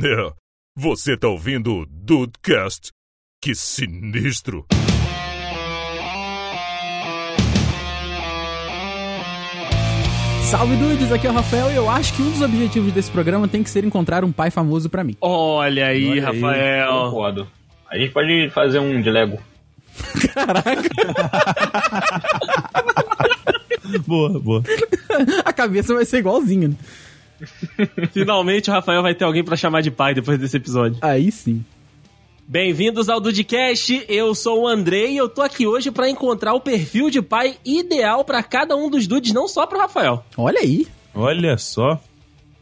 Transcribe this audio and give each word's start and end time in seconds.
É, 0.00 0.32
você 0.76 1.16
tá 1.16 1.26
ouvindo 1.26 1.74
o 1.74 1.84
Dudecast? 1.84 2.92
Que 3.42 3.52
sinistro! 3.52 4.64
Salve 10.44 10.76
dudes, 10.76 11.10
aqui 11.10 11.26
é 11.26 11.30
o 11.30 11.32
Rafael 11.32 11.72
e 11.72 11.74
eu 11.74 11.90
acho 11.90 12.14
que 12.14 12.22
um 12.22 12.30
dos 12.30 12.42
objetivos 12.42 12.92
desse 12.92 13.10
programa 13.10 13.48
tem 13.48 13.64
que 13.64 13.68
ser 13.68 13.82
encontrar 13.82 14.22
um 14.22 14.30
pai 14.30 14.52
famoso 14.52 14.88
pra 14.88 15.02
mim. 15.02 15.16
Olha 15.20 15.88
aí, 15.88 16.08
Olha 16.08 16.12
aí. 16.12 16.20
Rafael. 16.42 16.92
Concordo. 17.10 17.48
A 17.90 17.98
gente 17.98 18.12
pode 18.12 18.50
fazer 18.50 18.78
um 18.78 19.02
de 19.02 19.10
Lego. 19.10 19.42
Boa, 24.06 24.38
boa. 24.38 24.62
A 25.44 25.52
cabeça 25.52 25.92
vai 25.94 26.04
ser 26.04 26.18
igualzinha. 26.18 26.70
Finalmente 28.12 28.70
o 28.70 28.72
Rafael 28.72 29.02
vai 29.02 29.14
ter 29.14 29.24
alguém 29.24 29.44
pra 29.44 29.56
chamar 29.56 29.80
de 29.80 29.90
pai 29.90 30.14
depois 30.14 30.38
desse 30.38 30.56
episódio. 30.56 30.98
Aí 31.00 31.30
sim. 31.30 31.64
Bem-vindos 32.46 33.10
ao 33.10 33.20
Dudcast, 33.20 34.06
eu 34.08 34.34
sou 34.34 34.62
o 34.62 34.66
Andrei 34.66 35.12
e 35.12 35.16
eu 35.18 35.28
tô 35.28 35.42
aqui 35.42 35.66
hoje 35.66 35.90
pra 35.90 36.08
encontrar 36.08 36.54
o 36.54 36.60
perfil 36.60 37.10
de 37.10 37.20
pai 37.20 37.58
ideal 37.62 38.24
pra 38.24 38.42
cada 38.42 38.74
um 38.74 38.88
dos 38.88 39.06
dudes, 39.06 39.34
não 39.34 39.46
só 39.46 39.66
pro 39.66 39.78
Rafael. 39.78 40.24
Olha 40.34 40.60
aí. 40.60 40.86
Olha 41.14 41.58
só. 41.58 42.00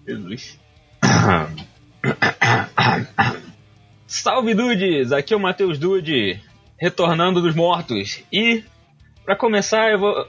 Jesus. 0.07 0.59
Salve 4.07 4.55
Dudes! 4.55 5.13
Aqui 5.13 5.35
é 5.35 5.37
o 5.37 5.41
Matheus 5.41 5.79
Dude, 5.79 6.41
retornando 6.77 7.41
dos 7.41 7.55
mortos. 7.55 8.23
E, 8.33 8.65
pra 9.25 9.37
começar, 9.37 9.93
eu 9.93 9.99
vou 9.99 10.27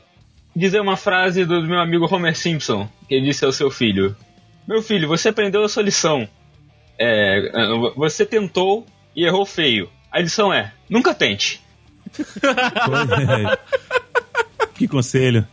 dizer 0.56 0.82
uma 0.82 0.98
frase 0.98 1.45
do 1.45 1.64
meu 1.64 1.80
amigo 1.80 2.14
Homer 2.14 2.36
Simpson, 2.36 2.88
que 3.08 3.16
ele 3.16 3.28
disse 3.28 3.45
ao 3.45 3.52
seu 3.52 3.72
filho: 3.72 4.16
Meu 4.68 4.82
filho, 4.82 5.08
você 5.08 5.30
aprendeu 5.30 5.64
a 5.64 5.70
sua 5.70 5.84
lição. 5.84 6.28
É, 7.00 7.52
você 7.96 8.26
tentou 8.26 8.86
e 9.16 9.24
errou 9.26 9.46
feio. 9.46 9.90
A 10.12 10.20
lição 10.20 10.52
é: 10.52 10.74
nunca 10.90 11.14
tente. 11.14 11.62
que 14.76 14.88
conselho. 14.88 15.48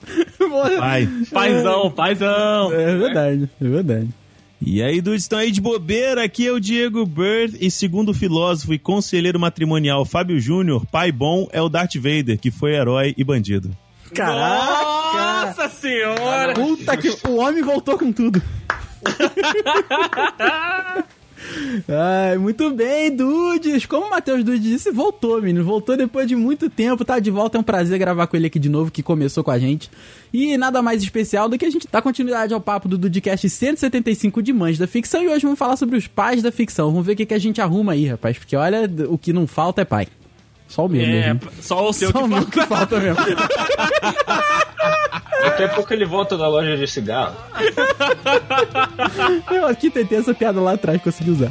Pai. 0.78 1.08
Paizão, 1.32 1.90
paizão. 1.90 2.72
É 2.72 2.96
verdade, 2.96 3.50
é 3.60 3.68
verdade. 3.68 4.08
E 4.66 4.82
aí, 4.82 5.00
dudes, 5.00 5.24
estão 5.24 5.38
aí 5.38 5.50
de 5.50 5.60
bobeira? 5.60 6.24
Aqui 6.24 6.46
é 6.46 6.52
o 6.52 6.58
Diego 6.58 7.04
Bird 7.04 7.58
e 7.60 7.70
segundo 7.70 8.10
o 8.10 8.14
filósofo 8.14 8.72
e 8.72 8.78
conselheiro 8.78 9.38
matrimonial 9.38 10.06
Fábio 10.06 10.40
Júnior, 10.40 10.86
pai 10.86 11.12
bom 11.12 11.46
é 11.52 11.60
o 11.60 11.68
Darth 11.68 11.96
Vader, 11.96 12.38
que 12.38 12.50
foi 12.50 12.72
herói 12.74 13.14
e 13.16 13.22
bandido. 13.22 13.76
Caraca! 14.14 15.46
Nossa 15.46 15.68
senhora! 15.68 16.54
Puta 16.54 16.96
que. 16.96 17.10
O 17.28 17.36
homem 17.36 17.62
voltou 17.62 17.98
com 17.98 18.10
tudo. 18.10 18.40
Ai, 21.88 22.38
muito 22.38 22.70
bem, 22.70 23.14
Dudes. 23.14 23.84
Como 23.86 24.06
o 24.06 24.10
Matheus 24.10 24.42
Dudes 24.42 24.62
disse, 24.62 24.90
voltou, 24.90 25.40
menino. 25.42 25.64
Voltou 25.64 25.96
depois 25.96 26.26
de 26.26 26.34
muito 26.34 26.70
tempo, 26.70 27.04
tá 27.04 27.18
de 27.18 27.30
volta. 27.30 27.58
É 27.58 27.60
um 27.60 27.64
prazer 27.64 27.98
gravar 27.98 28.26
com 28.26 28.36
ele 28.36 28.46
aqui 28.46 28.58
de 28.58 28.68
novo, 28.68 28.90
que 28.90 29.02
começou 29.02 29.44
com 29.44 29.50
a 29.50 29.58
gente. 29.58 29.90
E 30.32 30.56
nada 30.56 30.80
mais 30.82 31.02
especial 31.02 31.48
do 31.48 31.58
que 31.58 31.64
a 31.64 31.70
gente 31.70 31.86
dar 31.90 32.02
continuidade 32.02 32.54
ao 32.54 32.60
papo 32.60 32.88
do 32.88 32.96
Dudcast 32.96 33.48
175 33.48 34.42
de 34.42 34.52
Mães 34.52 34.78
da 34.78 34.86
Ficção. 34.86 35.22
E 35.22 35.28
hoje 35.28 35.42
vamos 35.42 35.58
falar 35.58 35.76
sobre 35.76 35.96
os 35.96 36.06
pais 36.06 36.42
da 36.42 36.50
ficção. 36.50 36.90
Vamos 36.90 37.06
ver 37.06 37.12
o 37.12 37.16
que, 37.16 37.26
que 37.26 37.34
a 37.34 37.38
gente 37.38 37.60
arruma 37.60 37.92
aí, 37.92 38.06
rapaz. 38.06 38.38
Porque 38.38 38.56
olha, 38.56 38.90
o 39.08 39.18
que 39.18 39.32
não 39.32 39.46
falta 39.46 39.82
é 39.82 39.84
pai. 39.84 40.08
Só 40.68 40.86
o 40.86 40.88
meu, 40.88 41.00
É, 41.02 41.34
mesmo. 41.34 41.40
só 41.60 41.88
o 41.88 41.92
seu 41.92 42.10
Só 42.10 42.18
que 42.18 42.24
o 42.24 42.28
meu 42.28 42.38
falta. 42.42 42.50
que 42.60 42.66
falta 42.66 43.00
mesmo. 43.00 43.16
Daqui 45.42 45.62
a 45.64 45.68
pouco 45.68 45.92
ele 45.92 46.04
volta 46.06 46.36
da 46.38 46.48
loja 46.48 46.76
de 46.76 46.86
cigarro. 46.88 47.34
Eu 49.52 49.66
aqui 49.66 49.90
tentei 49.90 50.18
essa 50.18 50.32
piada 50.34 50.60
lá 50.60 50.72
atrás, 50.72 51.00
consegui 51.02 51.30
usar. 51.30 51.50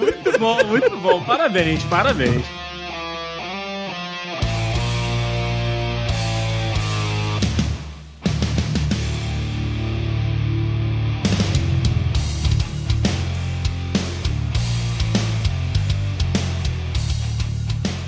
Muito 0.00 0.38
bom, 0.38 0.64
muito 0.64 0.96
bom. 0.98 1.22
Parabéns, 1.22 1.82
parabéns. 1.84 2.44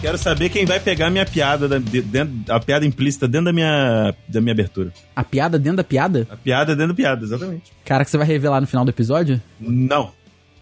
Quero 0.06 0.18
saber 0.18 0.48
quem 0.50 0.64
vai 0.64 0.78
pegar 0.78 1.08
a 1.08 1.10
minha 1.10 1.26
piada, 1.26 1.66
da- 1.66 1.78
de- 1.78 2.00
dentro- 2.00 2.32
a 2.48 2.60
piada 2.60 2.86
implícita 2.86 3.26
dentro 3.26 3.46
da 3.46 3.52
minha, 3.52 4.14
da 4.28 4.40
minha 4.40 4.52
abertura. 4.52 4.92
A 5.16 5.24
piada 5.24 5.58
dentro 5.58 5.78
da 5.78 5.82
piada? 5.84 6.28
A 6.30 6.36
piada 6.36 6.76
dentro 6.76 6.92
da 6.92 6.94
piada, 6.94 7.24
exatamente. 7.24 7.72
Cara, 7.84 8.04
que 8.04 8.10
você 8.12 8.16
vai 8.16 8.24
revelar 8.26 8.60
no 8.60 8.68
final 8.68 8.84
do 8.84 8.90
episódio? 8.90 9.42
Não. 9.58 10.12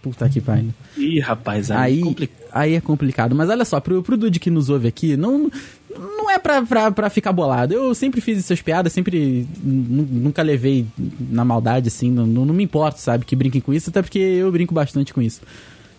Puta 0.00 0.27
que 0.31 0.41
pariu. 0.41 0.71
Ih, 0.97 1.21
rapaz, 1.21 1.71
Aí, 1.71 2.00
complica- 2.00 2.34
aí 2.53 2.75
é 2.75 2.81
complicado. 2.81 3.34
Mas 3.34 3.50
olha 3.50 3.66
só, 3.66 3.81
pro, 3.81 4.03
pro 4.03 4.16
Dude 4.16 4.41
que 4.41 4.49
nos 4.50 4.71
ouve 4.71 4.88
aqui, 4.88 5.15
não, 5.15 5.50
não 5.94 6.31
é 6.31 6.38
pra, 6.38 6.62
pra, 6.62 6.91
pra 6.91 7.11
ficar 7.11 7.32
bolado. 7.32 7.75
Eu 7.75 7.94
sempre 7.94 8.22
fiz 8.22 8.38
essas 8.38 8.62
piadas, 8.62 8.94
sempre 8.94 9.47
nu- 9.62 10.09
nunca 10.11 10.41
levei 10.43 10.87
na 11.21 11.44
maldade, 11.44 11.88
assim. 11.88 12.11
Não, 12.11 12.26
não, 12.26 12.47
não 12.47 12.55
me 12.55 12.65
importo, 12.65 12.99
sabe, 12.99 13.26
que 13.26 13.37
brinquem 13.37 13.61
com 13.61 13.75
isso, 13.75 13.91
até 13.91 14.00
porque 14.00 14.19
eu 14.19 14.50
brinco 14.50 14.72
bastante 14.72 15.12
com 15.12 15.21
isso. 15.21 15.43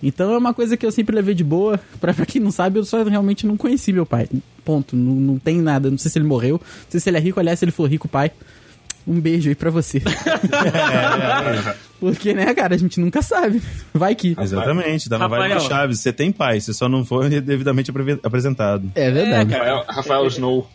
Então 0.04 0.32
é 0.34 0.38
uma 0.38 0.54
coisa 0.54 0.76
que 0.78 0.86
eu 0.86 0.92
sempre 0.92 1.16
levei 1.16 1.34
de 1.34 1.44
boa. 1.44 1.80
Pra, 2.00 2.14
pra 2.14 2.26
quem 2.26 2.42
não 2.42 2.52
sabe, 2.52 2.80
eu 2.80 2.86
só 2.86 3.02
realmente 3.04 3.46
não 3.48 3.58
conheci 3.58 3.92
meu 3.94 4.06
pai. 4.06 4.28
Ponto. 4.64 4.96
Não, 4.96 5.14
não 5.16 5.40
tem 5.40 5.60
nada. 5.62 5.90
Não 5.90 5.98
sei 5.98 6.12
se 6.12 6.18
ele 6.20 6.26
morreu. 6.28 6.60
Não 6.64 6.86
sei 6.92 7.00
se 7.00 7.10
ele 7.10 7.18
é 7.18 7.20
rico. 7.20 7.40
Aliás, 7.40 7.60
se 7.60 7.66
ele 7.66 7.72
for 7.72 7.90
rico, 7.90 8.08
pai. 8.08 8.32
Um 9.08 9.20
beijo 9.20 9.50
aí 9.50 9.56
pra 9.56 9.70
você. 9.70 10.02
Porque, 12.00 12.34
né, 12.34 12.54
cara, 12.54 12.76
a 12.76 12.78
gente 12.78 13.00
nunca 13.00 13.22
sabe. 13.22 13.62
Vai 13.94 14.16
que. 14.16 14.36
Exatamente, 14.40 15.10
tá 15.10 15.18
na 15.18 15.28
vibe 15.28 15.42
Rafael. 15.42 15.60
do 15.60 15.68
Chaves. 15.68 16.00
Você 16.00 16.12
tem 16.14 16.32
pai, 16.32 16.60
você 16.60 16.74
só 16.74 16.90
não 16.90 17.06
foi 17.06 17.30
devidamente 17.42 17.92
apre- 17.92 18.20
apresentado. 18.24 18.92
É 18.96 19.10
verdade. 19.12 19.54
Rafael, 19.54 19.86
Rafael 19.88 20.28
Snow. 20.28 20.70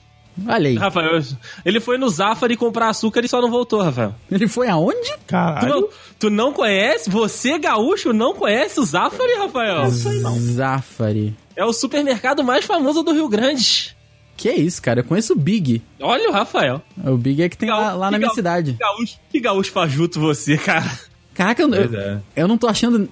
Olha 0.46 0.68
aí. 0.70 0.76
Rafael, 0.76 1.20
ele 1.64 1.80
foi 1.80 1.98
no 1.98 2.08
Zafari 2.08 2.56
comprar 2.56 2.88
açúcar 2.88 3.24
e 3.24 3.28
só 3.28 3.40
não 3.40 3.50
voltou, 3.50 3.82
Rafael. 3.82 4.14
Ele 4.30 4.48
foi 4.48 4.68
aonde? 4.68 5.10
Tu 5.12 5.24
Caralho. 5.26 5.68
não, 5.68 5.88
tu 6.18 6.30
não 6.30 6.52
conhece? 6.52 7.10
Você, 7.10 7.58
gaúcho, 7.58 8.12
não 8.12 8.34
conhece 8.34 8.80
o 8.80 8.84
Zafari, 8.84 9.34
Rafael? 9.38 9.90
Zafari. 9.90 11.36
É 11.56 11.64
o 11.64 11.72
supermercado 11.72 12.42
mais 12.42 12.64
famoso 12.64 13.02
do 13.02 13.12
Rio 13.12 13.28
Grande. 13.28 13.96
Que 14.36 14.48
é 14.48 14.54
isso, 14.56 14.80
cara? 14.80 15.00
Eu 15.00 15.04
conheço 15.04 15.34
o 15.34 15.36
Big. 15.36 15.82
Olha 16.00 16.30
o 16.30 16.32
Rafael. 16.32 16.80
O 17.04 17.16
Big 17.16 17.42
é 17.42 17.48
que 17.48 17.58
tem 17.58 17.68
lá, 17.68 17.88
Gaú- 17.90 17.98
lá 17.98 18.10
na 18.10 18.16
minha 18.18 18.28
gaú- 18.28 18.34
cidade. 18.34 18.72
Que 18.72 18.78
gaúcho, 18.78 19.18
que 19.30 19.40
gaúcho 19.40 19.72
fajuto 19.72 20.18
você, 20.18 20.56
cara. 20.56 20.90
Caraca, 21.34 21.62
eu, 21.62 21.74
é. 21.74 22.18
eu 22.36 22.48
não 22.48 22.56
tô 22.56 22.66
achando. 22.66 23.08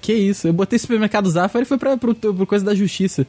Que 0.00 0.12
isso? 0.12 0.48
Eu 0.48 0.52
botei 0.52 0.78
supermercado 0.78 1.30
Zafari 1.30 1.62
e 1.64 1.68
foi 1.68 1.78
pra, 1.78 1.96
pro, 1.96 2.14
pro 2.14 2.46
coisa 2.46 2.64
da 2.64 2.74
justiça. 2.74 3.26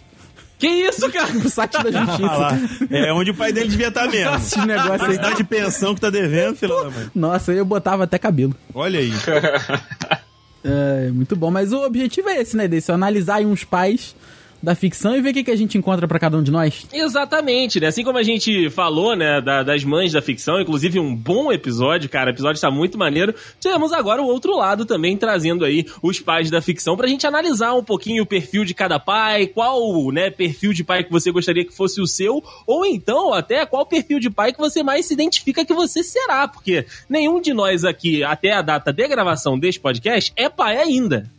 Que 0.60 0.68
isso, 0.68 1.10
cara? 1.10 1.28
Pro 1.40 1.50
site 1.50 1.72
da 1.72 2.02
Ah 2.02 2.06
justiça. 2.06 2.88
É 2.92 3.14
onde 3.14 3.32
o 3.32 3.34
pai 3.34 3.54
dele 3.54 3.70
devia 3.70 3.88
estar 3.88 4.08
mesmo. 4.08 4.36
Esse 4.36 4.60
negócio 4.60 4.92
aí. 4.92 5.00
Quantidade 5.00 5.38
de 5.38 5.44
pensão 5.46 5.96
que 5.96 6.02
tá 6.02 6.10
devendo, 6.10 6.58
filho 6.58 6.76
da 6.84 6.90
mãe. 6.90 7.10
Nossa, 7.16 7.54
eu 7.54 7.64
botava 7.64 8.04
até 8.04 8.20
cabelo. 8.20 8.54
Olha 8.74 9.00
aí. 9.00 9.12
É, 10.62 11.10
muito 11.12 11.38
bom. 11.38 11.50
Mas 11.50 11.72
o 11.72 11.86
objetivo 11.86 12.28
é 12.28 12.42
esse, 12.42 12.58
né, 12.58 12.68
desse? 12.68 12.92
Analisar 12.92 13.36
aí 13.36 13.46
uns 13.46 13.64
pais 13.64 14.14
da 14.62 14.76
ficção 14.76 15.16
e 15.16 15.22
ver 15.22 15.30
o 15.30 15.34
que, 15.34 15.44
que 15.44 15.52
a 15.52 15.56
gente 15.56 15.78
encontra 15.78 16.08
pra 16.08 16.20
cada 16.20 16.38
um 16.38 16.44
de 16.44 16.52
nós. 16.52 16.86
Exatamente, 16.92 17.80
né? 17.80 17.88
Assim 17.88 18.04
como 18.04 18.18
a 18.18 18.24
gente 18.24 18.70
falou, 18.70 19.16
né, 19.16 19.42
da- 19.42 19.64
das 19.64 19.84
mães 19.84 20.12
da 20.12 20.22
ficção, 20.22 20.60
inclusive 20.60 21.00
um 21.00 21.16
bom 21.16 21.52
episódio, 21.52 22.10
cara, 22.10 22.30
o 22.30 22.34
episódio 22.34 22.62
tá 22.62 22.70
muito 22.72 22.98
maneiro. 22.98 23.34
Temos 23.62 23.92
agora 23.94 24.22
o 24.22 24.26
outro 24.26 24.56
lado 24.56 24.86
também, 24.86 25.16
trazendo 25.18 25.64
aí 25.66 25.86
os 26.02 26.20
pais 26.20 26.50
da 26.50 26.62
ficção 26.62 26.96
pra 26.98 27.08
gente 27.08 27.26
analisar 27.26 27.74
um 27.74 27.84
pouquinho 27.84 28.24
o 28.24 28.26
perfil 28.26 28.66
de 28.66 28.74
cada 28.74 29.00
pai, 29.00 29.48
qual, 29.48 30.12
né, 30.12 30.30
perfil 30.30 30.74
de 30.74 30.84
pai 30.84 31.04
que 31.04 31.12
você 31.12 31.32
gostaria 31.32 31.66
que 31.66 31.76
fosse 31.76 32.02
o 32.02 32.08
seu, 32.08 32.44
ou 32.68 32.86
então 32.86 33.34
até 33.34 33.66
qual 33.66 33.86
perfil 33.86 34.20
de 34.20 34.30
pai 34.30 34.52
que 34.54 34.60
você 34.60 34.84
mais 34.84 35.06
se 35.06 35.14
identifica 35.14 35.66
que 35.66 35.74
você 35.74 36.04
será, 36.04 36.48
porque 36.48 36.86
nenhum 37.10 37.40
de 37.42 37.54
nós 37.54 37.84
aqui, 37.86 38.24
até 38.24 38.52
a 38.54 38.62
data 38.62 38.92
de 38.94 39.08
gravação 39.08 39.58
deste 39.58 39.80
podcast, 39.80 40.32
é 40.36 40.50
pai 40.50 40.78
ainda. 40.78 41.30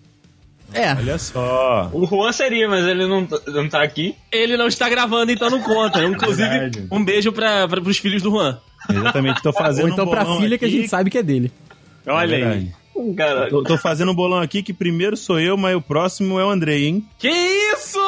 É. 0.73 0.93
Olha 0.95 1.19
só. 1.19 1.91
O 1.93 2.07
Juan 2.07 2.33
seria, 2.33 2.69
mas 2.69 2.85
ele 2.87 3.07
não, 3.07 3.27
tá- 3.27 3.41
não 3.49 3.69
tá 3.69 3.83
aqui. 3.83 4.15
Ele 4.31 4.57
não 4.57 4.67
está 4.67 4.89
gravando, 4.89 5.33
então 5.33 5.51
não 5.51 5.61
conta. 5.63 6.03
Inclusive, 6.05 6.49
Verdade. 6.49 6.87
um 6.91 7.05
beijo 7.05 7.33
para 7.33 7.67
os 7.85 7.99
filhos 7.99 8.23
do 8.23 8.31
Juan. 8.31 8.59
Exatamente, 8.89 9.43
tô 9.43 9.53
fazendo 9.53 9.87
Ou 9.87 9.93
então 9.93 10.07
um 10.07 10.11
pra 10.11 10.25
filha 10.37 10.57
que 10.59 10.65
a 10.65 10.69
aqui. 10.69 10.77
gente 10.79 10.89
sabe 10.89 11.11
que 11.11 11.19
é 11.19 11.23
dele. 11.23 11.53
Olha 12.07 12.37
aí. 12.37 12.43
Verdade. 12.43 12.75
Cara, 13.17 13.49
Tô, 13.49 13.63
tô 13.63 13.79
fazendo 13.79 14.13
um 14.13 14.15
bolão 14.15 14.41
aqui 14.41 14.63
que 14.63 14.75
primeiro 14.75 15.17
sou 15.17 15.41
eu, 15.41 15.57
mas 15.57 15.75
o 15.75 15.81
próximo 15.81 16.39
é 16.39 16.45
o 16.45 16.51
Andrei, 16.51 16.87
hein? 16.87 17.05
Que 17.19 17.31
isso? 17.31 17.99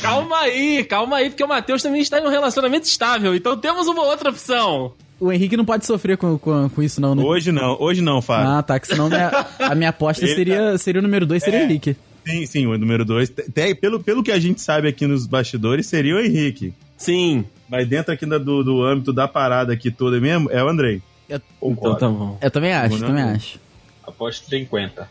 Calma 0.00 0.38
aí, 0.40 0.84
calma 0.84 1.16
aí, 1.16 1.30
porque 1.30 1.42
o 1.42 1.48
Matheus 1.48 1.82
também 1.82 2.00
está 2.00 2.20
em 2.20 2.24
um 2.24 2.28
relacionamento 2.28 2.86
estável, 2.86 3.34
então 3.34 3.56
temos 3.56 3.88
uma 3.88 4.02
outra 4.04 4.30
opção. 4.30 4.92
O 5.24 5.32
Henrique 5.32 5.56
não 5.56 5.64
pode 5.64 5.86
sofrer 5.86 6.16
com, 6.16 6.38
com, 6.38 6.68
com 6.68 6.82
isso, 6.82 7.00
não, 7.00 7.14
né? 7.14 7.22
Hoje 7.22 7.50
não, 7.50 7.76
hoje 7.80 8.00
não, 8.02 8.20
Fábio. 8.20 8.50
Ah, 8.50 8.62
tá. 8.62 8.78
Que 8.78 8.86
senão 8.88 9.08
minha- 9.08 9.46
a 9.58 9.74
minha 9.74 9.88
aposta 9.90 10.26
seria, 10.28 10.76
seria 10.76 11.00
o 11.00 11.02
número 11.02 11.24
2, 11.24 11.42
seria 11.42 11.60
o 11.60 11.62
Henrique. 11.62 11.96
Sim, 12.26 12.46
sim, 12.46 12.66
o 12.66 12.76
número 12.78 13.04
dois. 13.04 13.28
Te- 13.28 13.74
Pelo, 13.74 14.00
pelo 14.02 14.22
que 14.22 14.32
a 14.32 14.38
gente 14.38 14.60
sabe 14.60 14.88
aqui 14.88 15.06
nos 15.06 15.26
bastidores, 15.26 15.86
seria 15.86 16.14
o 16.16 16.20
Henrique. 16.20 16.72
Sim. 16.96 17.44
Mas 17.68 17.86
dentro 17.86 18.12
aqui 18.14 18.24
do, 18.24 18.62
do 18.64 18.82
âmbito 18.82 19.12
da 19.12 19.26
parada 19.28 19.72
aqui 19.72 19.90
toda 19.90 20.18
mesmo, 20.20 20.50
é 20.50 20.62
o 20.62 20.68
Andrei. 20.68 21.02
Então 21.28 21.40
concordo. 21.60 21.98
tá 21.98 22.08
bom. 22.08 22.38
Eu 22.40 22.50
também 22.50 22.72
acho, 22.72 22.98
Não, 22.98 23.08
também 23.08 23.22
acho. 23.24 23.58
Aposto 24.06 24.48
50. 24.48 25.08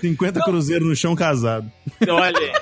50 0.00 0.40
cruzeiros 0.44 0.86
no 0.88 0.96
chão 0.96 1.14
casado. 1.14 1.70
Olha, 2.08 2.52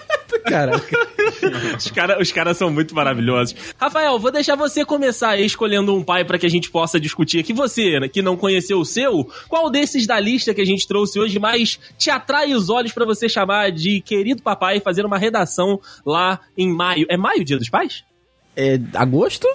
Caraca. 0.44 0.98
os 1.76 1.90
caras 1.90 2.20
os 2.20 2.32
cara 2.32 2.54
são 2.54 2.70
muito 2.70 2.94
maravilhosos. 2.94 3.54
Rafael, 3.78 4.18
vou 4.18 4.30
deixar 4.30 4.56
você 4.56 4.84
começar 4.84 5.38
escolhendo 5.38 5.94
um 5.94 6.02
pai 6.02 6.24
pra 6.24 6.38
que 6.38 6.46
a 6.46 6.50
gente 6.50 6.70
possa 6.70 6.98
discutir 7.00 7.38
aqui. 7.38 7.52
Você, 7.52 8.00
né, 8.00 8.08
que 8.08 8.22
não 8.22 8.36
conheceu 8.36 8.78
o 8.78 8.84
seu, 8.84 9.28
qual 9.48 9.70
desses 9.70 10.06
da 10.06 10.18
lista 10.18 10.54
que 10.54 10.60
a 10.60 10.66
gente 10.66 10.86
trouxe 10.86 11.18
hoje 11.18 11.38
mais 11.38 11.78
te 11.98 12.10
atrai 12.10 12.54
os 12.54 12.68
olhos 12.68 12.92
pra 12.92 13.04
você 13.04 13.28
chamar 13.28 13.70
de 13.72 14.00
querido 14.00 14.42
papai 14.42 14.78
e 14.78 14.80
fazer 14.80 15.04
uma 15.04 15.18
redação 15.18 15.80
lá 16.04 16.40
em 16.56 16.68
maio? 16.68 17.06
É 17.08 17.16
maio, 17.16 17.44
dia 17.44 17.58
dos 17.58 17.68
pais? 17.68 18.04
É 18.56 18.78
agosto? 18.94 19.48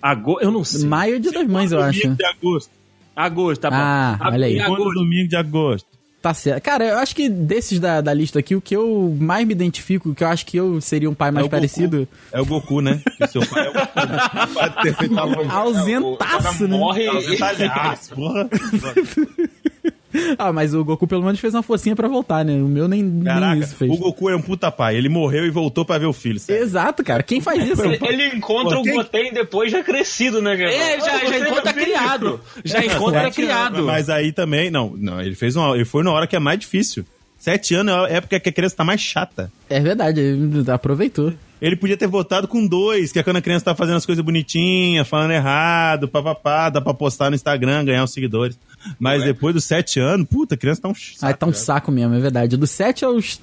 Agosto? 0.00 0.44
Eu 0.44 0.50
não 0.50 0.64
sei. 0.64 0.86
Maio 0.86 1.16
é 1.16 1.18
dia 1.18 1.32
das 1.32 1.46
mães, 1.46 1.72
eu 1.72 1.80
acho. 1.80 2.00
Domingo 2.00 2.16
de 2.16 2.26
agosto. 2.26 2.70
Agosto, 3.14 3.60
tá 3.62 3.70
bom. 3.70 3.76
Ah, 3.78 4.18
olha 4.20 4.46
aí. 4.46 4.60
Agosto. 4.60 4.94
domingo 4.94 5.28
de 5.28 5.36
agosto. 5.36 5.95
Tá 6.26 6.34
certo. 6.34 6.60
Cara, 6.64 6.84
eu 6.84 6.98
acho 6.98 7.14
que 7.14 7.28
desses 7.28 7.78
da, 7.78 8.00
da 8.00 8.12
lista 8.12 8.40
aqui, 8.40 8.56
o 8.56 8.60
que 8.60 8.74
eu 8.74 9.16
mais 9.20 9.46
me 9.46 9.52
identifico, 9.52 10.10
o 10.10 10.14
que 10.14 10.24
eu 10.24 10.28
acho 10.28 10.44
que 10.44 10.56
eu 10.56 10.80
seria 10.80 11.08
um 11.08 11.14
pai 11.14 11.30
mais 11.30 11.44
É 11.44 11.46
o 11.46 11.50
parecido. 11.50 11.98
Goku. 11.98 12.12
É 12.32 12.40
o 12.40 12.44
Goku, 12.46 12.80
né? 12.80 13.00
Que 13.16 13.26
seu 13.28 13.46
pai 13.46 13.64
é 13.64 13.70
o 13.70 13.72
Goku. 13.72 14.54
Pode 14.54 14.82
ter 14.82 14.96
feito 14.96 15.12
uma 15.12 15.52
Ausentaço, 15.54 16.04
O 16.04 16.16
cara 16.16 16.52
né? 16.66 16.76
morre 16.76 17.06
Ausentadaço, 17.06 18.10
porra. 18.16 18.48
Ah, 20.38 20.52
mas 20.52 20.74
o 20.74 20.84
Goku 20.84 21.06
pelo 21.06 21.22
menos 21.22 21.40
fez 21.40 21.54
uma 21.54 21.62
forcinha 21.62 21.96
pra 21.96 22.08
voltar, 22.08 22.44
né? 22.44 22.52
O 22.54 22.66
meu 22.68 22.86
nem, 22.88 23.02
nem 23.02 23.24
Caraca, 23.24 23.58
isso 23.60 23.74
fez. 23.74 23.90
o 23.90 23.96
Goku 23.96 24.28
é 24.30 24.36
um 24.36 24.42
puta 24.42 24.70
pai. 24.70 24.96
Ele 24.96 25.08
morreu 25.08 25.44
e 25.46 25.50
voltou 25.50 25.84
pra 25.84 25.98
ver 25.98 26.06
o 26.06 26.12
filho. 26.12 26.38
sério. 26.38 26.62
Exato, 26.62 27.02
cara. 27.04 27.22
Quem 27.22 27.40
faz 27.40 27.66
isso? 27.68 27.82
Ele, 27.82 27.98
ele 28.02 28.26
encontra 28.36 28.74
Pô, 28.76 28.80
o 28.80 28.84
quem- 28.84 28.94
Goten 28.94 29.32
depois 29.32 29.70
já 29.72 29.82
crescido, 29.82 30.40
né, 30.42 30.56
cara? 30.56 30.72
É, 30.72 31.00
já, 31.00 31.24
já 31.26 31.38
encontra 31.38 31.72
criado. 31.72 32.40
Já 32.64 32.84
encontra 32.84 33.30
criado. 33.30 33.82
Mas 33.84 34.08
aí 34.10 34.32
também, 34.32 34.70
não, 34.70 34.92
não, 34.96 35.20
ele 35.20 35.34
fez 35.34 35.56
uma, 35.56 35.74
ele 35.74 35.84
foi 35.84 36.02
na 36.02 36.12
hora 36.12 36.26
que 36.26 36.36
é 36.36 36.40
mais 36.40 36.58
difícil. 36.58 37.04
Sete 37.46 37.76
anos 37.76 37.94
é 37.94 37.96
a 37.96 38.08
época 38.16 38.40
que 38.40 38.48
a 38.48 38.52
criança 38.52 38.74
tá 38.74 38.82
mais 38.82 39.00
chata. 39.00 39.52
É 39.70 39.78
verdade, 39.78 40.20
ele 40.20 40.68
aproveitou. 40.68 41.32
Ele 41.62 41.76
podia 41.76 41.96
ter 41.96 42.08
votado 42.08 42.48
com 42.48 42.66
dois, 42.66 43.12
que 43.12 43.20
é 43.20 43.22
quando 43.22 43.36
a 43.36 43.40
criança 43.40 43.66
tá 43.66 43.74
fazendo 43.76 43.98
as 43.98 44.04
coisas 44.04 44.24
bonitinhas, 44.24 45.06
falando 45.06 45.30
errado, 45.30 46.08
papapá, 46.08 46.68
dá 46.70 46.80
pra 46.80 46.92
postar 46.92 47.30
no 47.30 47.36
Instagram, 47.36 47.84
ganhar 47.84 48.02
os 48.02 48.12
seguidores. 48.12 48.58
Mas 48.98 49.22
depois 49.22 49.54
dos 49.54 49.62
sete 49.62 50.00
anos, 50.00 50.26
puta, 50.28 50.56
a 50.56 50.58
criança 50.58 50.82
tá 50.82 50.88
um 50.88 50.94
saco. 50.96 51.24
Aí 51.24 51.34
tá 51.34 51.46
um 51.46 51.52
saco 51.52 51.92
mesmo, 51.92 52.16
é 52.16 52.18
verdade. 52.18 52.56
Do 52.56 52.66
7 52.66 53.04
aos 53.04 53.40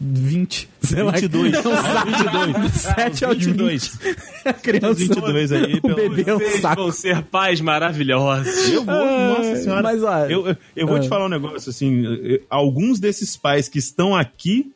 20. 0.00 0.68
Sei 0.82 1.02
lá. 1.02 1.12
22. 1.12 1.54
É 1.54 1.58
um 1.58 1.76
saco. 1.76 2.10
22. 2.10 2.56
Do 2.72 2.78
7 2.78 3.24
aos 3.24 3.36
22. 3.38 3.88
20. 3.96 4.16
A 4.44 4.52
criança. 4.52 4.94
22 4.94 5.52
aí, 5.52 5.80
O 5.82 5.94
bebê 5.94 6.24
é 6.26 6.34
um 6.34 6.60
saco. 6.60 6.82
vão 6.82 6.92
ser 6.92 7.22
pais 7.22 7.60
maravilhosos. 7.60 8.68
Eu 8.68 8.84
vou, 8.84 8.94
nossa 8.94 9.56
senhora. 9.56 9.82
mas, 9.82 10.02
ó, 10.02 10.26
eu, 10.26 10.48
eu, 10.48 10.56
eu 10.76 10.86
vou 10.86 10.96
ah. 10.96 11.00
te 11.00 11.08
falar 11.08 11.26
um 11.26 11.30
negócio, 11.30 11.70
assim, 11.70 12.04
eh, 12.24 12.40
alguns 12.50 12.98
desses 12.98 13.36
pais 13.36 13.68
que 13.68 13.78
estão 13.78 14.14
aqui, 14.14 14.72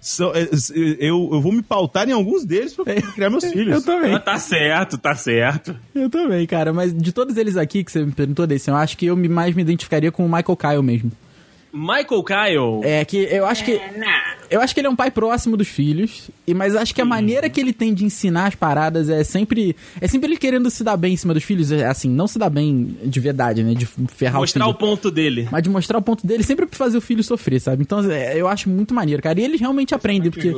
são, 0.00 0.32
eh, 0.34 0.42
eh, 0.44 0.96
eu, 1.00 1.28
eu 1.32 1.40
vou 1.40 1.52
me 1.52 1.62
pautar 1.62 2.08
em 2.08 2.12
alguns 2.12 2.44
deles 2.44 2.72
pra 2.74 2.84
criar 2.84 3.30
meus 3.30 3.44
filhos. 3.50 3.74
Eu 3.74 3.82
também. 3.82 4.14
Ah, 4.14 4.20
tá 4.20 4.38
certo, 4.40 4.96
tá 4.96 5.14
certo. 5.14 5.76
Eu 5.94 6.08
também, 6.08 6.46
cara. 6.46 6.72
Mas 6.72 6.94
de 6.96 7.12
todos 7.12 7.36
eles 7.36 7.56
aqui 7.56 7.82
que 7.82 7.90
você 7.92 8.04
me 8.04 8.12
perguntou 8.12 8.46
desse, 8.46 8.70
eu 8.70 8.76
acho 8.76 8.96
que 8.96 9.06
eu 9.06 9.16
me- 9.16 9.28
mais 9.28 9.54
me 9.54 9.62
identificaria 9.62 10.12
com 10.12 10.24
o 10.24 10.28
Michael 10.28 10.56
Kyle 10.56 10.82
mesmo. 10.82 11.10
Michael 11.72 12.22
Kyle. 12.22 12.80
É 12.82 13.04
que 13.04 13.18
eu 13.30 13.46
acho 13.46 13.64
que. 13.64 13.80
Eu 14.50 14.60
acho 14.60 14.72
que 14.74 14.80
ele 14.80 14.86
é 14.86 14.90
um 14.90 14.96
pai 14.96 15.10
próximo 15.10 15.56
dos 15.56 15.68
filhos, 15.68 16.30
e 16.46 16.54
mas 16.54 16.74
acho 16.74 16.94
que 16.94 17.00
a 17.00 17.04
maneira 17.04 17.48
que 17.48 17.60
ele 17.60 17.72
tem 17.72 17.92
de 17.92 18.04
ensinar 18.04 18.46
as 18.46 18.54
paradas 18.54 19.08
é 19.08 19.22
sempre. 19.24 19.76
É 20.00 20.08
sempre 20.08 20.28
ele 20.30 20.36
querendo 20.36 20.70
se 20.70 20.82
dar 20.82 20.96
bem 20.96 21.14
em 21.14 21.16
cima 21.16 21.34
dos 21.34 21.42
filhos. 21.44 21.70
é, 21.72 21.86
Assim, 21.86 22.08
não 22.08 22.26
se 22.26 22.38
dar 22.38 22.48
bem 22.50 22.96
de 23.04 23.20
verdade, 23.20 23.62
né? 23.62 23.74
De 23.74 23.86
ferrar 23.86 24.40
Mostrar 24.40 24.66
o 24.66 24.70
o 24.70 24.72
filho. 24.74 24.78
ponto 24.78 25.10
dele. 25.10 25.48
Mas 25.50 25.62
de 25.62 25.68
mostrar 25.70 25.98
o 25.98 26.02
ponto 26.02 26.26
dele 26.26 26.42
sempre 26.42 26.66
pra 26.66 26.76
fazer 26.76 26.96
o 26.96 27.00
filho 27.00 27.22
sofrer, 27.22 27.60
sabe? 27.60 27.82
Então 27.82 28.00
é, 28.10 28.36
eu 28.40 28.48
acho 28.48 28.68
muito 28.70 28.94
maneiro, 28.94 29.22
cara. 29.22 29.38
E 29.40 29.44
eles 29.44 29.60
realmente 29.60 29.94
aprendem, 29.94 30.30
porque. 30.30 30.52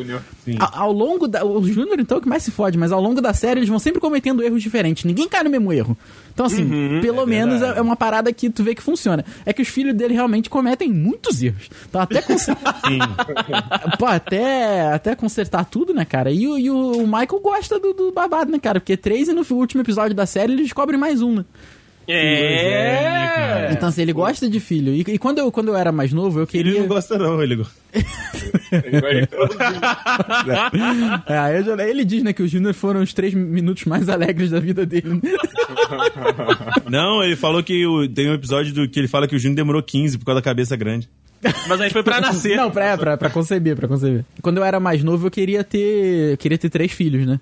Sim. 0.45 0.57
a- 0.59 0.81
Ao 0.81 0.93
longo 0.93 1.27
da. 1.27 1.45
O 1.45 1.63
Júnior, 1.67 1.99
então, 2.01 2.17
é 2.17 2.19
o 2.19 2.23
que 2.23 2.29
mais 2.29 2.43
se 2.43 2.51
fode, 2.51 2.79
mas 2.79 2.93
ao 2.93 3.01
longo 3.01 3.21
da 3.21 3.33
série 3.35 3.61
eles 3.61 3.69
vão 3.69 3.79
sempre 3.79 4.01
cometendo 4.01 4.43
erros 4.43 4.63
diferentes. 4.63 5.05
Ninguém 5.05 5.29
cai 5.29 5.43
no 5.43 5.51
mesmo 5.51 5.73
erro. 5.73 5.97
Então, 6.33 6.47
assim, 6.47 7.01
pelo 7.03 7.27
menos 7.27 7.61
é, 7.61 7.79
é 7.79 7.81
uma 7.83 7.97
parada 7.97 8.33
que 8.33 8.49
tu 8.49 8.63
vê 8.63 8.75
que 8.75 8.83
funciona. 8.83 9.25
É 9.45 9.53
que 9.53 9.61
os 9.61 9.69
filhos 9.69 9.95
dele 9.95 10.15
realmente 10.15 10.49
cometem 10.49 10.91
muitos 10.91 11.43
erros. 11.43 11.69
Então, 11.89 12.01
até, 12.01 12.23
cons- 12.23 12.45
Sim. 12.87 12.99
Pô, 13.99 14.07
até, 14.07 14.83
até 14.93 15.15
consertar 15.15 15.65
tudo, 15.65 15.93
né, 15.95 16.05
cara? 16.05 16.31
E, 16.31 16.47
o- 16.47 16.59
e 16.59 16.71
o 16.71 17.07
Michael 17.07 17.41
gosta 17.43 17.79
do, 17.79 17.93
do 17.93 18.13
babado, 18.13 18.51
né, 18.51 18.59
cara? 18.59 18.81
Porque 18.81 18.97
três 18.97 19.29
e 19.29 19.33
no 19.33 19.45
último 19.51 19.83
episódio 19.83 20.15
da 20.15 20.27
série 20.27 20.53
eles 20.53 20.65
descobrem 20.67 20.99
mais 20.99 21.23
um, 21.23 21.37
né? 21.37 21.45
É. 22.13 23.69
Então, 23.73 23.89
assim, 23.89 24.03
ele 24.03 24.13
gosta 24.13 24.49
de 24.49 24.59
filho. 24.61 24.93
E, 24.93 25.01
e 25.07 25.19
quando, 25.19 25.39
eu, 25.39 25.51
quando 25.53 25.69
eu 25.69 25.77
era 25.77 25.93
mais 25.93 26.13
novo, 26.13 26.39
eu 26.41 26.43
Ele 26.43 26.51
queria. 26.65 26.81
não 26.81 26.89
gosta, 26.89 27.17
não, 27.19 27.43
ele 27.43 27.57
gosta. 27.57 27.73
É, 31.27 31.59
eu 31.59 31.65
já- 31.65 31.87
ele 31.89 32.05
diz, 32.05 32.23
né, 32.23 32.33
que 32.33 32.43
os 32.43 32.51
Júnior 32.51 32.75
foram 32.75 33.03
os 33.03 33.13
três 33.13 33.35
minutos 33.35 33.85
mais 33.85 34.09
alegres 34.09 34.51
da 34.51 34.61
vida 34.61 34.85
dele. 34.87 35.21
Não, 36.91 37.23
ele 37.23 37.37
falou 37.37 37.63
que 37.63 37.87
o- 37.87 38.09
tem 38.09 38.29
um 38.31 38.35
episódio 38.35 38.73
do, 38.73 38.89
que 38.89 38.99
ele 38.99 39.09
fala 39.09 39.27
que 39.29 39.37
o 39.37 39.39
Júnior 39.39 39.57
demorou 39.57 39.83
15 39.83 40.19
por 40.19 40.25
causa 40.25 40.41
da 40.41 40.45
cabeça 40.45 40.77
grande. 40.77 41.09
Mas 41.69 41.81
aí 41.81 41.91
foi 41.91 42.03
pra 42.03 42.21
nascer. 42.21 42.57
Não, 42.57 42.71
pra, 42.71 42.99
pra, 42.99 43.17
pra 43.17 43.31
conceber, 43.31 43.75
pra 43.77 43.89
conceber. 43.89 44.25
Quando 44.43 44.59
eu 44.59 44.65
era 44.65 44.79
mais 44.79 45.03
novo, 45.03 45.27
eu 45.27 45.31
queria 45.31 45.65
ter. 45.65 46.33
eu 46.33 46.37
queria 46.37 46.59
ter 46.59 46.69
três 46.69 46.93
filhos, 46.93 47.27
né? 47.27 47.41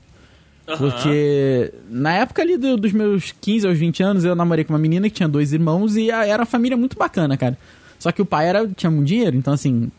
Porque 0.77 1.73
na 1.89 2.13
época 2.15 2.43
ali 2.43 2.57
do- 2.59 2.77
dos 2.77 2.93
meus 2.93 3.33
15 3.41 3.67
aos 3.67 3.79
20 3.79 4.03
anos, 4.03 4.25
eu 4.25 4.35
namorei 4.35 4.65
com 4.65 4.73
uma 4.73 4.79
menina 4.79 5.09
que 5.09 5.15
tinha 5.17 5.29
dois 5.29 5.53
irmãos 5.53 5.97
e 5.97 6.11
a- 6.11 6.27
era 6.27 6.41
uma 6.43 6.47
família 6.47 6.77
muito 6.77 6.97
bacana, 6.99 7.37
cara. 7.37 7.57
Só 7.99 8.13
que 8.13 8.21
o 8.21 8.27
pai 8.27 8.47
era, 8.49 8.69
tinha 8.77 8.91
muito 8.91 9.09
dinheiro, 9.09 9.37
então 9.37 9.53
assim, 9.55 9.91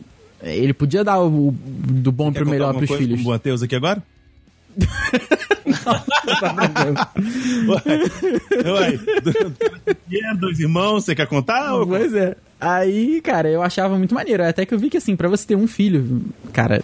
ele 0.43 0.73
podia 0.73 1.03
dar 1.03 1.19
o, 1.19 1.47
o- 1.49 1.51
do 1.51 2.11
bom 2.11 2.31
Quer 2.31 2.39
pro 2.39 2.49
melhor 2.49 2.73
pros 2.75 2.87
coisa 2.87 3.03
filhos. 3.03 3.21
com 3.21 3.27
o 3.29 3.31
Matheus 3.31 3.63
aqui 3.63 3.75
agora? 3.75 4.01
Ué, 7.67 8.71
ué, 8.71 8.99
dinheiro, 10.07 10.37
dois 10.37 10.59
irmãos, 10.59 11.03
você 11.05 11.15
quer 11.15 11.27
contar? 11.27 11.73
ou- 11.75 11.87
Pois 11.87 12.13
é. 12.13 12.35
Aí, 12.59 13.21
cara, 13.21 13.49
eu 13.49 13.61
achava 13.61 13.97
muito 13.97 14.13
maneiro. 14.13 14.43
Até 14.43 14.65
que 14.65 14.73
eu 14.73 14.79
vi 14.79 14.89
que, 14.89 14.97
assim, 14.97 15.15
pra 15.15 15.29
você 15.29 15.47
ter 15.47 15.55
um 15.55 15.67
filho, 15.67 16.21
cara. 16.51 16.81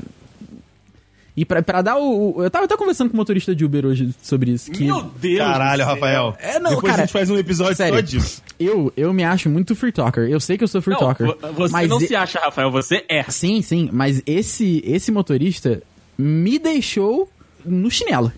E 1.37 1.43
pra, 1.43 1.61
pra 1.61 1.81
dar 1.81 1.97
o. 1.97 2.37
o- 2.37 2.43
Eu 2.43 2.49
tava 2.49 2.63
até 2.65 2.77
conversando 2.77 3.09
com 3.09 3.15
o 3.15 3.17
motorista 3.17 3.53
de 3.53 3.65
Uber 3.65 3.85
hoje 3.85 4.13
sobre 4.21 4.51
isso. 4.51 4.71
Que 4.71 4.85
Meu 4.85 5.01
Deus. 5.19 5.39
Caralho. 5.39 5.83
Rafael. 5.83 6.35
É, 6.39 6.59
não, 6.59 6.71
Depois 6.75 6.91
cara, 6.91 7.03
a 7.03 7.05
gente 7.05 7.11
faz 7.13 7.29
um 7.29 7.37
episódio 7.37 7.75
sério. 7.75 7.95
só 7.95 8.01
disso. 8.01 8.41
eu, 8.59 8.91
eu 8.95 9.11
me 9.13 9.23
acho 9.23 9.49
muito 9.49 9.75
free 9.75 9.91
talker. 9.91 10.29
Eu 10.29 10.39
sei 10.39 10.57
que 10.57 10.63
eu 10.63 10.67
sou 10.67 10.81
free 10.81 10.93
Não, 10.93 10.99
talker. 11.01 11.27
vo- 11.27 11.37
você 11.53 11.71
mas 11.73 11.89
não 11.89 11.99
e- 12.01 12.07
se 12.07 12.15
acha, 12.15 12.39
Rafael, 12.39 12.71
você 12.71 13.03
é. 13.09 13.23
Sim, 13.23 13.61
sim. 13.61 13.89
Mas 13.91 14.21
esse, 14.25 14.81
esse 14.86 15.12
motorista 15.12 15.81
me 16.17 16.57
deixou 16.57 17.29
no 17.65 17.91
chinelo. 17.91 18.31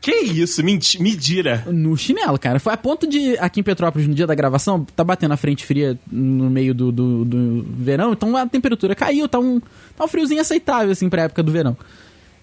Que 0.00 0.10
isso? 0.10 0.64
Menti 0.64 1.00
mentira. 1.00 1.64
No 1.70 1.96
chinelo, 1.96 2.36
cara. 2.38 2.58
Foi 2.58 2.72
a 2.72 2.76
ponto 2.76 3.06
de, 3.06 3.36
aqui 3.38 3.60
em 3.60 3.62
Petrópolis, 3.62 4.08
no 4.08 4.14
dia 4.14 4.26
da 4.26 4.34
gravação, 4.34 4.84
tá 4.96 5.04
batendo 5.04 5.32
a 5.32 5.36
frente 5.36 5.64
fria 5.64 5.96
no 6.10 6.50
meio 6.50 6.74
do, 6.74 6.90
do, 6.90 7.24
do 7.24 7.66
verão, 7.78 8.12
então 8.12 8.36
a 8.36 8.44
temperatura 8.46 8.96
caiu, 8.96 9.28
tá 9.28 9.38
um, 9.38 9.60
tá 9.96 10.04
um 10.04 10.08
friozinho 10.08 10.40
aceitável, 10.40 10.90
assim, 10.90 11.08
pra 11.08 11.22
época 11.24 11.40
do 11.42 11.52
verão. 11.52 11.76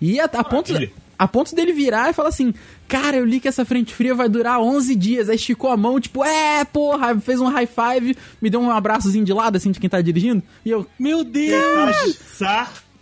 E 0.01 0.19
a, 0.19 0.25
a 0.25 0.43
ponto, 0.43 0.73
a 1.17 1.27
ponto 1.27 1.53
dele 1.55 1.73
virar 1.73 2.09
e 2.09 2.13
falar 2.13 2.29
assim, 2.29 2.53
cara, 2.87 3.17
eu 3.17 3.25
li 3.25 3.39
que 3.39 3.47
essa 3.47 3.65
frente 3.65 3.93
fria 3.93 4.15
vai 4.15 4.29
durar 4.29 4.59
11 4.61 4.95
dias. 4.95 5.29
Aí 5.29 5.35
esticou 5.35 5.69
a 5.69 5.77
mão, 5.77 5.99
tipo, 5.99 6.23
é, 6.23 6.63
porra, 6.65 7.19
fez 7.19 7.39
um 7.41 7.47
high 7.47 7.67
five, 7.67 8.15
me 8.41 8.49
deu 8.49 8.59
um 8.61 8.71
abraçozinho 8.71 9.25
de 9.25 9.33
lado, 9.33 9.57
assim, 9.57 9.71
de 9.71 9.79
quem 9.79 9.89
tá 9.89 9.99
dirigindo. 10.01 10.41
E 10.65 10.69
eu, 10.71 10.87
Meu 10.97 11.23
Deus. 11.23 12.39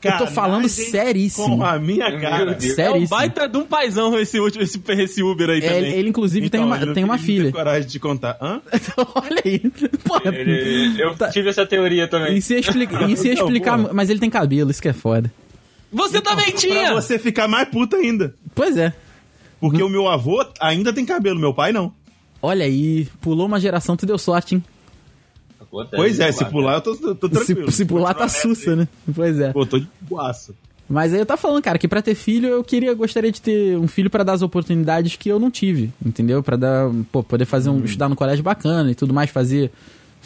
eu 0.04 0.18
tô 0.18 0.28
falando 0.28 0.68
seríssimo. 0.70 1.58
Com 1.58 1.64
a 1.66 1.78
minha 1.80 2.20
cara. 2.20 2.54
Deus. 2.54 2.64
É 2.78 2.90
um 2.90 2.94
Seríssimo. 2.94 3.08
baita 3.10 3.48
de 3.48 3.58
um 3.58 3.66
paizão 3.66 4.18
esse, 4.18 4.40
último, 4.40 4.64
esse, 4.64 4.82
esse 4.88 5.22
Uber 5.24 5.50
aí 5.50 5.58
É, 5.60 5.62
também. 5.62 5.78
ele, 5.90 6.00
ele, 6.00 6.10
inclusive, 6.10 6.50
tem 6.50 6.60
Então, 6.62 6.68
uma, 6.68 6.80
eu 6.80 6.86
não 6.88 6.94
tem 6.94 7.04
uma 7.04 7.18
tive 7.18 7.32
muita 7.34 7.44
filha. 7.44 7.52
coragem 7.52 7.90
de 7.90 8.00
contar. 8.00 8.38
Hã? 8.42 8.62
Olha 9.16 9.42
aí. 9.46 9.60
Porra, 10.04 10.34
Ele- 10.36 11.02
eu 11.02 11.16
Tá. 11.16 11.30
tive 11.30 11.50
essa 11.50 11.66
teoria 11.66 12.08
também. 12.08 12.38
E 12.38 12.42
se 12.42 12.56
explica, 12.56 13.04
e 13.06 13.18
se 13.18 13.30
Então, 13.30 13.46
explicar, 13.46 13.78
porra. 13.80 13.94
mas 13.94 14.10
ele 14.10 14.20
tem 14.20 14.30
cabelo, 14.30 14.72
isso 14.72 14.82
que 14.82 14.88
é 14.88 14.94
foda. 14.94 15.32
Você 15.92 16.22
também 16.22 16.52
Pra 16.52 16.60
tinha! 16.60 16.94
você 16.94 17.18
ficar 17.18 17.48
mais 17.48 17.68
puta 17.70 17.96
ainda. 17.98 18.36
Pois 18.54 18.76
é. 18.78 18.94
Porque 19.60 19.82
o 19.82 19.90
meu 19.90 20.08
avô 20.08 20.46
ainda 20.60 20.92
tem 20.94 21.06
cabelo, 21.06 21.40
meu 21.40 21.54
pai 21.54 21.72
não. 21.72 21.92
Olha 22.42 22.66
aí, 22.66 23.08
pulou 23.20 23.48
uma 23.48 23.60
geração, 23.60 23.98
tu 23.98 24.06
deu 24.06 24.18
sorte, 24.18 24.56
hein? 24.56 24.64
Pois 25.92 26.20
é, 26.20 26.32
se 26.32 26.46
pular 26.46 26.76
eu 26.76 26.82
tô, 26.82 26.96
tô 27.16 27.28
Se, 27.28 27.46
tranquilo. 27.46 27.72
se 27.72 27.86
pular 27.86 28.14
tá 28.14 28.28
sussa, 28.30 28.76
né? 28.76 28.88
Pois 29.14 29.40
é. 29.40 29.52
Pô, 29.52 29.66
tô 29.66 29.80
de 29.80 29.88
boaço. 30.02 30.56
Mas 30.90 31.14
aí 31.14 31.20
eu 31.20 31.26
tava 31.26 31.42
falando, 31.42 31.62
cara, 31.62 31.78
que 31.78 31.88
pra 31.88 32.02
ter 32.02 32.16
filho 32.16 32.48
eu 32.48 32.64
queria, 32.64 32.94
gostaria 32.94 33.32
de 33.32 33.42
ter 33.42 33.78
um 33.78 33.88
filho 33.88 34.10
pra 34.10 34.24
dar 34.24 34.34
as 34.34 34.42
oportunidades 34.42 35.18
que 35.18 35.28
eu 35.28 35.38
não 35.38 35.52
tive, 35.52 35.92
entendeu? 36.06 36.42
Pra 36.42 36.56
dar, 36.56 36.90
pô, 37.12 37.22
poder 37.22 37.44
fazer 37.46 37.70
um, 37.70 37.84
estudar 37.84 38.08
no 38.08 38.16
colégio 38.16 38.44
bacana 38.44 38.90
e 38.90 38.96
tudo 38.96 39.14
mais, 39.14 39.30
fazer 39.30 39.70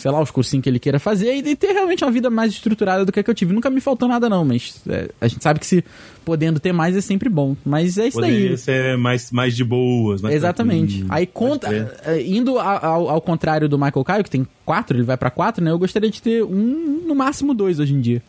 sei 0.01 0.09
lá, 0.11 0.19
os 0.21 0.31
cursinhos 0.31 0.63
que 0.63 0.69
ele 0.69 0.79
queira 0.79 0.99
fazer 0.99 1.33
e, 1.35 1.49
e 1.51 1.55
ter 1.55 1.71
realmente 1.73 2.03
uma 2.03 2.11
vida 2.11 2.29
mais 2.29 2.51
estruturada 2.51 3.05
do 3.05 3.11
que 3.11 3.19
a 3.19 3.23
que 3.23 3.29
eu 3.29 3.35
tive. 3.35 3.53
Nunca 3.53 3.69
me 3.69 3.79
faltou 3.79 4.07
nada, 4.09 4.27
não, 4.27 4.43
mas 4.43 4.81
é, 4.89 5.09
a 5.21 5.27
gente 5.27 5.43
sabe 5.43 5.59
que 5.59 5.65
se 5.65 5.83
podendo 6.25 6.59
ter 6.59 6.71
mais 6.73 6.95
é 6.95 7.01
sempre 7.01 7.29
bom. 7.29 7.55
Mas 7.65 7.97
é 7.97 8.07
isso 8.07 8.17
Poderia 8.19 8.49
daí. 8.49 8.57
ser 8.57 8.97
mais, 8.97 9.31
mais 9.31 9.55
de 9.55 9.63
boas. 9.63 10.21
mais 10.21 10.35
Exatamente. 10.35 11.05
Aí, 11.09 11.25
conta, 11.25 11.69
eh, 12.05 12.21
indo 12.27 12.57
ao, 12.59 13.09
ao 13.09 13.21
contrário 13.21 13.69
do 13.69 13.77
Michael 13.77 14.03
Caio, 14.03 14.23
que 14.23 14.29
tem 14.29 14.47
quatro, 14.65 14.95
ele 14.97 15.03
vai 15.03 15.17
pra 15.17 15.29
quatro, 15.29 15.63
né? 15.63 15.71
Eu 15.71 15.79
gostaria 15.79 16.09
de 16.09 16.21
ter 16.21 16.43
um, 16.43 17.03
no 17.07 17.13
máximo 17.15 17.53
dois 17.53 17.79
hoje 17.79 17.93
em 17.93 18.01
dia. 18.01 18.21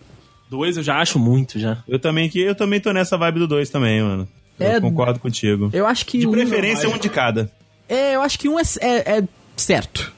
Dois 0.51 0.77
eu 0.77 0.83
já 0.83 0.99
acho 1.01 1.19
muito, 1.19 1.59
já. 1.59 1.83
Eu 1.89 1.99
também, 1.99 2.29
que, 2.29 2.39
eu 2.39 2.55
também 2.55 2.79
tô 2.79 2.93
nessa 2.93 3.17
vibe 3.17 3.39
do 3.39 3.47
2 3.49 3.71
também, 3.71 4.03
mano. 4.03 4.29
Eu 4.61 4.67
É, 4.67 4.81
concordo 4.81 5.19
contigo. 5.19 5.71
Eu 5.73 5.87
acho 5.87 6.05
que. 6.05 6.19
De 6.19 6.27
um- 6.27 6.31
preferência, 6.31 6.87
um 6.91 6.99
de 6.99 7.09
cada. 7.09 7.51
É, 7.89 8.15
eu 8.17 8.21
acho 8.23 8.39
que 8.39 8.49
um 8.51 8.59
é, 8.59 8.63
é- 8.81 9.19
é 9.19 9.25
certo. 9.57 10.13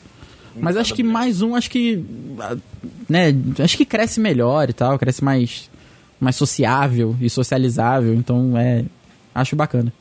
Mas 0.57 0.77
acho 0.77 0.95
que 0.95 1.03
mais 1.03 1.43
um, 1.43 1.55
acho 1.55 1.71
que. 1.71 2.05
Né, 3.09 3.35
acho 3.59 3.77
que 3.77 3.85
cresce 3.85 4.21
melhor 4.21 4.69
e 4.71 4.73
tal, 4.73 4.99
cresce 4.99 5.23
mais, 5.23 5.71
mais 6.21 6.37
sociável 6.37 7.17
e 7.21 7.29
socializável, 7.29 8.15
então 8.15 8.57
é. 8.57 8.85
Acho 9.35 9.57
bacana. 9.57 9.93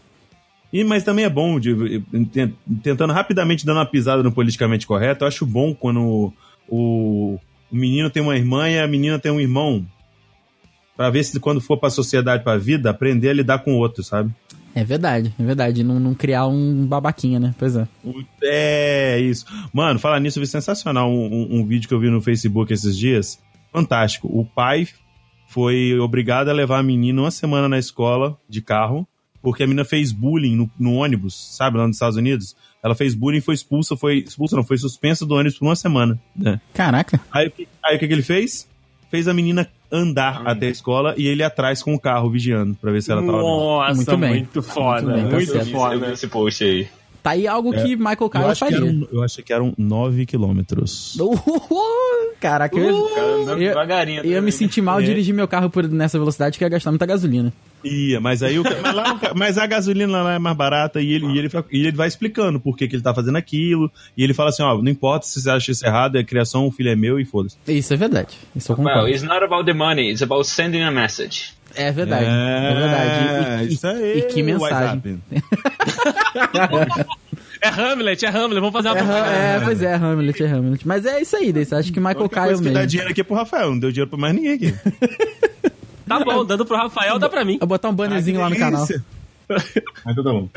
E, 0.71 0.83
mas 0.83 1.03
também 1.03 1.25
é 1.25 1.29
bom, 1.29 1.59
de, 1.59 2.01
ten- 2.31 2.53
tentando 2.81 3.13
rapidamente 3.13 3.65
dando 3.65 3.77
uma 3.77 3.85
pisada 3.85 4.23
no 4.23 4.31
politicamente 4.31 4.87
correto, 4.87 5.23
eu 5.23 5.27
acho 5.27 5.45
bom 5.45 5.73
quando 5.73 6.01
o, 6.01 6.33
o, 6.67 7.39
menino 7.71 8.09
tem 8.09 8.23
uma 8.23 8.35
irmã 8.35 8.69
e 8.69 8.79
a 8.79 8.87
menina 8.87 9.19
tem 9.19 9.31
um 9.31 9.39
irmão. 9.39 9.85
Pra 10.95 11.09
ver 11.09 11.23
se 11.23 11.39
quando 11.39 11.59
for 11.59 11.77
pra 11.77 11.89
sociedade, 11.89 12.43
pra 12.43 12.57
vida, 12.57 12.91
aprender 12.91 13.29
a 13.29 13.33
lidar 13.33 13.59
com 13.59 13.73
o 13.73 13.77
outro, 13.77 14.03
sabe? 14.03 14.31
É 14.75 14.83
verdade, 14.83 15.33
é 15.39 15.43
verdade. 15.43 15.83
Não, 15.83 15.99
não 15.99 16.13
criar 16.15 16.47
um 16.47 16.85
babaquinha, 16.85 17.39
né? 17.39 17.53
Pois 17.59 17.75
é. 17.75 17.87
É, 18.41 19.19
isso. 19.19 19.45
Mano, 19.71 19.99
falar 19.99 20.19
nisso, 20.19 20.39
eu 20.39 20.41
vi 20.43 20.47
sensacional 20.47 21.09
um, 21.09 21.25
um- 21.25 21.59
um 21.59 21.65
vídeo 21.65 21.87
que 21.87 21.93
eu 21.93 21.99
vi 21.99 22.09
no 22.09 22.21
Facebook 22.21 22.73
esses 22.73 22.97
dias. 22.97 23.39
Fantástico. 23.71 24.27
O 24.27 24.43
pai 24.45 24.87
foi 25.47 25.97
obrigado 25.99 26.49
a 26.49 26.53
levar 26.53 26.79
a 26.79 26.83
menina 26.83 27.21
uma 27.21 27.31
semana 27.31 27.69
na 27.69 27.77
escola 27.77 28.37
de 28.49 28.61
carro, 28.61 29.07
porque 29.41 29.63
a 29.63 29.67
menina 29.67 29.85
fez 29.85 30.11
bullying 30.11 30.55
no, 30.55 30.71
no 30.79 30.93
ônibus, 30.95 31.55
sabe, 31.55 31.77
lá 31.77 31.85
nos 31.85 31.97
Estados 31.97 32.17
Unidos. 32.17 32.55
Ela 32.83 32.95
fez 32.95 33.13
bullying, 33.13 33.41
foi 33.41 33.53
expulsa, 33.55 33.95
foi 33.95 34.19
expulsa, 34.19 34.55
não, 34.55 34.63
foi 34.63 34.77
suspensa 34.77 35.25
do 35.25 35.35
ônibus 35.35 35.57
por 35.59 35.65
uma 35.65 35.75
semana. 35.75 36.19
Né? 36.35 36.59
Caraca. 36.73 37.19
Aí, 37.31 37.51
aí 37.83 37.95
o 37.95 37.99
que, 37.99 38.07
que 38.07 38.13
ele 38.13 38.23
fez? 38.23 38.67
Fez 39.11 39.27
a 39.27 39.33
menina 39.33 39.69
andar 39.93 40.41
até 40.45 40.65
a 40.65 40.69
escola 40.71 41.13
e 41.17 41.27
ele 41.27 41.43
atrás 41.43 41.83
com 41.83 41.93
o 41.93 41.99
carro 41.99 42.29
vigiando 42.29 42.73
pra 42.81 42.91
ver 42.91 43.01
se 43.03 43.11
ela 43.11 43.21
tava. 43.21 43.37
Nossa, 43.37 43.93
Muito 43.93 44.17
bem. 44.17 44.29
muito 44.31 44.61
foda. 44.63 45.01
Muito 45.03 45.15
bem, 45.15 45.23
tá 45.29 45.35
Muito, 45.37 45.51
certo. 45.51 45.67
Eu 45.69 45.71
foda. 45.79 46.11
esse 46.11 46.27
post 46.27 46.63
aí. 46.63 46.87
Tá 47.21 47.29
aí 47.31 47.47
algo 47.47 47.71
que 47.71 47.95
Michael 47.95 48.17
Eu 48.19 48.29
que 48.29 48.55
faria. 48.55 48.77
eram, 48.79 49.07
eu 49.09 49.23
acho 49.23 49.41
que 49.43 49.53
eram 49.53 49.73
9 49.77 50.25
quilômetros. 50.25 51.15
Uhul! 51.17 52.33
Caraca, 52.39 52.77
eu, 52.77 52.97
O 52.97 53.09
cara 53.85 54.11
eu- 54.11 54.23
eu 54.25 54.31
ia 54.31 54.41
me 54.41 54.51
sentir 54.51 54.81
mal 54.81 54.99
É. 54.99 55.03
dirigir 55.03 55.33
meu 55.33 55.47
carro 55.47 55.69
por 55.69 55.87
nessa 55.87 56.19
velocidade 56.19 56.57
que 56.57 56.65
ia 56.65 56.69
gastar 56.69 56.91
muita 56.91 57.05
gasolina. 57.05 57.53
Ia, 57.83 58.19
mas 58.19 58.41
aí 58.43 58.57
o, 58.59 58.63
mas, 58.63 58.93
lá 58.95 59.19
mas 59.35 59.57
a 59.57 59.65
gasolina 59.67 60.21
lá 60.21 60.33
é 60.35 60.39
mais 60.39 60.55
barata 60.55 61.01
e 61.01 61.11
ele, 61.13 61.25
e 61.27 61.37
ele, 61.37 61.49
e 61.71 61.87
ele 61.87 61.97
vai 61.97 62.07
explicando 62.07 62.59
por 62.59 62.77
que, 62.77 62.87
que 62.87 62.95
ele 62.95 63.03
tá 63.03 63.13
fazendo 63.13 63.37
aquilo. 63.37 63.91
E 64.17 64.23
ele 64.23 64.33
fala 64.33 64.49
assim: 64.49 64.63
ó, 64.63 64.75
não 64.81 64.89
importa 64.91 65.25
se 65.25 65.41
você 65.41 65.49
acha 65.49 65.71
isso 65.71 65.85
errado, 65.85 66.17
é 66.17 66.23
criação, 66.23 66.65
o 66.67 66.71
filho 66.71 66.89
é 66.89 66.95
meu 66.95 67.19
e 67.19 67.25
foda-se. 67.25 67.57
Isso 67.67 67.93
é 67.93 67.97
verdade. 67.97 68.37
Isso 68.55 68.71
eu 68.71 68.75
Well, 68.77 68.87
concordo. 68.87 69.09
it's 69.09 69.23
not 69.23 69.43
about 69.43 69.65
the 69.65 69.73
money, 69.73 70.09
it's 70.11 70.21
about 70.21 70.47
sending 70.47 70.81
a 70.83 70.91
message. 70.91 71.53
É 71.75 71.91
verdade. 71.91 72.25
É, 72.25 72.73
verdade. 72.75 73.63
E, 73.63 73.67
e- 73.69 73.73
isso 73.73 73.87
aí. 73.87 74.19
e 74.19 74.21
que 74.23 74.43
mensagem. 74.43 75.01
É 77.61 77.69
Hamlet, 77.69 78.25
é 78.25 78.29
Hamlet. 78.29 78.59
Vamos 78.59 78.73
fazer 78.73 78.89
uma 78.89 78.97
É, 78.97 79.03
propaganda. 79.03 79.35
é, 79.37 79.59
pois 79.63 79.81
é, 79.81 79.93
Hamlet, 79.95 80.43
é 80.43 80.47
Hamlet. 80.47 80.87
Mas 80.87 81.05
é 81.05 81.21
isso 81.21 81.35
aí, 81.35 81.51
Deis. 81.53 81.71
Acho 81.71 81.91
que 81.93 81.99
A 81.99 82.01
Michael 82.01 82.29
Caio 82.29 82.47
coisa 82.47 82.61
que 82.63 82.69
dá 82.69 82.79
mesmo. 82.81 82.87
dinheiro 82.89 83.11
aqui 83.11 83.21
é 83.21 83.23
pro 83.23 83.35
Rafael, 83.35 83.71
não 83.71 83.79
deu 83.79 83.91
dinheiro 83.91 84.09
pra 84.09 84.19
mais 84.19 84.35
ninguém 84.35 84.53
aqui. 84.53 84.73
Tá 86.07 86.19
bom, 86.19 86.43
dando 86.45 86.65
pro 86.65 86.77
Rafael, 86.77 87.17
dá 87.17 87.29
pra 87.29 87.45
mim. 87.45 87.57
Vou 87.59 87.67
botar 87.67 87.89
um 87.89 87.93
bannerzinho 87.93 88.39
lá 88.39 88.49
no 88.49 88.57
canal. 88.57 88.85
Mas 89.49 90.15
tá 90.15 90.23
bom. 90.23 90.49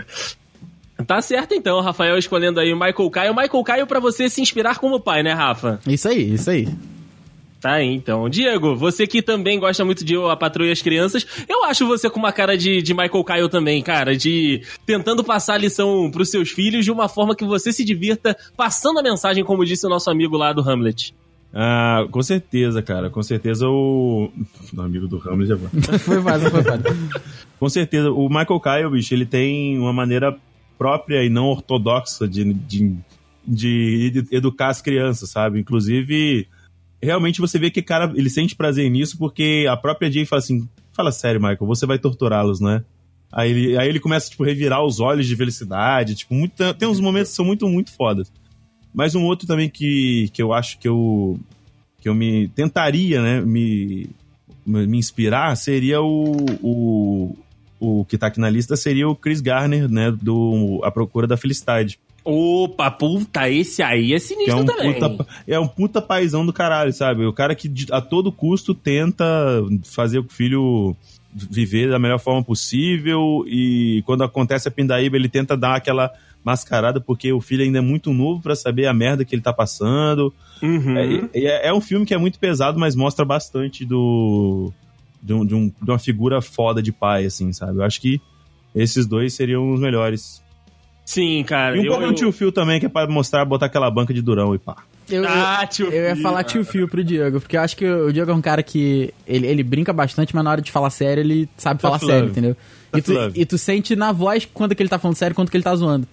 Tá 1.07 1.21
certo 1.21 1.55
então, 1.55 1.81
Rafael 1.81 2.17
escolhendo 2.17 2.59
aí 2.59 2.73
o 2.73 2.77
Michael 2.77 3.11
Caio. 3.11 3.35
Michael 3.35 3.65
Caio 3.65 3.87
pra 3.87 4.01
você 4.01 4.31
se 4.31 4.41
inspirar 4.41 4.79
como 4.79 4.99
pai, 4.99 5.23
né, 5.23 5.33
Rafa? 5.33 5.79
Isso 5.87 6.09
aí, 6.09 6.35
isso 6.35 6.51
aí. 6.51 6.69
Tá 7.61 7.73
aí, 7.73 7.95
então. 7.95 8.29
Diego, 8.29 8.77
você 8.77 9.07
que 9.07 9.21
também 9.21 9.59
gosta 9.59 9.85
muito 9.85 10.05
de 10.05 10.15
Eu, 10.15 10.31
a 10.31 10.37
Patroa 10.37 10.69
e 10.69 10.71
as 10.71 10.81
Crianças, 10.81 11.27
eu 11.49 11.65
acho 11.65 11.87
você 11.87 12.09
com 12.09 12.19
uma 12.19 12.33
cara 12.33 12.57
de, 12.57 12.81
de 12.81 12.95
Michael 12.95 13.25
Caio 13.25 13.49
também, 13.49 13.83
cara, 13.83 14.17
de 14.17 14.63
tentando 14.87 15.25
passar 15.25 15.55
a 15.55 15.59
lição 15.59 16.11
pros 16.11 16.31
seus 16.31 16.51
filhos 16.51 16.85
de 16.85 16.93
uma 16.93 17.09
forma 17.09 17.35
que 17.35 17.45
você 17.45 17.73
se 17.73 17.85
divirta 17.85 18.37
passando 18.57 18.99
a 18.99 19.03
mensagem, 19.03 19.45
como 19.45 19.65
disse 19.65 19.87
o 19.87 19.91
nosso 19.91 20.11
amigo 20.11 20.37
lá 20.37 20.53
do 20.53 20.63
Hamlet. 20.63 21.15
Ah, 21.59 22.07
com 22.11 22.23
certeza, 22.23 22.83
cara. 22.83 23.09
Com 23.09 23.23
certeza 23.23 23.67
o. 23.67 24.31
Não, 24.75 24.85
amigo 24.85 25.09
do 25.09 25.17
Hamlet 25.27 25.49
já 25.49 25.57
vai. 25.57 25.99
Foi 25.99 26.23
fácil, 26.23 26.51
foi 26.53 26.63
fácil. 26.63 26.85
Com 27.59 27.69
certeza. 27.71 28.11
O 28.11 28.29
Michael 28.29 28.61
Kyle, 28.61 28.91
bicho, 28.91 29.15
ele 29.15 29.25
tem 29.25 29.79
uma 29.79 29.93
maneira 29.93 30.37
própria 30.77 31.25
e 31.25 31.31
não 31.31 31.47
ortodoxa 31.47 32.29
de, 32.29 32.53
de, 32.53 32.95
de 33.47 34.27
educar 34.31 34.69
as 34.69 34.83
crianças, 34.83 35.31
sabe? 35.31 35.59
Inclusive, 35.59 36.47
realmente 37.03 37.41
você 37.41 37.59
vê 37.59 37.71
que 37.71 37.81
cara, 37.81 38.13
ele 38.15 38.29
sente 38.29 38.55
prazer 38.55 38.91
nisso 38.91 39.17
porque 39.17 39.67
a 39.67 39.79
própria 39.79 40.13
Jay 40.13 40.27
fala 40.27 40.41
assim: 40.41 40.69
fala 40.93 41.11
sério, 41.11 41.41
Michael, 41.41 41.67
você 41.67 41.87
vai 41.87 41.99
torturá-los, 41.99 42.61
né? 42.61 42.85
Aí 43.33 43.51
ele, 43.51 43.79
aí 43.79 43.89
ele 43.89 43.99
começa, 43.99 44.29
tipo, 44.29 44.45
revirar 44.45 44.85
os 44.85 45.01
olhos 45.01 45.27
de 45.27 45.35
felicidade. 45.35 46.15
Tipo, 46.17 46.35
muito, 46.35 46.75
tem 46.75 46.87
uns 46.87 47.01
momentos 47.01 47.31
que 47.31 47.37
são 47.37 47.47
muito, 47.47 47.67
muito 47.67 47.93
fodas. 47.93 48.31
Mas 48.97 49.15
um 49.15 49.25
outro 49.25 49.47
também 49.47 49.69
que, 49.69 50.31
que 50.33 50.43
eu 50.43 50.55
acho 50.55 50.79
que 50.79 50.89
eu, 50.89 51.39
que 52.01 52.09
eu 52.09 52.15
me 52.15 52.49
tentaria, 52.49 53.21
né, 53.21 53.43
me, 53.43 54.09
me 54.65 54.97
inspirar 54.97 55.55
seria 55.55 56.01
o, 56.01 56.35
o, 56.63 57.37
o 57.79 58.07
que 58.07 58.17
tá 58.17 58.29
aqui 58.29 58.41
na 58.41 58.49
lista 58.49 58.75
seria 58.75 59.07
o 59.07 59.15
Chris 59.15 59.43
Garner, 59.43 59.87
né, 59.87 60.11
do 60.11 60.81
A 60.83 60.91
Procura 60.91 61.27
da 61.27 61.37
Felicidade. 61.37 61.99
Opa, 62.25 62.91
puta, 62.91 63.51
esse 63.51 63.83
aí 63.83 64.15
é 64.15 64.19
sinistro 64.19 64.57
é 64.57 64.63
um, 64.63 64.65
também. 64.65 64.95
puta, 64.95 65.27
é 65.47 65.61
um 65.61 65.69
puta 65.69 66.01
paizão 66.01 66.47
do 66.47 66.53
caralho, 66.53 66.93
sabe? 66.93 67.27
O 67.27 67.35
cara 67.35 67.55
que 67.55 67.71
a 67.93 68.01
todo 68.01 68.33
custo 68.33 68.75
tenta 68.75 69.27
fazer 69.85 70.21
o 70.21 70.25
filho 70.25 70.97
viver 71.35 71.91
da 71.91 71.99
melhor 71.99 72.19
forma 72.19 72.43
possível 72.43 73.45
e 73.47 74.03
quando 74.07 74.25
acontece 74.25 74.67
a 74.67 74.71
pindaíba 74.71 75.17
ele 75.17 75.29
tenta 75.29 75.55
dar 75.55 75.77
aquela 75.77 76.11
mascarada 76.47 77.01
porque 77.01 77.33
o 77.33 77.41
filho 77.41 77.65
ainda 77.65 77.79
é 77.79 77.81
muito 77.83 78.13
novo 78.13 78.41
pra 78.41 78.55
saber 78.55 78.87
a 78.87 78.95
merda 78.95 79.25
que 79.25 79.35
ele 79.35 79.43
tá 79.43 79.53
passando. 79.53 80.33
Uhum. 80.63 80.97
É, 80.97 81.29
é- 81.35 81.69
é 81.69 81.75
um 81.75 81.81
filme 81.81 82.07
que 82.07 82.15
é 82.15 82.19
muito 82.19 82.39
pesado, 82.39 82.79
mas 82.79 82.95
mostra 82.95 83.25
bastante 83.25 83.85
do 83.85 84.73
de, 85.21 85.33
um- 85.35 85.45
de 85.45 85.55
um- 85.57 85.67
de 85.83 85.91
uma 85.91 85.99
figura 85.99 86.41
foda 86.41 86.81
de 86.81 86.93
pai, 86.93 87.25
assim, 87.27 87.53
sabe? 87.53 87.79
Eu 87.79 87.83
acho 87.83 88.01
que 88.01 88.21
esses 88.73 89.07
dois 89.07 89.35
seriam 89.35 89.73
os 89.73 89.81
melhores. 89.81 90.41
Sim, 91.05 91.43
cara. 91.45 91.77
E 91.77 91.81
um 91.81 91.83
eu, 91.85 91.89
pouco 91.91 92.05
eu... 92.05 92.09
no 92.09 92.15
tio 92.15 92.31
Phil 92.33 92.53
também, 92.53 92.79
que 92.79 92.87
é 92.87 92.89
pra 92.89 93.09
mostrar, 93.09 93.45
botar 93.45 93.67
aquela 93.67 93.91
banca 93.91 94.15
de 94.15 94.23
durão 94.23 94.55
e 94.55 94.59
pá. 94.59 94.77
Eu, 95.09 95.25
Ah, 95.27 95.65
tio 95.67 95.87
eu 95.89 96.03
ia 96.05 96.17
falar 96.17 96.43
tio 96.45 96.65
Fio 96.65 96.89
pro 96.89 97.03
Diego, 97.05 97.41
porque 97.41 97.57
eu 97.57 97.61
acho 97.61 97.77
que 97.77 97.85
o 97.89 98.13
Diego 98.13 98.31
é 98.31 98.35
um 98.35 98.41
cara 98.41 98.61
que. 98.63 99.13
Ele, 99.27 99.47
ele 99.47 99.63
brinca 99.63 99.93
bastante, 99.93 100.35
mas 100.35 100.45
na 100.45 100.51
hora 100.51 100.61
de 100.61 100.71
falar 100.73 100.91
sério, 100.91 101.21
ele 101.21 101.49
sabe 101.57 101.81
falar 101.81 101.99
sério, 102.01 102.21
love. 102.27 102.31
entendeu? 102.33 102.57
E 102.95 103.03
tu, 103.03 103.13
love. 103.13 103.41
e 103.41 103.45
tu 103.47 103.57
sente 103.59 103.95
na 103.95 104.11
voz 104.11 104.49
quando 104.53 104.75
que 104.75 104.83
ele 104.83 104.89
tá 104.89 104.99
falando 104.99 105.17
sério 105.17 105.33
e 105.33 105.37
quando 105.37 105.51
que 105.51 105.57
ele 105.57 105.63
tá 105.65 105.75
zoando. 105.77 106.09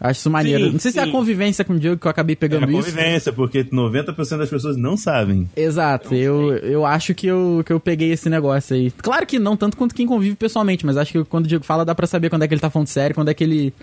Acho 0.00 0.20
isso 0.20 0.30
maneiro. 0.30 0.66
Sim, 0.66 0.72
não 0.72 0.78
sei 0.78 0.92
se 0.92 0.98
é 1.00 1.02
sim. 1.02 1.08
a 1.08 1.12
convivência 1.12 1.64
com 1.64 1.72
o 1.72 1.78
Diego 1.78 1.96
que 2.00 2.06
eu 2.06 2.10
acabei 2.10 2.34
É 2.34 2.36
a 2.36 2.40
pegando 2.40 2.64
isso. 2.70 2.72
convivência, 2.76 3.32
porque 3.32 3.64
90% 3.64 4.38
das 4.38 4.48
pessoas 4.48 4.76
não 4.76 4.96
sabem. 4.96 5.48
Exato, 5.56 6.14
eu, 6.14 6.52
eu 6.58 6.86
acho 6.86 7.14
que 7.14 7.26
eu, 7.26 7.62
que 7.66 7.72
eu 7.72 7.80
peguei 7.80 8.12
esse 8.12 8.28
negócio 8.28 8.76
aí. 8.76 8.90
Claro 8.92 9.26
que 9.26 9.38
não 9.40 9.56
tanto 9.56 9.76
quanto 9.76 9.94
quem 9.94 10.06
convive 10.06 10.36
pessoalmente, 10.36 10.86
mas 10.86 10.96
acho 10.96 11.10
que 11.12 11.24
quando 11.24 11.46
o 11.46 11.48
Diego 11.48 11.64
fala 11.64 11.84
dá 11.84 11.94
pra 11.94 12.06
saber 12.06 12.30
quando 12.30 12.42
é 12.44 12.48
que 12.48 12.54
ele 12.54 12.60
tá 12.60 12.70
falando 12.70 12.86
sério, 12.88 13.14
quando 13.14 13.28
é 13.28 13.34
que 13.34 13.42
ele. 13.42 13.74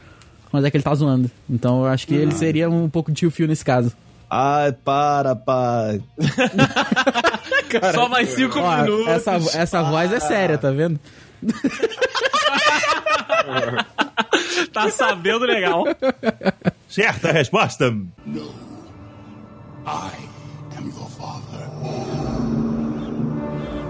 Quando 0.50 0.66
é 0.66 0.72
que 0.72 0.78
ele 0.78 0.84
tá 0.84 0.96
zoando. 0.96 1.30
Então 1.50 1.82
eu 1.82 1.88
acho 1.88 2.08
que 2.08 2.14
ele 2.16 2.32
seria 2.34 2.70
um 2.70 2.88
pouco 2.90 3.12
de 3.12 3.18
tio 3.18 3.32
fio 3.32 3.46
nesse 3.48 3.66
caso. 3.66 3.92
Ai, 4.30 4.72
para, 4.72 5.36
pai. 5.36 6.02
Só 7.94 8.08
mais 8.08 8.30
cinco 8.30 8.60
Ó, 8.60 8.78
minutos. 8.84 9.08
essa, 9.08 9.32
essa 9.58 9.84
voz 9.84 10.14
é 10.14 10.20
séria, 10.20 10.58
tá 10.58 10.72
vendo? 10.72 10.98
Tá 14.74 14.90
sabendo 14.90 15.46
legal. 15.46 15.84
Certa 16.88 17.32
resposta. 17.32 17.94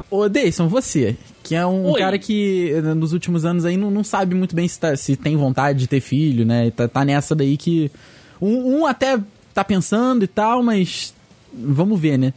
Ô, 0.09 0.29
Deison, 0.29 0.67
você, 0.67 1.15
que 1.43 1.55
é 1.55 1.65
um 1.65 1.91
Oi. 1.91 1.99
cara 1.99 2.17
que 2.17 2.71
eh, 2.73 2.81
nos 2.81 3.11
últimos 3.11 3.43
anos 3.45 3.65
aí 3.65 3.75
não, 3.75 3.91
não 3.91 4.03
sabe 4.03 4.35
muito 4.35 4.55
bem 4.55 4.67
se, 4.67 4.79
tá- 4.79 4.95
se 4.95 5.15
tem 5.15 5.35
vontade 5.35 5.79
de 5.79 5.87
ter 5.87 5.99
filho, 5.99 6.45
né? 6.45 6.71
Tá, 6.71 6.87
tá 6.87 7.03
nessa 7.05 7.35
daí 7.35 7.57
que. 7.57 7.91
Um, 8.41 8.79
um 8.81 8.85
até 8.85 9.19
tá 9.53 9.63
pensando 9.63 10.23
e 10.23 10.27
tal, 10.27 10.61
mas. 10.63 11.13
Vamos 11.53 11.99
ver, 11.99 12.17
né? 12.17 12.33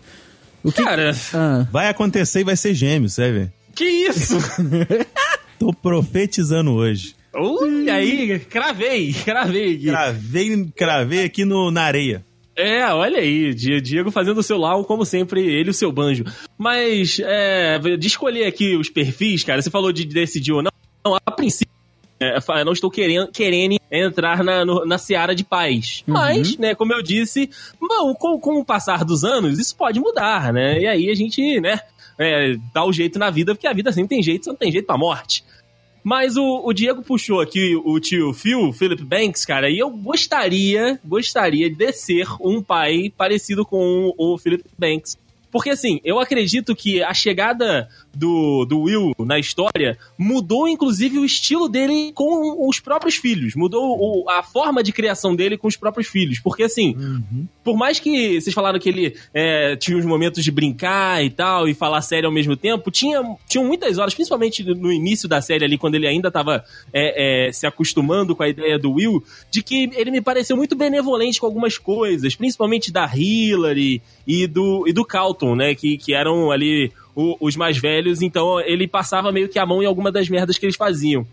O 0.63 0.73
que. 0.73 0.83
Cara, 0.83 1.13
Ah, 1.35 1.67
Vai 1.71 1.89
acontecer 1.89 2.41
e 2.41 2.45
vai 2.45 2.57
ser 2.57 2.75
gêmeo, 2.75 3.09
sabe? 3.09 3.51
que 3.75 3.85
isso? 3.85 4.37
Tô 5.59 5.73
profetizando 5.73 6.73
hoje. 6.73 7.15
Olha 7.35 7.95
aí, 7.95 8.39
cravei, 8.39 9.13
cravei 9.13 9.75
aqui. 9.75 9.85
Cravei, 9.87 10.65
cravei 10.77 11.25
aqui 11.25 11.45
no, 11.45 11.71
na 11.71 11.83
areia. 11.83 12.25
É, 12.57 12.85
olha 12.93 13.19
aí, 13.21 13.55
Di- 13.55 13.81
Diego 13.81 14.11
fazendo 14.11 14.39
o 14.39 14.43
seu 14.43 14.59
lau, 14.59 14.85
como 14.85 15.05
sempre, 15.05 15.41
ele 15.43 15.69
e 15.69 15.71
o 15.71 15.75
seu 15.75 15.93
banjo. 15.93 16.25
Mas, 16.57 17.21
é, 17.23 17.79
de 17.79 18.07
escolher 18.07 18.47
aqui 18.47 18.77
os 18.77 18.89
perfis, 18.91 19.45
cara, 19.45 19.63
você 19.63 19.71
falou 19.71 19.93
de 19.93 20.05
decidir 20.05 20.53
ou 20.53 20.63
não, 20.63 20.73
não 21.05 21.17
a 21.25 21.31
princípio, 21.31 21.73
é, 22.19 22.37
não 22.65 22.73
estou 22.73 22.91
querendo, 22.91 23.29
querendo 23.31 23.77
entrar 23.93 24.43
na, 24.43 24.65
no- 24.65 24.85
na 24.85 24.99
seara 24.99 25.37
de 25.37 25.45
paz. 25.45 26.03
Mas, 26.05 26.57
né, 26.59 26.75
como 26.75 26.93
eu 26.93 27.01
disse, 27.01 27.49
bom, 27.81 28.13
com, 28.15 28.41
com 28.41 28.59
o 28.59 28.65
passar 28.65 29.05
dos 29.05 29.23
anos, 29.23 29.57
isso 29.61 29.77
pode 29.77 30.01
mudar, 30.01 30.53
né? 30.53 30.81
E 30.81 30.87
aí 30.89 31.11
a 31.11 31.15
gente, 31.15 31.61
né, 31.61 31.79
é, 32.19 32.57
dá 32.75 32.85
o 32.85 32.93
jeito 32.93 33.19
na 33.19 33.31
vida, 33.31 33.55
porque 33.55 33.67
a 33.67 33.73
vida 33.73 33.93
sempre 33.93 34.09
tem 34.09 34.23
jeito, 34.23 34.47
só 34.47 34.51
não 34.51 34.59
tem 34.59 34.73
jeito 34.73 34.87
pra 34.87 34.99
morte. 34.99 35.45
Mas 36.03 36.37
o, 36.37 36.63
o 36.65 36.73
Diego 36.73 37.03
puxou 37.03 37.41
aqui 37.41 37.77
o 37.77 38.01
tio 38.01 38.33
Phil, 38.33 38.73
Philip 38.73 39.05
Banks, 39.05 39.45
cara, 39.45 39.69
e 39.69 39.79
eu 39.79 39.91
gostaria, 39.91 40.99
gostaria 41.05 41.69
de 41.69 41.93
ser 41.93 42.27
um 42.41 42.63
pai 42.63 43.13
parecido 43.17 43.65
com 43.65 44.13
o 44.17 44.39
Philip 44.39 44.65
Banks. 44.79 45.19
Porque 45.51 45.71
assim, 45.71 46.01
eu 46.05 46.19
acredito 46.21 46.75
que 46.77 47.03
a 47.03 47.15
chegada 47.15 47.89
do, 48.15 48.65
do 48.65 48.81
Will 48.83 49.13
na 49.19 49.39
história 49.39 49.97
mudou 50.19 50.69
inclusive 50.69 51.19
o 51.19 51.25
estilo 51.25 51.69
dele 51.69 52.13
com 52.15 52.69
os 52.69 52.81
próprios 52.81 53.15
filhos, 53.17 53.55
mudou 53.55 53.97
o- 53.99 54.29
a 54.29 54.43
forma 54.43 54.83
de 54.83 54.93
criação 54.93 55.35
dele 55.35 55.57
com 55.57 55.67
os 55.69 55.77
próprios 55.77 56.09
filhos. 56.09 56.39
Porque 56.41 56.65
assim, 56.65 56.97
por 57.65 57.77
mais 57.77 57.99
que 58.01 58.41
vocês 58.41 58.55
falaram 58.55 58.79
que 58.79 58.89
ele 58.89 59.15
é, 59.33 59.77
tinha 59.77 59.97
uns 59.97 60.05
momentos 60.05 60.43
de 60.45 60.51
brincar 60.51 61.25
e 61.25 61.31
tal, 61.31 61.69
e 61.69 61.75
falar 61.75 62.03
sério 62.03 62.27
ao 62.29 62.33
mesmo 62.33 62.57
tempo, 62.57 62.91
tinha, 62.91 63.23
tinham 63.49 63.65
muitas 63.67 63.99
horas, 63.99 64.15
principalmente 64.15 64.63
no 64.65 64.93
início 64.93 65.29
da 65.29 65.41
série 65.41 65.65
ali, 65.65 65.79
quando 65.79 65.95
ele 65.95 66.07
ainda 66.07 66.31
tava 66.31 66.65
é, 66.93 67.49
é, 67.49 67.53
se 67.53 67.67
acostumando 67.67 68.35
com 68.37 68.43
a 68.43 68.49
ideia 68.49 68.79
do 68.79 68.93
Will, 68.93 69.23
de 69.51 69.63
que 69.63 69.91
ele 69.95 70.11
me 70.11 70.21
pareceu 70.21 70.57
muito 70.57 70.75
benevolente 70.77 71.41
com 71.41 71.47
algumas 71.47 71.79
coisas, 71.79 72.35
principalmente 72.35 72.93
da 72.93 73.09
Hillary 73.15 74.03
e 74.27 74.47
do, 74.47 74.87
e 74.87 74.93
do 74.93 75.05
Calton, 75.39 75.55
né, 75.55 75.75
que, 75.75 75.97
que 75.97 76.13
eram 76.15 76.51
ali 76.51 76.93
o- 77.15 77.37
os 77.41 77.57
mais 77.57 77.79
velhos, 77.79 78.21
então 78.23 78.61
ele 78.61 78.87
passava 78.89 79.31
meio 79.33 79.49
que 79.49 79.59
a 79.59 79.67
mão 79.67 79.83
em 79.83 79.87
alguma 79.87 80.11
das 80.11 80.29
merdas 80.29 80.59
que 80.59 80.67
eles 80.67 80.77
faziam. 80.77 81.27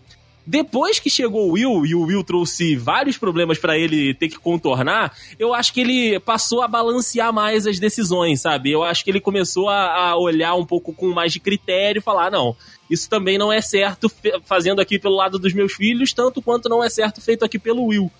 Depois 0.47 0.99
que 0.99 1.09
chegou 1.09 1.49
o 1.49 1.53
Will 1.53 1.85
e 1.87 1.95
o 1.95 2.03
Will 2.03 2.23
trouxe 2.23 2.75
vários 2.75 3.17
problemas 3.17 3.57
pra 3.57 3.75
ele 3.79 4.13
ter 4.13 4.29
que 4.29 4.37
contornar, 4.37 5.11
eu 5.39 5.55
acho 5.55 5.73
que 5.73 5.81
ele 5.81 6.19
passou 6.19 6.61
a 6.61 6.67
balancear 6.67 7.33
mais 7.33 7.65
as 7.65 7.79
decisões, 7.79 8.41
sabe? 8.41 8.69
Eu 8.71 8.83
acho 8.83 9.03
que 9.03 9.09
ele 9.09 9.19
começou 9.19 9.69
a, 9.69 10.09
a 10.11 10.15
olhar 10.19 10.53
um 10.53 10.63
pouco 10.63 10.93
com 10.93 11.07
mais 11.11 11.33
de 11.33 11.39
critério 11.39 11.97
e 11.99 12.03
falar: 12.03 12.29
não, 12.29 12.55
isso 12.91 13.09
também 13.09 13.39
não 13.39 13.51
é 13.51 13.59
certo 13.59 14.07
fazendo 14.45 14.79
aqui 14.79 14.99
pelo 14.99 15.15
lado 15.15 15.39
dos 15.39 15.51
meus 15.51 15.73
filhos, 15.73 16.13
tanto 16.13 16.43
quanto 16.43 16.69
não 16.69 16.83
é 16.83 16.89
certo 16.91 17.19
feito 17.21 17.43
aqui 17.43 17.57
pelo 17.57 17.85
Will. 17.85 18.11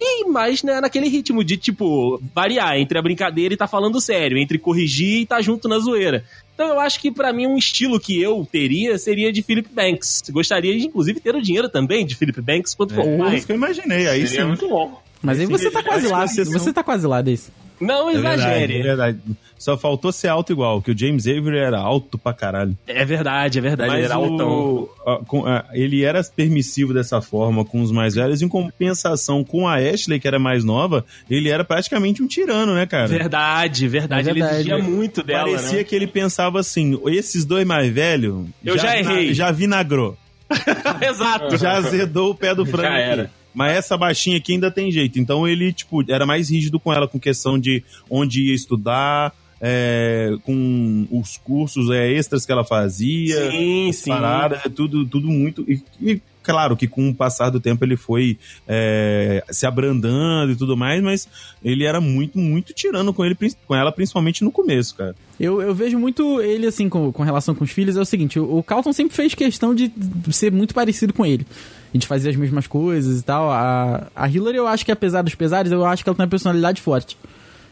E 0.00 0.24
mais, 0.28 0.62
né, 0.62 0.80
naquele 0.80 1.08
ritmo 1.08 1.44
de, 1.44 1.56
tipo, 1.56 2.20
variar 2.34 2.76
entre 2.76 2.98
a 2.98 3.02
brincadeira 3.02 3.54
e 3.54 3.56
tá 3.56 3.66
falando 3.66 4.00
sério, 4.00 4.36
entre 4.36 4.58
corrigir 4.58 5.20
e 5.20 5.26
tá 5.26 5.40
junto 5.40 5.68
na 5.68 5.78
zoeira. 5.78 6.24
Então 6.54 6.68
eu 6.68 6.80
acho 6.80 7.00
que 7.00 7.10
pra 7.10 7.32
mim 7.32 7.46
um 7.46 7.56
estilo 7.56 7.98
que 7.98 8.20
eu 8.20 8.46
teria 8.50 8.96
seria 8.96 9.32
de 9.32 9.42
Philip 9.42 9.68
Banks. 9.72 10.22
Gostaria 10.30 10.76
de, 10.78 10.86
inclusive, 10.86 11.20
ter 11.20 11.34
o 11.34 11.42
dinheiro 11.42 11.68
também 11.68 12.06
de 12.06 12.14
Philip 12.14 12.40
Banks 12.40 12.74
quando 12.74 12.94
for 12.94 13.04
É 13.04 13.36
isso 13.36 13.46
que 13.46 13.52
eu 13.52 13.56
imaginei. 13.56 14.06
Aí 14.06 14.26
Seria 14.26 14.42
sim. 14.42 14.48
muito 14.48 14.68
bom. 14.68 15.02
Mas 15.24 15.40
aí 15.40 15.46
você 15.46 15.70
tá 15.70 15.78
Acho 15.80 15.88
quase 15.88 16.08
lá. 16.08 16.26
Você 16.26 16.72
tá 16.72 16.82
quase 16.84 17.06
lá, 17.06 17.20
desse. 17.22 17.50
Não 17.80 18.08
É 18.08 18.12
verdade, 18.12 18.40
exagere. 18.42 18.78
é 18.78 18.82
verdade. 18.82 19.18
Só 19.58 19.76
faltou 19.76 20.12
ser 20.12 20.28
alto 20.28 20.52
igual, 20.52 20.80
que 20.80 20.92
o 20.92 20.96
James 20.98 21.26
Avery 21.26 21.58
era 21.58 21.78
alto 21.78 22.16
pra 22.16 22.32
caralho. 22.32 22.76
É 22.86 23.04
verdade, 23.04 23.58
é 23.58 23.62
verdade. 23.62 23.90
ele 23.90 23.96
Mas 24.02 24.04
era 24.04 24.14
altão. 24.14 24.48
o, 24.48 24.90
a- 25.04 25.24
com- 25.26 25.44
a- 25.46 25.64
ele 25.72 26.04
era 26.04 26.22
permissivo 26.22 26.94
dessa 26.94 27.20
forma 27.20 27.64
com 27.64 27.82
os 27.82 27.90
mais 27.90 28.14
velhos, 28.14 28.42
em 28.42 28.48
compensação 28.48 29.42
com 29.42 29.66
a 29.66 29.74
Ashley, 29.76 30.20
que 30.20 30.28
era 30.28 30.38
mais 30.38 30.62
nova, 30.62 31.04
ele 31.28 31.48
era 31.48 31.64
praticamente 31.64 32.22
um 32.22 32.28
tirano, 32.28 32.74
né, 32.74 32.86
cara? 32.86 33.08
Verdade, 33.08 33.88
verdade. 33.88 34.28
É 34.28 34.32
Ele 34.32 34.40
verdade. 34.40 34.60
exigia 34.70 34.78
muito 34.78 35.22
dela, 35.22 35.44
Parecia 35.48 35.78
né? 35.78 35.84
que 35.84 35.96
ele 35.96 36.06
pensava 36.06 36.60
assim: 36.60 37.00
esses 37.08 37.44
dois 37.44 37.66
mais 37.66 37.92
velhos. 37.92 38.46
Eu 38.64 38.78
já 38.78 38.94
vina- 38.94 39.12
errei. 39.12 39.34
Já 39.34 39.50
vinagrou. 39.50 40.16
Exato. 41.02 41.56
Já 41.56 41.72
azedou 41.72 42.30
o 42.30 42.34
pé 42.34 42.54
do 42.54 42.64
frango. 42.64 42.88
Já 42.88 42.94
aqui. 43.00 43.10
era. 43.10 43.30
Mas 43.54 43.76
essa 43.76 43.96
baixinha 43.96 44.36
aqui 44.36 44.52
ainda 44.52 44.70
tem 44.70 44.90
jeito. 44.90 45.18
Então 45.18 45.46
ele, 45.46 45.72
tipo, 45.72 46.02
era 46.10 46.26
mais 46.26 46.50
rígido 46.50 46.80
com 46.80 46.92
ela, 46.92 47.06
com 47.06 47.20
questão 47.20 47.58
de 47.58 47.82
onde 48.10 48.48
ia 48.48 48.54
estudar, 48.54 49.32
é, 49.60 50.36
com 50.42 51.06
os 51.10 51.38
cursos 51.38 51.90
é, 51.90 52.12
extras 52.12 52.44
que 52.44 52.52
ela 52.52 52.64
fazia. 52.64 53.50
Sim, 53.50 53.92
sim. 53.92 54.10
Parada, 54.10 54.60
é 54.64 54.68
tudo, 54.68 55.06
tudo 55.06 55.28
muito. 55.28 55.64
E, 55.66 55.82
e 56.02 56.20
claro 56.42 56.76
que 56.76 56.86
com 56.86 57.08
o 57.08 57.14
passar 57.14 57.48
do 57.48 57.58
tempo 57.58 57.82
ele 57.82 57.96
foi 57.96 58.38
é, 58.68 59.42
se 59.48 59.64
abrandando 59.64 60.52
e 60.52 60.56
tudo 60.56 60.76
mais, 60.76 61.02
mas 61.02 61.28
ele 61.64 61.84
era 61.84 62.00
muito, 62.00 62.38
muito 62.38 62.74
tirando 62.74 63.14
com, 63.14 63.24
ele, 63.24 63.36
com 63.66 63.74
ela, 63.74 63.90
principalmente 63.90 64.44
no 64.44 64.52
começo, 64.52 64.94
cara. 64.96 65.16
Eu, 65.40 65.62
eu 65.62 65.74
vejo 65.74 65.98
muito 65.98 66.42
ele, 66.42 66.66
assim, 66.66 66.88
com, 66.88 67.10
com 67.10 67.22
relação 67.22 67.54
com 67.54 67.64
os 67.64 67.70
filhos, 67.70 67.96
é 67.96 68.00
o 68.00 68.04
seguinte, 68.04 68.38
o, 68.38 68.58
o 68.58 68.62
Carlton 68.62 68.92
sempre 68.92 69.16
fez 69.16 69.34
questão 69.34 69.74
de 69.74 69.90
ser 70.30 70.52
muito 70.52 70.74
parecido 70.74 71.14
com 71.14 71.24
ele. 71.24 71.46
A 71.94 71.96
gente 71.96 72.08
fazia 72.08 72.28
as 72.28 72.36
mesmas 72.36 72.66
coisas 72.66 73.20
e 73.20 73.22
tal. 73.22 73.48
A, 73.50 74.08
a 74.16 74.28
Hillary, 74.28 74.56
eu 74.56 74.66
acho 74.66 74.84
que 74.84 74.90
apesar 74.90 75.22
dos 75.22 75.36
pesares, 75.36 75.70
eu 75.70 75.86
acho 75.86 76.02
que 76.02 76.08
ela 76.10 76.16
tem 76.16 76.24
uma 76.24 76.30
personalidade 76.30 76.82
forte. 76.82 77.16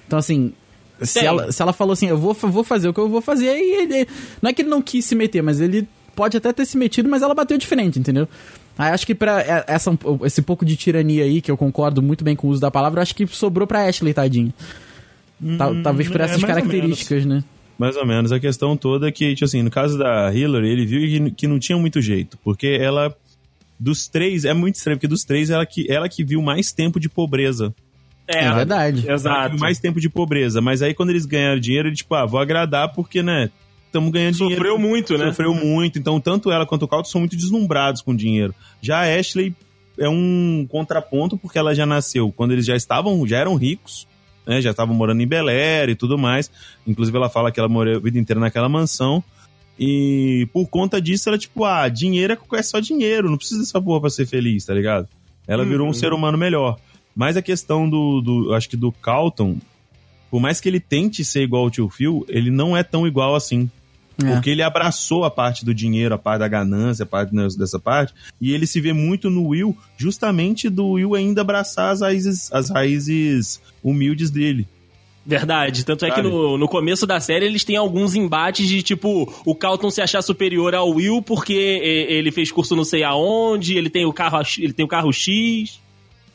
Então, 0.06 0.16
assim, 0.16 0.52
se 1.00 1.18
Tem. 1.18 1.26
ela, 1.28 1.50
se 1.50 1.60
ela 1.60 1.72
falou 1.72 1.92
assim, 1.92 2.06
eu 2.06 2.16
vou, 2.16 2.32
vou 2.32 2.62
fazer 2.62 2.88
o 2.88 2.94
que 2.94 3.00
eu 3.00 3.08
vou 3.08 3.20
fazer, 3.20 3.48
aí 3.48 3.72
ele. 3.82 4.06
Não 4.40 4.50
é 4.50 4.52
que 4.52 4.62
ele 4.62 4.68
não 4.70 4.80
quis 4.80 5.04
se 5.04 5.16
meter, 5.16 5.42
mas 5.42 5.60
ele 5.60 5.88
pode 6.14 6.36
até 6.36 6.52
ter 6.52 6.64
se 6.64 6.78
metido, 6.78 7.08
mas 7.08 7.20
ela 7.22 7.34
bateu 7.34 7.58
de 7.58 7.66
frente, 7.66 7.98
entendeu? 7.98 8.28
Aí 8.78 8.92
acho 8.92 9.04
que 9.06 9.14
pra 9.14 9.40
é, 9.40 9.64
essa, 9.66 9.90
esse 10.24 10.40
pouco 10.40 10.64
de 10.64 10.76
tirania 10.76 11.24
aí, 11.24 11.40
que 11.40 11.50
eu 11.50 11.56
concordo 11.56 12.00
muito 12.00 12.22
bem 12.22 12.36
com 12.36 12.46
o 12.46 12.50
uso 12.50 12.60
da 12.60 12.70
palavra, 12.70 13.02
acho 13.02 13.14
que 13.14 13.26
sobrou 13.26 13.66
pra 13.66 13.86
Ashley, 13.86 14.14
tadinho. 14.14 14.52
Tal- 15.58 15.82
talvez 15.82 16.08
por 16.08 16.20
é, 16.20 16.24
essas 16.24 16.40
ou 16.40 16.46
características, 16.46 17.26
né? 17.26 17.42
Mais 17.78 17.96
ou 17.96 18.06
menos. 18.06 18.30
A 18.30 18.38
questão 18.38 18.76
toda 18.76 19.08
é 19.08 19.12
que, 19.12 19.34
tipo 19.34 19.44
assim, 19.44 19.62
no 19.62 19.70
caso 19.70 19.98
da 19.98 20.32
Hillary, 20.32 20.68
ele 20.68 20.86
viu 20.86 21.00
que, 21.00 21.30
que 21.32 21.46
não 21.48 21.58
tinha 21.58 21.76
muito 21.76 22.00
jeito. 22.00 22.38
Porque 22.44 22.78
ela, 22.80 23.12
dos 23.82 24.06
três, 24.06 24.44
é 24.44 24.54
muito 24.54 24.76
estranho, 24.76 24.96
porque 24.96 25.08
dos 25.08 25.24
três, 25.24 25.50
ela 25.50 25.66
que, 25.66 25.90
ela 25.90 26.08
que 26.08 26.22
viu 26.22 26.40
mais 26.40 26.72
tempo 26.72 27.00
de 27.00 27.08
pobreza. 27.08 27.74
É, 28.28 28.44
É 28.44 28.54
verdade. 28.54 29.02
Ela 29.04 29.14
Exato. 29.14 29.50
viu 29.50 29.58
mais 29.58 29.80
tempo 29.80 30.00
de 30.00 30.08
pobreza. 30.08 30.60
Mas 30.60 30.82
aí, 30.82 30.94
quando 30.94 31.10
eles 31.10 31.26
ganharam 31.26 31.58
dinheiro, 31.58 31.88
ele, 31.88 31.96
tipo, 31.96 32.14
ah, 32.14 32.24
vou 32.24 32.38
agradar 32.38 32.92
porque, 32.92 33.22
né, 33.22 33.50
estamos 33.86 34.12
ganhando 34.12 34.36
dinheiro. 34.36 34.54
Sofreu 34.54 34.78
muito, 34.78 35.18
né? 35.18 35.26
Sofreu 35.26 35.52
muito. 35.52 35.98
Então, 35.98 36.20
tanto 36.20 36.52
ela 36.52 36.64
quanto 36.64 36.84
o 36.84 36.88
Caldo 36.88 37.08
são 37.08 37.20
muito 37.20 37.36
deslumbrados 37.36 38.02
com 38.02 38.14
dinheiro. 38.14 38.54
Já 38.80 39.00
a 39.00 39.18
Ashley 39.18 39.52
é 39.98 40.08
um 40.08 40.64
contraponto, 40.70 41.36
porque 41.36 41.58
ela 41.58 41.74
já 41.74 41.84
nasceu 41.84 42.30
quando 42.30 42.52
eles 42.52 42.64
já 42.64 42.76
estavam, 42.76 43.26
já 43.26 43.38
eram 43.38 43.56
ricos, 43.56 44.06
né? 44.46 44.60
Já 44.60 44.70
estavam 44.70 44.94
morando 44.94 45.20
em 45.20 45.26
Bel 45.26 45.48
Air 45.48 45.90
e 45.90 45.96
tudo 45.96 46.16
mais. 46.16 46.50
Inclusive, 46.86 47.16
ela 47.16 47.28
fala 47.28 47.50
que 47.50 47.58
ela 47.58 47.68
morou 47.68 47.96
a 47.96 47.98
vida 47.98 48.16
inteira 48.16 48.38
naquela 48.38 48.68
mansão. 48.68 49.24
E 49.78 50.46
por 50.52 50.68
conta 50.68 51.00
disso, 51.00 51.28
ela, 51.28 51.38
tipo, 51.38 51.64
ah, 51.64 51.88
dinheiro 51.88 52.32
é- 52.34 52.58
é 52.58 52.62
só 52.62 52.78
dinheiro, 52.78 53.30
não 53.30 53.36
precisa 53.36 53.60
dessa 53.60 53.80
porra 53.80 54.02
pra 54.02 54.10
ser 54.10 54.26
feliz, 54.26 54.64
tá 54.64 54.74
ligado? 54.74 55.08
Ela 55.46 55.64
virou 55.64 55.88
um 55.88 55.92
ser 55.92 56.12
humano 56.12 56.38
melhor. 56.38 56.78
Mas 57.14 57.36
a 57.36 57.42
questão 57.42 57.88
do, 57.88 58.20
do 58.20 58.54
acho 58.54 58.68
que 58.68 58.76
do 58.76 58.92
Calton, 58.92 59.58
por 60.30 60.40
mais 60.40 60.60
que 60.60 60.68
ele 60.68 60.80
tente 60.80 61.24
ser 61.24 61.42
igual 61.42 61.64
ao 61.64 61.70
tio 61.70 61.88
Phil, 61.88 62.24
ele 62.28 62.50
não 62.50 62.76
é 62.76 62.82
tão 62.82 63.06
igual 63.06 63.34
assim. 63.34 63.68
É. 64.22 64.32
Porque 64.34 64.50
ele 64.50 64.62
abraçou 64.62 65.24
a 65.24 65.30
parte 65.30 65.64
do 65.64 65.74
dinheiro, 65.74 66.14
a 66.14 66.18
parte 66.18 66.40
da 66.40 66.48
ganância, 66.48 67.02
a 67.02 67.06
parte 67.06 67.32
dessa 67.58 67.78
parte, 67.78 68.14
e 68.40 68.52
ele 68.52 68.66
se 68.66 68.80
vê 68.80 68.92
muito 68.92 69.30
no 69.30 69.48
Will, 69.48 69.76
justamente 69.96 70.68
do 70.68 70.90
Will 70.90 71.14
ainda 71.14 71.40
abraçar 71.40 71.92
as 71.92 72.02
raízes, 72.02 72.52
as 72.52 72.70
raízes 72.70 73.60
humildes 73.82 74.30
dele. 74.30 74.68
Verdade. 75.24 75.84
Tanto 75.84 76.04
é 76.04 76.10
que 76.10 76.16
Sabe? 76.16 76.28
no, 76.28 76.58
no 76.58 76.66
começo 76.68 77.06
da 77.06 77.20
série 77.20 77.46
eles 77.46 77.62
têm 77.64 77.76
alguns 77.76 78.14
embates 78.16 78.66
de 78.68 78.82
tipo 78.82 79.32
o 79.46 79.54
Calton 79.54 79.88
se 79.90 80.00
achar 80.02 80.20
superior 80.20 80.74
ao 80.74 80.90
Will 80.90 81.22
porque 81.22 81.52
ele 81.52 82.32
fez 82.32 82.50
curso 82.50 82.74
não 82.74 82.84
sei 82.84 83.04
aonde, 83.04 83.76
ele 83.78 83.88
tem 83.88 84.04
o 84.04 84.12
carro, 84.12 84.40
ele 84.58 84.72
tem 84.72 84.84
o 84.84 84.88
carro 84.88 85.12
X. 85.12 85.80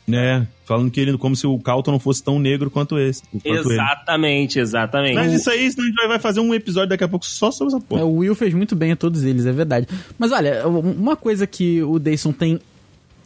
né? 0.06 0.46
Falando 0.64 0.90
que 0.90 0.98
ele 1.00 1.16
como 1.18 1.36
se 1.36 1.46
o 1.46 1.58
Calton 1.58 1.92
não 1.92 1.98
fosse 1.98 2.22
tão 2.22 2.38
negro 2.38 2.70
quanto 2.70 2.98
esse. 2.98 3.22
Quanto 3.30 3.44
ele. 3.46 3.58
Exatamente, 3.58 4.58
exatamente. 4.58 5.14
Mas 5.14 5.32
isso 5.34 5.50
aí, 5.50 5.70
senão 5.70 5.84
a 5.84 5.88
gente 5.90 6.08
vai 6.08 6.18
fazer 6.18 6.40
um 6.40 6.54
episódio 6.54 6.88
daqui 6.90 7.04
a 7.04 7.08
pouco 7.08 7.26
só 7.26 7.50
sobre 7.50 7.74
essa 7.74 7.82
É, 7.84 7.86
porra. 7.86 8.04
o 8.04 8.16
Will 8.18 8.34
fez 8.34 8.52
muito 8.54 8.74
bem 8.74 8.92
a 8.92 8.96
todos 8.96 9.22
eles, 9.24 9.44
é 9.46 9.52
verdade. 9.52 9.86
Mas 10.18 10.32
olha, 10.32 10.66
uma 10.66 11.14
coisa 11.16 11.46
que 11.46 11.82
o 11.82 11.98
Dayson 11.98 12.32
tem 12.32 12.58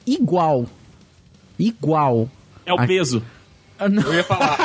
igual. 0.07 0.67
Igual. 1.59 2.29
É 2.67 2.73
o 2.73 2.79
a- 2.81 2.87
peso. 2.87 3.23
Ah, 3.85 3.89
não. 3.89 4.03
Eu 4.03 4.15
ia 4.15 4.25
falar. 4.25 4.57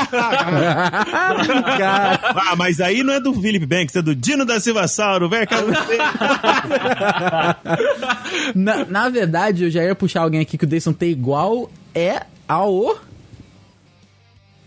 Ah, 2.35 2.55
mas 2.55 2.79
aí 2.79 3.01
não 3.03 3.13
é 3.13 3.19
do 3.19 3.33
Philip 3.33 3.65
Banks, 3.65 3.95
é 3.95 4.01
do 4.01 4.13
Dino 4.15 4.45
da 4.45 4.59
Silva 4.59 4.87
Sauro, 4.87 5.27
velho. 5.29 5.47
na, 8.55 8.85
na 8.85 9.09
verdade, 9.09 9.63
eu 9.65 9.69
já 9.69 9.83
ia 9.83 9.95
puxar 9.95 10.21
alguém 10.21 10.41
aqui 10.41 10.57
que 10.57 10.63
o 10.65 10.67
Dayson 10.67 10.93
tem 10.93 11.09
igual. 11.09 11.69
É 11.95 12.21
ao. 12.47 12.99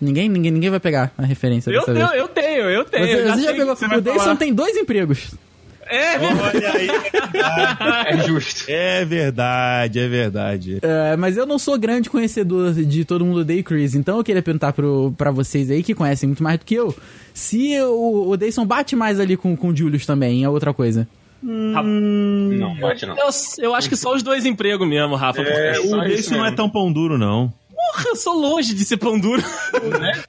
Ninguém, 0.01 0.29
ninguém, 0.29 0.51
ninguém 0.51 0.71
vai 0.71 0.81
pegar 0.81 1.13
a 1.17 1.23
referência 1.25 1.71
Eu 1.71 1.81
dessa 1.81 1.93
tenho, 1.93 2.09
vez. 2.09 2.19
eu 2.21 2.29
tenho, 2.29 2.71
eu 2.71 2.85
tenho. 2.85 3.07
Você, 3.07 3.13
eu 3.15 3.35
você 3.37 3.43
já 3.43 3.53
pegou. 3.53 3.99
O 3.99 4.01
Dayson 4.01 4.19
falar. 4.25 4.37
tem 4.37 4.53
dois 4.55 4.77
empregos. 4.77 5.35
É, 5.91 6.17
Olha 6.19 6.73
aí. 6.73 6.89
É 8.07 8.27
justo. 8.27 8.65
É 8.69 9.05
verdade, 9.05 9.99
é 9.99 10.09
verdade. 10.09 10.79
É, 10.81 11.17
mas 11.17 11.37
eu 11.37 11.45
não 11.45 11.59
sou 11.59 11.77
grande 11.77 12.09
conhecedor 12.09 12.73
de 12.73 13.05
todo 13.05 13.25
mundo 13.25 13.41
o 13.41 13.65
Chris, 13.65 13.95
então 13.95 14.19
eu 14.19 14.25
queria 14.25 14.43
perguntar 14.43 14.73
pro, 14.73 15.13
pra 15.19 15.33
vocês 15.33 15.71
aí, 15.71 15.83
que 15.83 15.95
conhecem 15.95 16.29
muito 16.29 16.43
mais 16.43 16.59
do 16.59 16.65
que 16.65 16.75
eu, 16.75 16.95
se 17.35 17.77
o, 17.81 18.31
o 18.31 18.37
Dayson 18.37 18.65
bate 18.65 18.95
mais 18.95 19.19
ali 19.19 19.37
com, 19.37 19.57
com 19.57 19.69
o 19.69 19.77
Julius 19.77 20.07
também, 20.07 20.45
é 20.45 20.49
outra 20.49 20.73
coisa. 20.73 21.09
Não, 21.43 22.77
bate 22.79 23.07
não. 23.07 23.17
eu, 23.17 23.29
eu 23.59 23.75
acho 23.75 23.89
que 23.89 23.97
só 23.97 24.15
os 24.15 24.23
dois 24.23 24.45
empregos 24.47 24.87
mesmo, 24.87 25.17
Rafa. 25.17 25.43
É, 25.43 25.81
O 25.81 25.85
isso 25.85 25.99
desse 26.05 26.31
não 26.33 26.45
é 26.45 26.53
tão 26.53 26.69
pão 26.69 26.93
duro, 26.93 27.19
não. 27.19 27.53
Porra, 27.93 28.05
eu 28.09 28.17
sou 28.17 28.39
longe 28.39 28.75
de 28.75 28.85
ser 28.85 28.99
pão 28.99 29.19
duro. 29.19 29.43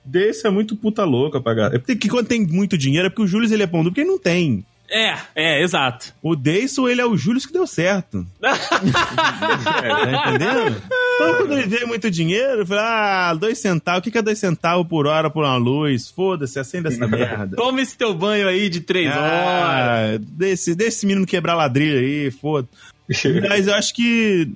Desse 0.04 0.48
é 0.48 0.50
muito 0.50 0.76
puta 0.76 1.04
louca 1.04 1.42
pra 1.42 1.54
galera. 1.54 1.76
É 1.76 1.80
porque 1.80 1.96
que 1.96 2.10
quando 2.10 2.28
tem 2.28 2.48
muito 2.48 2.78
dinheiro 2.78 3.08
é 3.08 3.10
porque 3.10 3.24
o 3.24 3.28
Júlio 3.28 3.52
ele 3.54 3.62
é 3.62 3.68
pão 3.68 3.82
duro, 3.82 3.92
porque 3.92 4.02
ele 4.02 4.10
não 4.10 4.18
tem. 4.18 4.66
É, 4.94 5.16
é, 5.34 5.64
exato. 5.64 6.14
O 6.22 6.36
Deison, 6.36 6.86
ele 6.90 7.00
é 7.00 7.06
o 7.06 7.16
Júlio 7.16 7.40
que 7.42 7.54
deu 7.54 7.66
certo. 7.66 8.28
tá 8.42 10.28
entendendo? 10.28 10.82
Então, 11.16 11.36
quando 11.38 11.54
ele 11.54 11.68
vê 11.68 11.86
muito 11.86 12.10
dinheiro, 12.12 12.66
fala, 12.66 13.30
ah, 13.30 13.34
dois 13.34 13.58
centavos, 13.60 14.00
o 14.00 14.04
que 14.04 14.12
que 14.12 14.18
é 14.18 14.22
dois 14.22 14.38
centavos 14.40 14.86
por 14.88 15.08
hora 15.08 15.30
por 15.30 15.44
uma 15.46 15.56
luz? 15.56 16.10
Foda-se, 16.10 16.60
acende 16.60 16.88
essa 16.90 17.08
merda. 17.08 17.56
Toma 17.56 17.82
esse 17.82 17.98
teu 17.98 18.14
banho 18.14 18.48
aí 18.48 18.70
de 18.70 18.82
três 18.82 19.08
horas. 19.10 19.22
Ah, 19.24 20.18
desse, 20.20 20.76
desse 20.76 21.06
menino 21.06 21.26
quebrar 21.26 21.56
ladrilho 21.56 22.00
aí, 22.00 22.32
foda. 22.32 22.68
Mas 23.48 23.68
eu 23.68 23.74
acho 23.76 23.94
que 23.94 24.50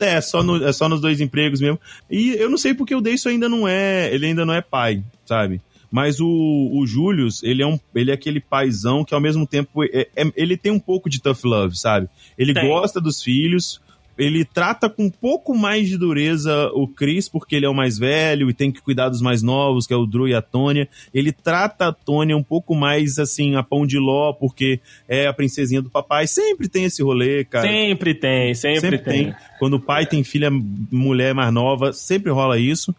é 0.00 0.20
só, 0.20 0.42
no- 0.42 0.64
é 0.66 0.72
só 0.72 0.88
nos 0.88 1.00
dois 1.00 1.20
empregos 1.20 1.60
mesmo. 1.60 1.78
E 2.10 2.30
eu 2.34 2.48
não 2.50 2.58
sei 2.58 2.74
porque 2.74 2.94
o 2.94 3.00
Deison 3.00 3.30
ainda 3.30 3.48
não 3.48 3.66
é. 3.66 4.12
Ele 4.14 4.26
ainda 4.26 4.44
não 4.44 4.54
é 4.54 4.60
pai, 4.60 5.02
sabe? 5.26 5.60
Mas 5.92 6.18
o, 6.20 6.26
o 6.72 6.86
Julius, 6.86 7.42
ele 7.42 7.62
é, 7.62 7.66
um, 7.66 7.78
ele 7.94 8.10
é 8.10 8.14
aquele 8.14 8.40
paizão 8.40 9.04
que 9.04 9.14
ao 9.14 9.20
mesmo 9.20 9.46
tempo. 9.46 9.84
é- 9.84 10.08
é- 10.16 10.32
ele 10.34 10.56
tem 10.56 10.72
um 10.72 10.80
pouco 10.80 11.10
de 11.10 11.20
tough 11.20 11.44
love, 11.44 11.76
sabe? 11.78 12.08
Ele 12.38 12.54
Tem. 12.54 12.66
gosta 12.66 12.98
dos 13.00 13.22
filhos. 13.22 13.78
Ele 14.18 14.44
trata 14.44 14.90
com 14.90 15.04
um 15.06 15.10
pouco 15.10 15.56
mais 15.56 15.88
de 15.88 15.96
dureza 15.96 16.70
o 16.74 16.86
Chris, 16.86 17.30
porque 17.30 17.56
ele 17.56 17.64
é 17.64 17.68
o 17.68 17.74
mais 17.74 17.98
velho 17.98 18.50
e 18.50 18.54
tem 18.54 18.70
que 18.70 18.80
cuidar 18.82 19.08
dos 19.08 19.22
mais 19.22 19.42
novos, 19.42 19.86
que 19.86 19.94
é 19.94 19.96
o 19.96 20.04
Drew 20.04 20.28
e 20.28 20.34
a 20.34 20.42
Tônia. 20.42 20.86
Ele 21.14 21.32
trata 21.32 21.88
a 21.88 21.92
Tônia 21.92 22.36
um 22.36 22.42
pouco 22.42 22.74
mais 22.74 23.18
assim, 23.18 23.54
a 23.56 23.62
pão 23.62 23.86
de 23.86 23.98
ló, 23.98 24.34
porque 24.34 24.80
é 25.08 25.26
a 25.26 25.32
princesinha 25.32 25.80
do 25.80 25.88
papai. 25.90 26.26
Sempre 26.26 26.68
tem 26.68 26.84
esse 26.84 27.02
rolê, 27.02 27.42
cara. 27.44 27.66
Sempre 27.66 28.14
tem, 28.14 28.54
sempre, 28.54 28.80
Sempre 28.80 28.98
tem. 28.98 29.24
tem. 29.24 29.34
Quando 29.58 29.74
o 29.74 29.80
pai 29.80 30.04
tem 30.06 30.22
filha, 30.22 30.50
mulher 30.50 31.34
mais 31.34 31.52
nova, 31.52 31.92
sempre 31.92 32.30
rola 32.30 32.58
isso. 32.58 32.94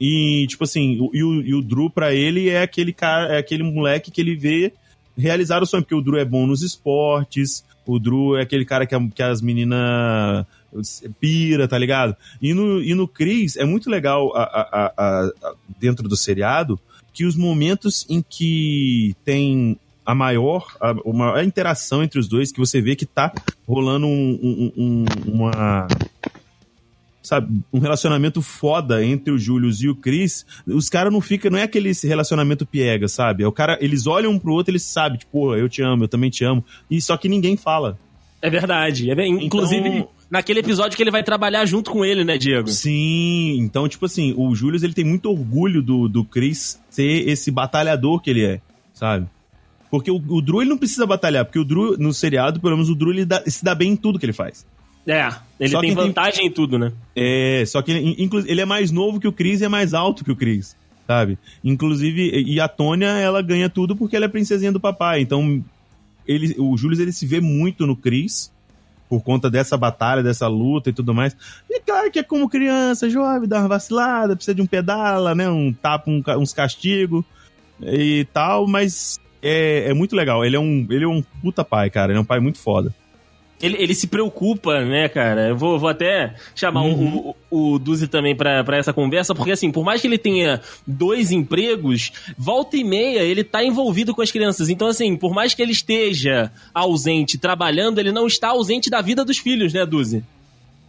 E, 0.00 0.46
tipo 0.48 0.64
assim, 0.64 0.98
o, 1.00 1.10
e, 1.12 1.22
o, 1.22 1.40
e 1.42 1.54
o 1.54 1.60
Drew, 1.62 1.90
pra 1.90 2.14
ele, 2.14 2.48
é 2.48 2.62
aquele 2.62 2.92
cara, 2.92 3.34
é 3.34 3.38
aquele 3.38 3.62
moleque 3.62 4.10
que 4.10 4.20
ele 4.20 4.34
vê 4.34 4.72
realizar 5.16 5.62
o 5.62 5.66
sonho, 5.66 5.82
porque 5.82 5.94
o 5.94 6.00
Drew 6.00 6.18
é 6.18 6.24
bom 6.24 6.46
nos 6.46 6.62
esportes, 6.62 7.62
o 7.84 7.98
Drew 7.98 8.36
é 8.38 8.42
aquele 8.42 8.64
cara 8.64 8.86
que, 8.86 8.94
a- 8.94 9.08
que 9.14 9.22
as 9.22 9.42
meninas 9.42 10.46
pira, 11.20 11.66
tá 11.68 11.76
ligado? 11.76 12.16
E 12.40 12.54
no, 12.54 12.82
e 12.82 12.94
no 12.94 13.06
Chris, 13.06 13.56
é 13.56 13.64
muito 13.64 13.90
legal 13.90 14.34
a- 14.34 14.42
a- 14.42 14.92
a- 14.96 15.54
dentro 15.78 16.08
do 16.08 16.16
seriado 16.16 16.78
que 17.12 17.24
os 17.26 17.36
momentos 17.36 18.06
em 18.08 18.22
que 18.26 19.14
tem 19.24 19.76
a 20.06 20.14
maior, 20.14 20.66
a 20.80 20.94
maior 21.12 21.42
interação 21.44 22.02
entre 22.02 22.18
os 22.18 22.28
dois, 22.28 22.50
que 22.52 22.58
você 22.58 22.80
vê 22.80 22.96
que 22.96 23.04
tá 23.04 23.32
rolando 23.66 24.06
um, 24.06 24.38
um- 24.42 24.72
um- 24.76 25.04
uma. 25.26 25.88
Sabe, 27.22 27.60
um 27.70 27.78
relacionamento 27.80 28.40
foda 28.40 29.04
entre 29.04 29.30
o 29.30 29.36
Julius 29.38 29.82
e 29.82 29.88
o 29.90 29.94
Chris, 29.94 30.46
os 30.66 30.88
caras 30.88 31.12
não 31.12 31.20
ficam, 31.20 31.50
não 31.50 31.58
é 31.58 31.64
aquele 31.64 31.92
relacionamento 32.02 32.64
piega, 32.64 33.08
sabe? 33.08 33.42
É 33.42 33.46
o 33.46 33.52
cara, 33.52 33.76
eles 33.80 34.06
olham 34.06 34.32
um 34.32 34.38
pro 34.38 34.54
outro, 34.54 34.70
eles 34.72 34.84
sabem, 34.84 35.18
tipo, 35.18 35.30
porra, 35.32 35.58
eu 35.58 35.68
te 35.68 35.82
amo, 35.82 36.04
eu 36.04 36.08
também 36.08 36.30
te 36.30 36.44
amo. 36.44 36.64
E 36.90 36.98
só 37.00 37.18
que 37.18 37.28
ninguém 37.28 37.58
fala. 37.58 37.98
É 38.40 38.48
verdade. 38.48 39.10
É 39.10 39.14
bem- 39.14 39.44
Inclusive, 39.44 39.86
Então- 39.86 40.08
naquele 40.30 40.60
episódio 40.60 40.96
que 40.96 41.02
ele 41.02 41.10
vai 41.10 41.22
trabalhar 41.22 41.66
junto 41.66 41.90
com 41.90 42.02
ele, 42.06 42.24
né, 42.24 42.38
Diego? 42.38 42.68
Sim, 42.68 43.58
então, 43.58 43.86
tipo 43.86 44.06
assim, 44.06 44.32
o 44.34 44.54
Julius 44.54 44.82
ele 44.82 44.94
tem 44.94 45.04
muito 45.04 45.26
orgulho 45.30 45.82
do, 45.82 46.08
do 46.08 46.24
Chris 46.24 46.80
ser 46.88 47.28
esse 47.28 47.50
batalhador 47.50 48.20
que 48.22 48.30
ele 48.30 48.46
é, 48.46 48.60
sabe? 48.94 49.26
Porque 49.90 50.10
o, 50.10 50.16
o 50.16 50.40
Drew 50.40 50.62
ele 50.62 50.70
não 50.70 50.78
precisa 50.78 51.04
batalhar, 51.06 51.44
porque 51.44 51.58
o 51.58 51.64
Drew, 51.66 51.98
no 51.98 52.14
seriado, 52.14 52.60
pelo 52.60 52.76
menos 52.76 52.88
o 52.88 52.94
Drew 52.94 53.10
ele 53.12 53.26
dá- 53.26 53.42
se 53.46 53.62
dá 53.62 53.74
bem 53.74 53.92
em 53.92 53.96
tudo 53.96 54.18
que 54.18 54.24
ele 54.24 54.32
faz. 54.32 54.64
É, 55.06 55.28
ele 55.58 55.70
Só 55.70 55.80
tem 55.80 55.90
quem 55.90 55.96
tem- 55.96 56.06
vantagem 56.06 56.46
em 56.46 56.50
tudo, 56.50 56.78
né? 56.78 56.92
É, 57.16 57.64
só 57.66 57.82
que 57.82 57.90
ele, 57.90 58.28
ele 58.46 58.60
é 58.60 58.64
mais 58.64 58.90
novo 58.90 59.18
que 59.18 59.26
o 59.26 59.32
Chris 59.32 59.60
e 59.60 59.64
é 59.64 59.68
mais 59.68 59.94
alto 59.94 60.24
que 60.24 60.30
o 60.30 60.36
Chris, 60.36 60.76
sabe? 61.06 61.38
Inclusive, 61.64 62.44
e 62.46 62.60
a 62.60 62.68
Tônia, 62.68 63.08
ela 63.08 63.42
ganha 63.42 63.68
tudo 63.68 63.96
porque 63.96 64.14
ela 64.14 64.26
é 64.26 64.28
princesinha 64.28 64.70
do 64.70 64.78
papai. 64.78 65.20
Então, 65.20 65.64
ele, 66.26 66.54
o 66.58 66.76
Julius, 66.76 67.00
ele 67.00 67.12
se 67.12 67.26
vê 67.26 67.40
muito 67.40 67.86
no 67.86 67.96
Chris, 67.96 68.52
por 69.08 69.22
conta 69.22 69.50
dessa 69.50 69.76
batalha, 69.76 70.22
dessa 70.22 70.46
luta 70.46 70.90
e 70.90 70.92
tudo 70.92 71.12
mais. 71.12 71.36
E 71.68 71.80
claro 71.80 72.10
que 72.12 72.20
é 72.20 72.22
como 72.22 72.48
criança, 72.48 73.10
jovem, 73.10 73.48
dá 73.48 73.58
uma 73.58 73.68
vacilada, 73.68 74.36
precisa 74.36 74.54
de 74.54 74.62
um 74.62 74.66
pedala, 74.66 75.34
né? 75.34 75.48
Um 75.50 75.72
tapa, 75.72 76.08
um 76.08 76.22
uns 76.38 76.52
castigos 76.52 77.24
e 77.82 78.24
tal, 78.32 78.68
mas 78.68 79.18
é, 79.42 79.90
é 79.90 79.94
muito 79.94 80.14
legal. 80.14 80.44
Ele 80.44 80.54
é, 80.54 80.60
um, 80.60 80.86
ele 80.90 81.04
é 81.04 81.08
um 81.08 81.22
puta 81.42 81.64
pai, 81.64 81.90
cara. 81.90 82.12
Ele 82.12 82.18
é 82.18 82.22
um 82.22 82.24
pai 82.24 82.38
muito 82.38 82.58
foda. 82.58 82.94
Ele, 83.62 83.76
ele 83.78 83.94
se 83.94 84.06
preocupa, 84.06 84.80
né, 84.84 85.08
cara? 85.08 85.48
Eu 85.48 85.56
vou, 85.56 85.78
vou 85.78 85.88
até 85.88 86.34
chamar 86.54 86.82
o- 86.82 87.34
o, 87.50 87.72
o, 87.74 87.78
Duzi 87.78 88.08
também 88.08 88.34
pra 88.34 88.64
essa 88.76 88.92
conversa, 88.92 89.34
porque 89.34 89.52
assim, 89.52 89.70
por 89.70 89.84
mais 89.84 90.00
que 90.00 90.06
ele 90.06 90.16
tenha 90.18 90.60
dois 90.86 91.30
empregos, 91.30 92.10
volta 92.38 92.76
e 92.76 92.82
meia 92.84 93.20
ele 93.20 93.44
tá 93.44 93.62
envolvido 93.62 94.14
com 94.14 94.22
as 94.22 94.30
crianças. 94.30 94.68
Então, 94.70 94.88
assim, 94.88 95.14
por 95.16 95.34
mais 95.34 95.52
que 95.52 95.60
ele 95.60 95.72
esteja 95.72 96.50
ausente 96.72 97.36
trabalhando, 97.36 97.98
ele 97.98 98.12
não 98.12 98.26
está 98.26 98.48
ausente 98.48 98.88
da 98.88 99.00
vida 99.02 99.24
dos 99.24 99.36
filhos, 99.38 99.72
né, 99.74 99.84
Duzi? 99.84 100.24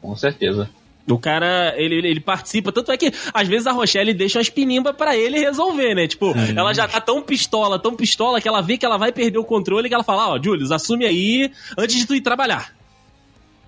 Com 0.01 0.15
certeza. 0.15 0.69
O 1.09 1.17
cara, 1.17 1.73
ele, 1.77 1.95
ele, 1.95 2.19
participa. 2.19 2.71
Tanto 2.71 2.91
é 2.91 2.97
que, 2.97 3.11
às 3.33 3.47
vezes, 3.47 3.65
a 3.67 3.71
Rochelle 3.71 4.13
deixa 4.13 4.37
umas 4.39 4.49
pinimba 4.49 4.93
pra 4.93 5.17
ele 5.17 5.39
resolver, 5.39 5.95
né? 5.95 6.07
Tipo, 6.07 6.33
ela 6.55 6.73
já 6.73 6.87
tá 6.87 7.01
tão 7.01 7.21
pistola, 7.21 7.79
tão 7.79 7.95
pistola, 7.95 8.39
que 8.39 8.47
ela 8.47 8.61
vê 8.61 8.77
que 8.77 8.85
ela 8.85 8.97
vai 8.97 9.11
perder 9.11 9.39
o 9.39 9.43
controle 9.43 9.89
que 9.89 9.95
ela 9.95 10.03
fala: 10.03 10.29
Ó, 10.29 10.39
Julius, 10.41 10.71
assume 10.71 11.05
aí 11.05 11.51
antes 11.77 11.97
de 11.97 12.05
tu 12.05 12.13
ir 12.15 12.21
trabalhar. 12.21 12.73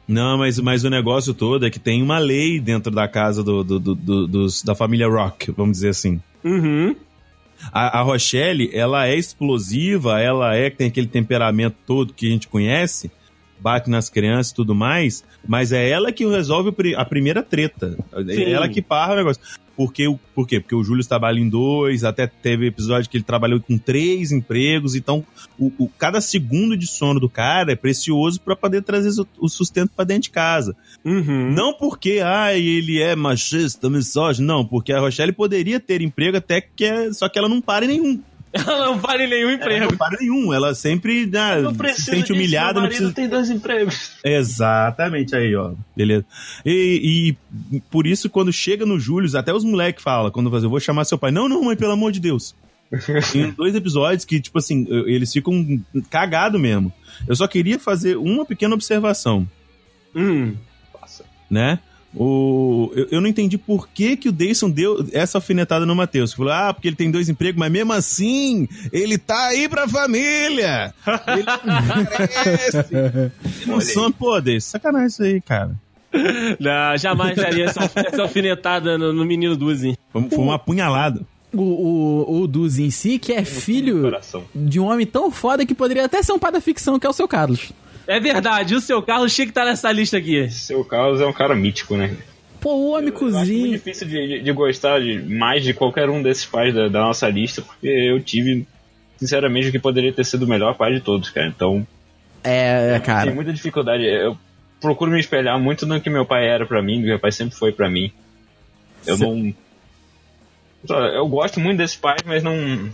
Não, 0.08 0.38
mas, 0.38 0.60
mas 0.60 0.84
o 0.84 0.90
negócio 0.90 1.34
todo 1.34 1.66
é 1.66 1.70
que 1.70 1.80
tem 1.80 2.02
uma 2.04 2.20
lei 2.20 2.60
dentro 2.60 2.92
da 2.92 3.08
casa 3.08 3.42
do, 3.42 3.64
do- 3.64 3.80
do- 3.80 3.96
do- 3.96 4.28
dos, 4.28 4.62
da 4.62 4.76
família 4.76 5.08
Rock, 5.08 5.50
vamos 5.52 5.78
dizer 5.78 5.90
assim. 5.90 6.22
Uhum. 6.44 6.94
A, 7.72 8.00
a 8.00 8.02
Rochelle, 8.02 8.70
ela 8.74 9.08
é 9.08 9.16
explosiva, 9.16 10.20
ela 10.20 10.54
é 10.56 10.70
tem 10.70 10.88
aquele 10.88 11.08
temperamento 11.08 11.78
todo 11.88 12.14
que 12.14 12.28
a 12.28 12.30
gente 12.30 12.50
conhece, 12.50 13.10
bate 13.64 13.90
nas 13.90 14.10
crianças 14.10 14.52
e 14.52 14.56
tudo 14.56 14.76
mais, 14.76 15.24
mas 15.48 15.72
é 15.72 15.90
ela 15.90 16.12
que 16.12 16.28
resolve 16.28 16.74
a 16.98 17.06
primeira 17.06 17.42
treta. 17.42 17.98
É 18.28 18.52
ela 18.52 18.68
que 18.68 18.82
parra 18.82 19.14
o 19.14 19.18
negócio. 19.18 19.42
Porque, 19.76 20.08
o- 20.08 20.20
por 20.36 20.48
quê? 20.48 20.60
Porque 20.60 20.76
o 20.76 20.84
Júlio 20.84 21.04
trabalha 21.04 21.40
em 21.40 21.50
dois, 21.50 22.04
até 22.04 22.28
teve 22.28 22.68
episódio 22.68 23.10
que 23.10 23.18
ele 23.18 23.24
trabalhou 23.24 23.60
com 23.60 23.76
três 23.76 24.32
empregos, 24.32 24.94
então 24.94 25.26
o, 25.58 25.72
o- 25.80 25.90
cada 25.98 26.22
segundo 26.22 26.78
de 26.78 26.86
sono 26.86 27.20
do 27.20 27.28
cara 27.28 27.72
é 27.72 27.76
precioso 27.76 28.40
para 28.40 28.56
poder 28.56 28.84
trazer 28.84 29.20
o- 29.20 29.28
o 29.40 29.50
sustento 29.50 29.90
para 29.96 30.06
dentro 30.06 30.24
de 30.24 30.30
casa. 30.30 30.76
Uhum. 31.04 31.52
Não 31.54 31.74
porque, 31.74 32.22
ah, 32.24 32.54
ele 32.56 33.02
é 33.02 33.16
machista, 33.16 33.90
misógino, 33.90 34.46
não, 34.46 34.64
porque 34.64 34.94
a 34.94 35.00
Rochelle 35.00 35.32
poderia 35.34 35.80
ter 35.80 36.02
emprego 36.04 36.38
até 36.38 36.62
que 36.62 36.86
é, 36.86 37.12
só 37.12 37.28
que 37.28 37.40
ela 37.40 37.50
não 37.50 37.60
para 37.60 37.84
em 37.86 37.88
nenhum. 37.88 38.20
Ela 38.54 38.86
não 38.86 39.00
vale 39.00 39.26
nenhum 39.26 39.50
Ela 39.50 39.56
emprego. 39.56 39.86
não 39.90 39.98
para 39.98 40.16
em 40.16 40.28
nenhum, 40.28 40.54
ela 40.54 40.76
sempre 40.76 41.28
ah, 41.36 41.94
se 41.94 42.04
sente 42.04 42.32
humilhada, 42.32 42.80
não 42.80 42.88
precisa... 42.88 43.12
tem 43.12 43.28
dois 43.28 43.50
empregos. 43.50 44.12
Exatamente 44.24 45.36
aí, 45.36 45.56
ó. 45.56 45.74
Beleza. 45.98 46.24
E, 46.64 47.36
e 47.72 47.80
por 47.90 48.06
isso, 48.06 48.30
quando 48.30 48.54
chega 48.54 48.86
no 48.86 49.00
Júlio, 49.00 49.36
até 49.36 49.52
os 49.52 49.64
moleques 49.64 50.04
falam, 50.04 50.30
quando 50.30 50.52
fazem, 50.52 50.68
eu 50.68 50.70
vou 50.70 50.80
chamar 50.80 51.06
seu 51.06 51.18
pai. 51.18 51.32
Não, 51.32 51.50
não, 51.50 51.64
mãe, 51.64 51.76
pelo 51.76 51.94
amor 51.94 52.12
de 52.12 52.20
Deus. 52.20 52.56
Tem 53.34 53.50
dois 53.52 53.74
episódios 53.74 54.24
que, 54.24 54.40
tipo 54.40 54.60
assim, 54.60 54.86
eles 55.08 55.34
ficam 55.34 55.82
cagados 56.12 56.62
mesmo. 56.62 56.94
Eu 57.28 57.36
só 57.36 57.48
queria 57.48 57.80
fazer 57.80 58.18
uma 58.18 58.46
pequena 58.46 58.76
observação. 58.76 59.48
Hum. 60.16 60.56
né? 61.50 61.80
O, 62.16 62.92
eu, 62.96 63.08
eu 63.12 63.22
não 63.22 63.28
entendi 63.28 63.58
por 63.58 63.88
que, 63.88 64.16
que 64.16 64.30
o 64.30 64.32
Dayson 64.32 64.70
deu 64.70 65.08
essa 65.12 65.38
alfinetada 65.38 65.86
no 65.86 65.96
Matheus. 65.96 66.34
Falou, 66.34 66.52
ah, 66.52 66.74
porque 66.74 66.88
ele 66.88 66.96
tem 66.96 67.10
dois 67.10 67.28
empregos, 67.28 67.60
mas 67.60 67.72
mesmo 67.72 67.92
assim, 67.92 68.68
ele 68.92 69.18
tá 69.18 69.48
aí 69.48 69.68
pra 69.68 69.88
família. 69.88 70.94
Ele 71.28 71.46
merece. 72.36 73.66
Não 73.66 73.82
são, 73.82 74.12
pô, 74.12 74.40
Dayson, 74.40 74.70
sacanagem 74.72 75.08
isso 75.08 75.24
aí, 75.24 75.42
cara. 75.42 75.76
Não, 76.60 76.98
jamais 76.98 77.36
daria 77.36 77.66
essa, 77.66 77.90
essa 77.96 78.22
alfinetada 78.22 78.98
no, 78.98 79.12
no 79.12 79.26
menino 79.26 79.56
Duzi. 79.56 79.98
Foi, 80.12 80.30
foi 80.30 80.40
uma 80.40 80.56
apunhalada. 80.56 81.22
O, 81.52 81.62
o, 81.62 82.42
o 82.42 82.48
Duz 82.48 82.80
em 82.80 82.90
si, 82.90 83.20
que 83.20 83.34
é 83.34 83.44
filho 83.44 84.12
de 84.54 84.80
um 84.80 84.86
homem 84.86 85.06
tão 85.06 85.30
foda 85.32 85.66
que 85.66 85.76
poderia 85.76 86.06
até 86.06 86.22
ser 86.22 86.34
um 86.34 86.40
pai 86.40 86.52
da 86.52 86.62
ficção, 86.62 87.00
que 87.00 87.06
é 87.06 87.10
o 87.10 87.14
seu 87.14 87.28
Carlos. 87.28 87.72
É 88.08 88.20
verdade, 88.20 88.76
o 88.76 88.82
seu 88.82 89.02
Carlos 89.02 89.34
tinha 89.34 89.46
que 89.46 89.52
estar 89.52 89.66
nessa 89.66 89.92
lista 89.92 90.18
aqui. 90.18 90.50
Seu 90.50 90.84
Carlos 90.84 91.22
é 91.22 91.26
um 91.26 91.34
cara 91.34 91.56
mítico, 91.56 91.96
né? 91.96 92.16
Pô, 92.60 92.76
o 92.76 92.92
homem 92.92 93.12
cozinha. 93.12 93.70
difícil 93.78 94.08
de, 94.08 94.28
de- 94.28 94.40
de 94.44 94.52
gostar 94.54 95.00
de 95.00 95.20
mais 95.20 95.64
de 95.64 95.74
qualquer 95.74 96.10
um 96.10 96.22
desses 96.24 96.46
pais 96.46 96.74
da, 96.74 96.88
da 96.88 97.02
nossa 97.02 97.28
lista, 97.30 97.62
porque 97.62 97.88
eu 97.88 98.22
tive, 98.22 98.66
sinceramente, 99.18 99.68
o 99.68 99.72
que 99.72 99.80
poderia 99.80 100.14
ter 100.14 100.24
sido 100.26 100.44
o 100.44 100.48
melhor 100.48 100.76
pai 100.76 100.94
de 100.94 101.02
todos, 101.02 101.30
cara. 101.30 101.48
Então, 101.48 101.86
É, 102.44 103.00
cara. 103.04 103.26
Tem 103.28 103.36
muita 103.36 103.52
dificuldade. 103.54 104.04
Eu 104.06 104.38
procuro 104.82 105.12
me 105.12 105.20
espelhar 105.20 105.60
muito 105.60 105.86
no 105.86 106.00
que 106.00 106.10
meu 106.10 106.26
pai 106.26 106.48
era 106.48 106.66
pra 106.66 106.82
mim, 106.82 106.96
do 106.98 107.02
que 107.04 107.08
meu 107.08 107.20
pai 107.20 107.32
sempre 107.32 107.56
foi 107.58 107.72
pra 107.72 107.90
mim. 107.90 108.12
Eu 109.06 109.18
Cê- 109.18 109.26
não. 109.26 109.54
Eu 111.16 111.28
gosto 111.28 111.60
muito 111.60 111.78
desses 111.78 111.96
pais, 111.96 112.22
mas 112.26 112.44
não. 112.44 112.90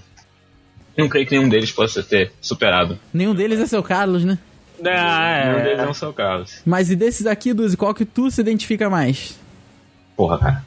Não 0.98 1.08
creio 1.08 1.26
que 1.26 1.36
nenhum 1.38 1.50
deles 1.50 1.72
possa 1.72 2.04
ter 2.04 2.32
superado. 2.42 3.00
Nenhum 3.14 3.34
deles 3.34 3.60
é 3.60 3.66
seu 3.66 3.82
Carlos, 3.82 4.24
né? 4.26 4.38
Ah, 4.86 5.44
Nenhum 5.46 5.64
deles 5.64 5.80
é. 5.80 5.84
é 5.84 5.88
o 5.88 5.94
seu 5.94 6.14
Carlos. 6.14 6.62
Mas 6.66 6.90
e 6.90 6.96
desses 6.96 7.26
aqui, 7.26 7.54
Duzi, 7.54 7.76
qual 7.78 7.94
que 7.94 8.06
tu 8.06 8.30
se 8.32 8.40
identifica 8.42 8.90
mais? 8.90 9.38
Porra, 10.16 10.38
cara. 10.38 10.66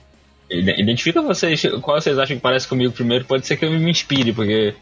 Ide- 0.51 0.81
Identifica 0.81 1.23
vocês, 1.23 1.63
qual 1.81 2.01
vocês 2.01 2.19
acham 2.19 2.37
que 2.37 2.43
parece 2.43 2.69
comigo 2.69 2.93
primeiro, 2.93 3.25
pode 3.25 3.47
ser 3.47 3.57
que 3.57 3.65
eu 3.65 3.71
me 3.71 3.91
inspire, 3.91 4.33
porque 4.33 4.75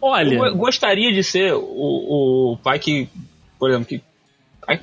Olha, 0.00 0.34
eu 0.34 0.54
gostaria 0.56 1.12
de 1.12 1.22
ser 1.22 1.52
o, 1.52 2.52
o 2.52 2.58
pai 2.62 2.78
que, 2.78 3.06
por 3.58 3.68
exemplo, 3.68 3.86
que, 3.86 4.02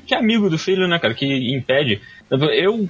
que 0.06 0.14
é 0.14 0.18
amigo 0.18 0.48
do 0.50 0.58
filho, 0.60 0.88
né, 0.88 1.00
cara, 1.00 1.16
que 1.16 1.26
impede. 1.56 2.00
Eu, 2.54 2.88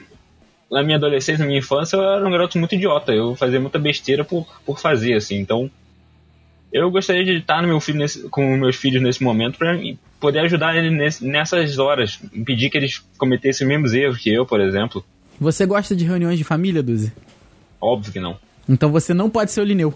na 0.70 0.84
minha 0.84 0.98
adolescência, 0.98 1.40
na 1.40 1.48
minha 1.48 1.60
infância, 1.60 1.96
eu 1.96 2.04
era 2.04 2.28
um 2.28 2.32
garoto 2.32 2.58
muito 2.58 2.76
idiota, 2.76 3.14
eu 3.14 3.34
fazia 3.36 3.62
muita 3.62 3.80
besteira 3.80 4.26
por, 4.26 4.46
por 4.66 4.78
fazer, 4.78 5.14
assim, 5.14 5.38
então 5.38 5.72
eu 6.72 6.90
gostaria 6.92 7.24
de 7.24 7.38
estar 7.38 7.62
no 7.62 7.68
meu 7.68 7.80
filho 7.80 7.98
nesse- 8.00 8.28
com 8.30 8.58
meus 8.58 8.76
filhos 8.76 9.02
nesse 9.02 9.24
momento 9.24 9.58
para 9.58 9.78
poder 10.20 10.40
ajudar 10.40 10.76
ele 10.76 10.90
nesse- 10.90 11.26
nessas 11.26 11.78
horas, 11.80 12.20
impedir 12.34 12.70
que 12.70 12.78
eles 12.78 13.04
cometessem 13.18 13.66
os 13.66 13.70
mesmos 13.70 13.94
erros 13.94 14.18
que 14.18 14.30
eu, 14.34 14.46
por 14.46 14.60
exemplo. 14.60 15.04
Você 15.40 15.66
gosta 15.66 15.96
de 15.96 16.04
reuniões 16.06 16.38
de 16.38 16.44
família, 16.44 16.82
Duzi? 16.84 17.14
Óbvio 17.80 18.12
que 18.12 18.20
não. 18.20 18.38
Então 18.68 18.92
você 18.92 19.14
não 19.14 19.30
pode 19.30 19.52
ser 19.52 19.62
o 19.62 19.64
Lineu. 19.64 19.94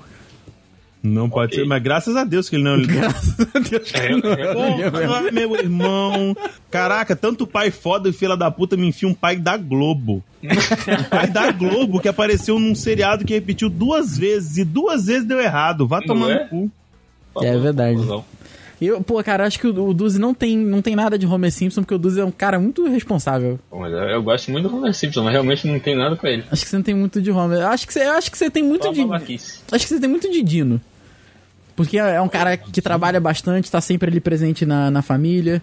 Não 1.04 1.28
pode 1.28 1.56
ser, 1.56 1.66
mas 1.66 1.82
graças 1.82 2.16
a 2.16 2.24
Deus 2.24 2.48
que 2.48 2.56
ele 2.58 2.64
não. 2.64 2.80
Graças 2.84 3.36
a 3.56 3.58
Deus. 3.60 3.92
É, 3.96 4.12
eu- 4.12 4.20
eu- 4.20 4.92
Porra, 4.92 5.32
meu 5.32 5.56
irmão. 5.56 6.38
Caraca, 6.70 7.16
tanto 7.16 7.48
pai 7.48 7.72
foda 7.72 8.08
e 8.10 8.14
fila 8.14 8.38
da 8.38 8.52
puta 8.52 8.78
me 8.78 8.88
enfia 8.88 9.10
um 9.10 9.14
pai 9.14 9.36
da 9.36 9.58
Globo. 9.58 10.24
Um 10.44 11.04
pai 11.10 11.28
da 11.28 11.52
Globo 11.52 12.00
que 12.00 12.08
apareceu 12.08 12.60
num 12.60 12.76
seriado 12.76 13.26
que 13.26 13.34
repetiu 13.34 13.68
duas 13.70 14.16
vezes 14.18 14.58
e 14.58 14.64
duas 14.64 15.08
vezes 15.08 15.26
deu 15.28 15.40
errado. 15.40 15.88
Vá 15.88 16.00
Não 16.02 16.08
tomar 16.08 16.30
é? 16.32 16.44
no 16.44 16.50
cu. 16.50 16.72
É 17.42 17.58
verdade. 17.58 17.96
Confusão. 17.96 18.24
Eu, 18.80 19.00
pô, 19.02 19.24
cara, 19.24 19.46
acho 19.46 19.60
que 19.60 19.68
o, 19.68 19.90
o 19.90 19.94
Duzi 19.94 20.20
não 20.20 20.34
tem, 20.34 20.58
não 20.58 20.82
tem 20.82 20.96
nada 20.96 21.16
de 21.18 21.26
Homer 21.28 21.52
Simpson, 21.52 21.82
porque 21.84 21.94
o 21.94 22.00
Duzi 22.00 22.20
é 22.20 22.26
um 22.26 22.32
cara 22.32 22.60
muito 22.60 22.84
responsável. 22.88 23.60
Mas 23.72 23.92
eu, 23.92 23.98
eu 24.00 24.24
gosto 24.24 24.52
muito 24.52 24.68
do 24.70 24.76
Homer 24.76 24.94
Simpson, 24.94 25.24
mas 25.24 25.34
realmente 25.34 25.68
não 25.68 25.80
tem 25.80 25.96
nada 25.96 26.16
com 26.16 26.26
ele. 26.26 26.44
Acho 26.52 26.64
que 26.64 26.70
você 26.70 26.76
não 26.78 26.84
tem 26.84 26.96
muito 26.96 27.22
de 27.22 27.32
Homer. 27.32 27.64
Acho 27.68 27.86
que 27.88 27.94
você, 27.94 28.02
acho 28.02 28.32
que 28.32 28.38
você 28.38 28.50
tem 28.50 28.64
muito 28.64 28.84
Só 28.86 28.92
de. 28.92 29.02
Acho 29.02 29.26
que 29.26 29.88
você 29.88 30.00
tem 30.00 30.10
muito 30.10 30.32
de 30.32 30.42
Dino. 30.42 30.82
Porque 31.76 31.98
é 31.98 32.22
um 32.22 32.28
cara 32.30 32.56
que 32.58 32.82
trabalha 32.82 33.20
bastante, 33.20 33.72
tá 33.72 33.82
sempre 33.82 34.10
ali 34.10 34.20
presente 34.20 34.66
na, 34.66 34.92
na 34.92 35.02
família, 35.02 35.62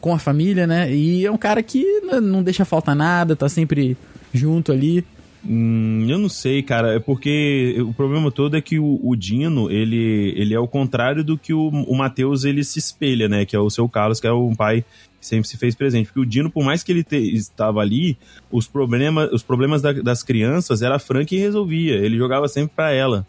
com 0.00 0.14
a 0.14 0.18
família, 0.18 0.66
né? 0.66 0.92
E 0.94 1.26
é 1.26 1.30
um 1.30 1.36
cara 1.36 1.62
que 1.62 1.84
não 2.22 2.42
deixa 2.42 2.64
faltar 2.64 2.94
nada, 2.96 3.36
tá 3.36 3.48
sempre 3.48 3.96
junto 4.32 4.72
ali. 4.72 5.04
Hum, 5.44 6.06
eu 6.08 6.18
não 6.18 6.28
sei, 6.28 6.62
cara. 6.62 6.94
É 6.94 6.98
porque 6.98 7.74
o 7.80 7.92
problema 7.94 8.30
todo 8.30 8.56
é 8.56 8.60
que 8.60 8.78
o, 8.78 9.00
o 9.02 9.16
Dino, 9.16 9.70
ele, 9.70 10.34
ele 10.36 10.54
é 10.54 10.58
o 10.60 10.68
contrário 10.68 11.24
do 11.24 11.36
que 11.36 11.52
o, 11.52 11.68
o 11.68 11.96
Matheus 11.96 12.44
ele 12.44 12.62
se 12.62 12.78
espelha, 12.78 13.28
né? 13.28 13.44
Que 13.46 13.56
é 13.56 13.58
o 13.58 13.70
seu 13.70 13.88
Carlos, 13.88 14.20
que 14.20 14.26
é 14.26 14.32
um 14.32 14.54
pai 14.54 14.84
que 15.18 15.26
sempre 15.26 15.48
se 15.48 15.56
fez 15.56 15.74
presente. 15.74 16.06
Porque 16.06 16.20
o 16.20 16.26
Dino, 16.26 16.50
por 16.50 16.62
mais 16.64 16.82
que 16.82 16.92
ele 16.92 17.02
te- 17.02 17.34
estava 17.34 17.80
ali, 17.80 18.16
os, 18.50 18.66
problema, 18.66 19.28
os 19.32 19.42
problemas 19.42 19.80
da- 19.82 19.92
das 19.92 20.22
crianças 20.22 20.82
era 20.82 20.96
a 20.96 20.98
Fran 20.98 21.24
que 21.24 21.36
resolvia. 21.38 21.94
Ele 21.96 22.16
jogava 22.18 22.46
sempre 22.46 22.72
pra 22.76 22.92
ela. 22.92 23.26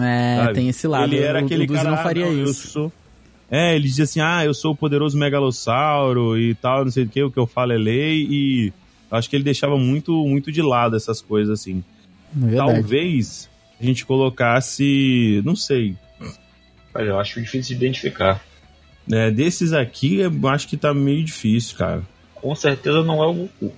É, 0.00 0.36
sabe? 0.42 0.54
tem 0.54 0.68
esse 0.68 0.86
lado. 0.86 1.12
Ele 1.14 1.22
era 1.22 1.40
o, 1.40 1.44
aquele 1.44 1.64
o 1.64 1.72
cara, 1.72 1.90
não 1.90 1.98
ah, 1.98 2.02
faria 2.02 2.26
eu 2.26 2.44
isso. 2.44 2.68
sou- 2.68 2.92
É, 3.50 3.74
ele 3.74 3.84
dizia 3.86 4.04
assim, 4.04 4.20
ah, 4.20 4.44
eu 4.44 4.52
sou 4.52 4.72
o 4.72 4.76
poderoso 4.76 5.16
megalossauro 5.16 6.38
e 6.38 6.54
tal, 6.54 6.84
não 6.84 6.90
sei 6.90 7.04
o 7.04 7.08
que, 7.08 7.22
o 7.22 7.30
que 7.30 7.38
eu 7.38 7.46
falo 7.46 7.72
é 7.72 7.78
lei, 7.78 8.26
e 8.28 8.72
acho 9.10 9.30
que 9.30 9.36
ele 9.36 9.44
deixava 9.44 9.78
muito, 9.78 10.12
muito 10.26 10.52
de 10.52 10.60
lado 10.60 10.96
essas 10.96 11.22
coisas, 11.22 11.60
assim. 11.60 11.82
É. 12.52 12.56
Talvez 12.56 13.48
a 13.80 13.84
gente 13.84 14.04
colocasse, 14.04 15.40
não 15.44 15.56
sei, 15.56 15.94
Olha, 16.94 17.08
eu 17.08 17.20
acho 17.20 17.40
difícil 17.40 17.76
de 17.76 17.84
identificar. 17.84 18.42
né, 19.06 19.30
desses 19.30 19.72
aqui, 19.72 20.16
eu 20.16 20.48
acho 20.48 20.66
que 20.68 20.76
tá 20.76 20.92
meio 20.92 21.22
difícil, 21.24 21.76
cara. 21.76 22.02
Com 22.34 22.54
certeza 22.54 23.02
não 23.02 23.22
é 23.22 23.26
o 23.26 23.32
Goku. 23.34 23.72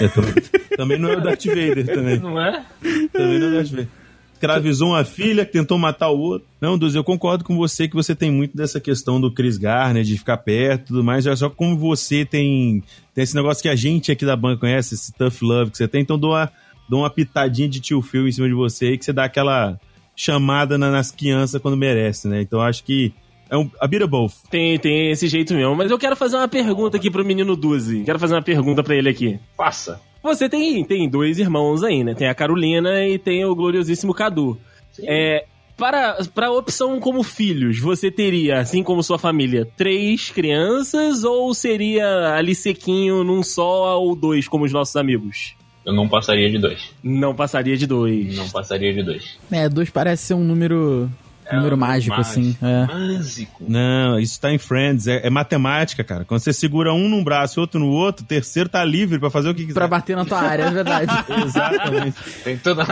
É, 0.00 0.08
tô- 0.08 0.22
também 0.76 0.98
não 0.98 1.10
é 1.10 1.16
o 1.16 1.20
Darth 1.20 1.44
Vader, 1.46 1.84
também. 1.86 2.18
Não 2.20 2.40
é? 2.40 2.64
Também 3.12 3.38
não 3.38 3.46
é 3.46 3.50
o 3.50 3.54
Darth 3.54 3.68
Vader. 3.70 3.88
Escravizou 4.38 4.88
uma 4.90 5.04
filha 5.04 5.44
que 5.44 5.52
tentou 5.52 5.76
matar 5.78 6.10
o 6.10 6.18
outro. 6.18 6.46
Não, 6.60 6.78
Duz, 6.78 6.94
eu 6.94 7.02
concordo 7.04 7.44
com 7.44 7.56
você 7.56 7.88
que 7.88 7.94
você 7.94 8.14
tem 8.14 8.30
muito 8.30 8.56
dessa 8.56 8.80
questão 8.80 9.20
do 9.20 9.32
Chris 9.32 9.58
Garner, 9.58 10.02
de 10.04 10.16
ficar 10.16 10.36
perto 10.38 10.82
e 10.82 10.86
tudo 10.86 11.04
mais. 11.04 11.26
É 11.26 11.34
só 11.36 11.50
como 11.50 11.76
você 11.76 12.24
tem, 12.24 12.82
tem 13.14 13.24
esse 13.24 13.34
negócio 13.34 13.62
que 13.62 13.68
a 13.68 13.74
gente 13.76 14.12
aqui 14.12 14.24
da 14.24 14.36
banca 14.36 14.60
conhece, 14.60 14.94
esse 14.94 15.12
tough 15.12 15.42
love 15.42 15.70
que 15.70 15.76
você 15.76 15.88
tem. 15.88 16.00
Então 16.02 16.18
dou 16.18 16.30
uma, 16.30 16.50
dou 16.88 17.00
uma 17.00 17.10
pitadinha 17.10 17.68
de 17.68 17.80
tio 17.80 18.00
Phil 18.00 18.28
em 18.28 18.32
cima 18.32 18.46
de 18.48 18.54
você 18.54 18.86
aí, 18.86 18.98
que 18.98 19.04
você 19.04 19.12
dá 19.12 19.24
aquela 19.24 19.78
chamada 20.16 20.76
na- 20.78 20.90
nas 20.90 21.10
crianças 21.10 21.60
quando 21.60 21.76
merece, 21.76 22.28
né? 22.28 22.40
Então 22.40 22.60
acho 22.60 22.82
que 22.84 23.12
é 23.50 23.56
um, 23.56 23.70
a 23.80 23.86
bit 23.86 24.02
of 24.02 24.10
both. 24.10 24.32
tem, 24.50 24.78
tem 24.78 25.10
esse 25.10 25.26
jeito 25.28 25.54
mesmo. 25.54 25.74
Mas 25.74 25.90
eu 25.90 25.98
quero 25.98 26.14
fazer 26.16 26.36
uma 26.36 26.48
pergunta 26.48 26.96
aqui 26.96 27.10
pro 27.10 27.24
menino 27.24 27.56
Duzi. 27.56 28.02
Quero 28.04 28.18
fazer 28.18 28.34
uma 28.34 28.42
pergunta 28.42 28.82
pra 28.82 28.94
ele 28.94 29.08
aqui. 29.08 29.38
Faça. 29.56 30.00
Você 30.22 30.48
tem, 30.48 30.84
tem 30.84 31.08
dois 31.08 31.38
irmãos 31.38 31.82
aí, 31.82 32.02
né? 32.02 32.14
Tem 32.14 32.28
a 32.28 32.34
Carolina 32.34 33.06
e 33.06 33.18
tem 33.18 33.44
o 33.44 33.54
gloriosíssimo 33.54 34.12
Cadu. 34.12 34.58
É, 35.02 35.44
para, 35.76 36.18
para 36.34 36.48
a 36.48 36.52
opção 36.52 36.98
como 36.98 37.22
filhos, 37.22 37.78
você 37.78 38.10
teria, 38.10 38.58
assim 38.58 38.82
como 38.82 39.02
sua 39.02 39.18
família, 39.18 39.66
três 39.76 40.28
crianças 40.28 41.22
ou 41.22 41.54
seria 41.54 42.34
ali 42.34 42.54
sequinho 42.54 43.22
num 43.22 43.42
só 43.42 44.00
ou 44.00 44.16
dois, 44.16 44.48
como 44.48 44.64
os 44.64 44.72
nossos 44.72 44.96
amigos? 44.96 45.54
Eu 45.86 45.94
não 45.94 46.08
passaria 46.08 46.50
de 46.50 46.58
dois. 46.58 46.90
Não 47.02 47.34
passaria 47.34 47.76
de 47.76 47.86
dois. 47.86 48.36
Não 48.36 48.48
passaria 48.50 48.92
de 48.92 49.02
dois. 49.02 49.38
É, 49.50 49.68
dois 49.68 49.88
parece 49.88 50.24
ser 50.24 50.34
um 50.34 50.44
número, 50.44 51.08
É 51.50 51.56
número 51.56 51.76
um 51.76 51.78
mágico, 51.78 52.16
mágico. 52.16 52.40
assim. 52.40 52.56
É. 52.62 52.86
Mágico. 52.86 53.64
Não, 53.66 54.18
isso 54.18 54.40
tá 54.40 54.52
em 54.52 54.58
Friends, 54.58 55.06
é, 55.06 55.26
é 55.26 55.30
matemática, 55.30 56.04
cara. 56.04 56.24
Quando 56.24 56.40
você 56.40 56.52
segura 56.52 56.92
um 56.92 57.08
num 57.08 57.24
braço 57.24 57.58
e 57.58 57.60
outro 57.60 57.80
no 57.80 57.88
outro, 57.88 58.24
o 58.24 58.28
terceiro 58.28 58.68
tá 58.68 58.84
livre 58.84 59.18
pra 59.18 59.30
fazer 59.30 59.48
o 59.48 59.54
que 59.54 59.62
quiser. 59.62 59.74
Pra 59.74 59.88
bater 59.88 60.14
na 60.16 60.24
tua 60.24 60.40
área, 60.40 60.64
é 60.64 60.70
verdade. 60.70 61.12
Exatamente. 61.44 62.16
Tem 62.44 62.58
toda 62.58 62.84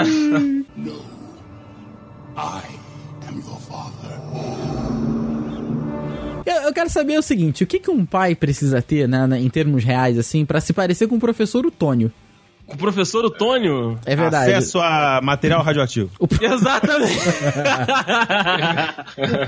Eu, 6.47 6.63
eu 6.63 6.73
quero 6.73 6.89
saber 6.89 7.19
o 7.19 7.23
seguinte, 7.23 7.65
o 7.65 7.67
que, 7.67 7.81
que 7.81 7.91
um 7.91 8.07
pai 8.07 8.35
precisa 8.35 8.81
ter, 8.81 9.09
né, 9.09 9.27
né, 9.27 9.41
em 9.41 9.49
termos 9.49 9.83
reais, 9.83 10.17
assim, 10.17 10.45
pra 10.45 10.61
se 10.61 10.73
parecer 10.73 11.09
com 11.09 11.17
o 11.17 11.21
professor 11.21 11.67
Otônio? 12.67 12.75
O 12.75 12.77
professor 12.77 13.25
Otônio? 13.25 13.99
É 14.05 14.17
verdade. 14.17 14.53
Acesso 14.53 14.79
a 14.81 15.21
material 15.23 15.63
radioativo. 15.63 16.11
Exatamente. 16.41 17.17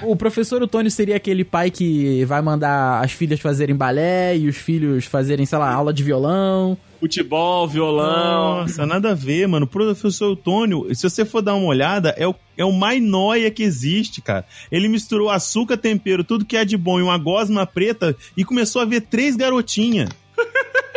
O 0.03 0.17
professor 0.17 0.63
Otônio 0.63 0.91
seria 0.91 1.17
aquele 1.17 1.45
pai 1.45 1.71
que 1.71 2.25
vai 2.25 2.41
mandar 2.41 3.05
as 3.05 3.13
filhas 3.13 3.41
fazerem 3.41 3.75
balé 3.77 4.37
e 4.37 4.49
os 4.49 4.57
filhos 4.57 5.05
fazerem, 5.05 5.45
sei 5.45 5.59
lá, 5.59 5.73
aula 5.73 5.93
de 5.93 6.03
violão. 6.03 6.77
Futebol, 7.01 7.69
violão. 7.69 8.63
Nossa, 8.63 8.85
nada 8.87 9.11
a 9.11 9.15
ver, 9.15 9.47
mano. 9.47 9.65
O 9.65 9.69
professor 9.69 10.31
Eutônio, 10.31 10.93
se 10.95 11.09
você 11.09 11.25
for 11.25 11.43
dar 11.43 11.55
uma 11.55 11.67
olhada, 11.67 12.15
é 12.17 12.27
o, 12.27 12.35
é 12.57 12.65
o 12.65 12.73
mais 12.73 13.03
nóia 13.03 13.51
que 13.51 13.63
existe, 13.63 14.21
cara. 14.21 14.45
Ele 14.71 14.89
misturou 14.89 15.31
açúcar, 15.31 15.77
tempero, 15.77 16.25
tudo 16.25 16.45
que 16.45 16.57
é 16.57 16.65
de 16.65 16.77
bom 16.77 16.99
e 16.99 17.03
uma 17.03 17.19
gosma 17.19 17.67
preta 17.67 18.17
e 18.37 18.45
começou 18.45 18.83
a 18.83 18.85
ver 18.85 19.03
três 19.03 19.37
garotinhas. 19.37 20.09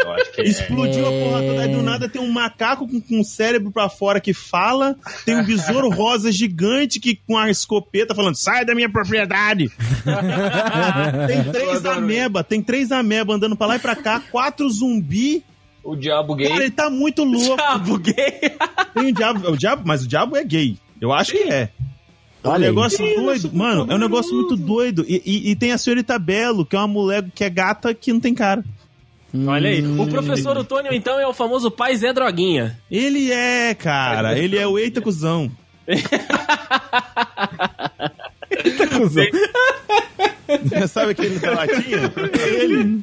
Eu 0.04 0.12
acho 0.14 0.32
que 0.32 0.42
é. 0.42 0.44
Explodiu 0.46 1.06
a 1.06 1.12
porra 1.12 1.42
toda. 1.44 1.62
Aí 1.62 1.68
do 1.72 1.82
nada 1.82 2.10
tem 2.10 2.22
um 2.22 2.32
macaco 2.32 2.88
com, 2.88 3.00
com 3.00 3.20
o 3.20 3.24
cérebro 3.24 3.72
pra 3.72 3.88
fora 3.90 4.20
que 4.20 4.34
fala. 4.34 4.96
Tem 5.26 5.36
um 5.36 5.44
besouro 5.46 5.90
rosa 5.94 6.32
gigante 6.32 7.00
que 7.00 7.16
com 7.16 7.38
a 7.38 7.50
escopeta 7.50 8.16
falando: 8.16 8.36
sai 8.36 8.66
da 8.66 8.74
minha 8.76 8.90
propriedade. 8.90 9.70
tem 11.28 11.52
três 11.52 11.86
ameba, 11.86 12.44
tem 12.44 12.62
três 12.62 12.92
ameba 12.92 13.36
andando 13.36 13.56
pra 13.56 13.68
lá 13.68 13.76
e 13.76 13.80
pra 13.80 13.96
cá, 13.96 14.20
quatro 14.32 14.70
zumbi. 14.70 15.44
O 15.84 15.96
diabo 15.96 16.36
gay. 16.36 16.48
Cara, 16.48 16.62
ele 16.64 16.72
tá 16.72 16.90
muito 16.90 17.24
louco. 17.24 17.56
Diabo 17.56 17.98
gay. 17.98 18.16
Tem 18.94 19.08
o 19.08 19.14
diabo, 19.14 19.50
o 19.52 19.58
diabo, 19.58 19.82
mas 19.86 20.04
o 20.04 20.08
diabo 20.08 20.36
é 20.38 20.44
gay. 20.44 20.78
Eu 21.00 21.12
acho 21.12 21.32
que 21.32 21.40
é. 21.40 21.70
É 22.44 22.48
um 22.48 22.52
Olha 22.52 22.64
aí. 22.66 22.70
negócio 22.70 23.16
doido. 23.16 23.52
Mano, 23.54 23.92
é 23.92 23.96
um 23.96 24.00
negócio 24.00 24.34
muito 24.36 24.56
doido. 24.56 25.04
E, 25.08 25.22
e- 25.26 25.52
e 25.52 25.56
tem 25.56 25.72
a 25.72 25.78
senhorita 25.78 26.20
Belo, 26.20 26.66
que 26.66 26.76
é 26.76 26.80
uma 26.80 26.88
mulher 26.88 27.26
que 27.34 27.44
é 27.44 27.50
gata 27.50 27.94
que 27.96 28.14
não 28.14 28.20
tem 28.20 28.34
cara. 28.36 28.64
Olha 29.48 29.70
aí. 29.70 29.86
O 29.86 30.08
professor 30.08 30.58
Otônio, 30.58 30.94
então, 30.94 31.20
é 31.20 31.26
o 31.26 31.34
famoso 31.34 31.72
pai 31.72 31.96
Zé 31.96 32.12
Droguinha. 32.12 32.78
Ele 32.90 33.32
é, 33.32 33.74
cara. 33.74 34.38
Ele 34.38 34.58
é 34.58 34.68
o 34.68 34.78
eita 34.78 35.02
cuzão. 35.02 35.50
Tá 38.78 38.86
cuzão. 38.88 39.26
Sabe 40.90 41.12
aquele 41.12 41.40
da 41.40 41.52
latinha? 41.52 42.12
É 42.40 42.50
ele. 42.64 43.02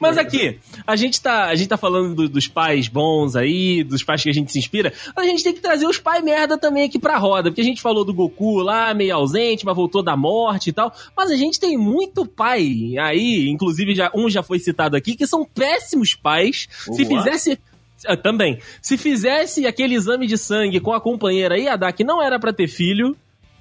Mas 0.00 0.18
aqui, 0.18 0.58
a 0.86 0.96
gente 0.96 1.20
tá, 1.20 1.46
a 1.46 1.54
gente 1.54 1.68
tá 1.68 1.76
falando 1.76 2.14
do- 2.14 2.28
dos 2.28 2.48
pais 2.48 2.88
bons 2.88 3.36
aí, 3.36 3.84
dos 3.84 4.02
pais 4.02 4.22
que 4.22 4.28
a 4.30 4.32
gente 4.32 4.50
se 4.50 4.58
inspira, 4.58 4.92
mas 5.16 5.26
a 5.26 5.28
gente 5.28 5.44
tem 5.44 5.52
que 5.52 5.60
trazer 5.60 5.86
os 5.86 5.98
pais 5.98 6.22
merda 6.24 6.58
também 6.58 6.84
aqui 6.84 6.98
pra 6.98 7.16
roda, 7.18 7.50
porque 7.50 7.60
a 7.60 7.64
gente 7.64 7.80
falou 7.80 8.04
do 8.04 8.12
Goku 8.14 8.58
lá, 8.58 8.92
meio 8.92 9.14
ausente, 9.14 9.64
mas 9.64 9.76
voltou 9.76 10.02
da 10.02 10.16
morte 10.16 10.70
e 10.70 10.72
tal, 10.72 10.92
mas 11.16 11.30
a 11.30 11.36
gente 11.36 11.60
tem 11.60 11.76
muito 11.78 12.26
pai 12.26 12.94
aí, 12.98 13.48
inclusive 13.48 13.94
já, 13.94 14.10
um 14.14 14.28
já 14.28 14.42
foi 14.42 14.58
citado 14.58 14.96
aqui, 14.96 15.14
que 15.14 15.26
são 15.26 15.44
péssimos 15.44 16.14
pais. 16.14 16.68
Se 16.92 17.04
Uau. 17.04 17.22
fizesse... 17.22 17.58
Ah, 18.04 18.16
também. 18.16 18.58
Se 18.80 18.96
fizesse 18.98 19.64
aquele 19.64 19.94
exame 19.94 20.26
de 20.26 20.36
sangue 20.36 20.80
com 20.80 20.92
a 20.92 21.00
companheira 21.00 21.56
ia 21.56 21.76
dar 21.76 21.92
que 21.92 22.02
não 22.02 22.20
era 22.20 22.36
pra 22.36 22.52
ter 22.52 22.66
filho, 22.66 23.16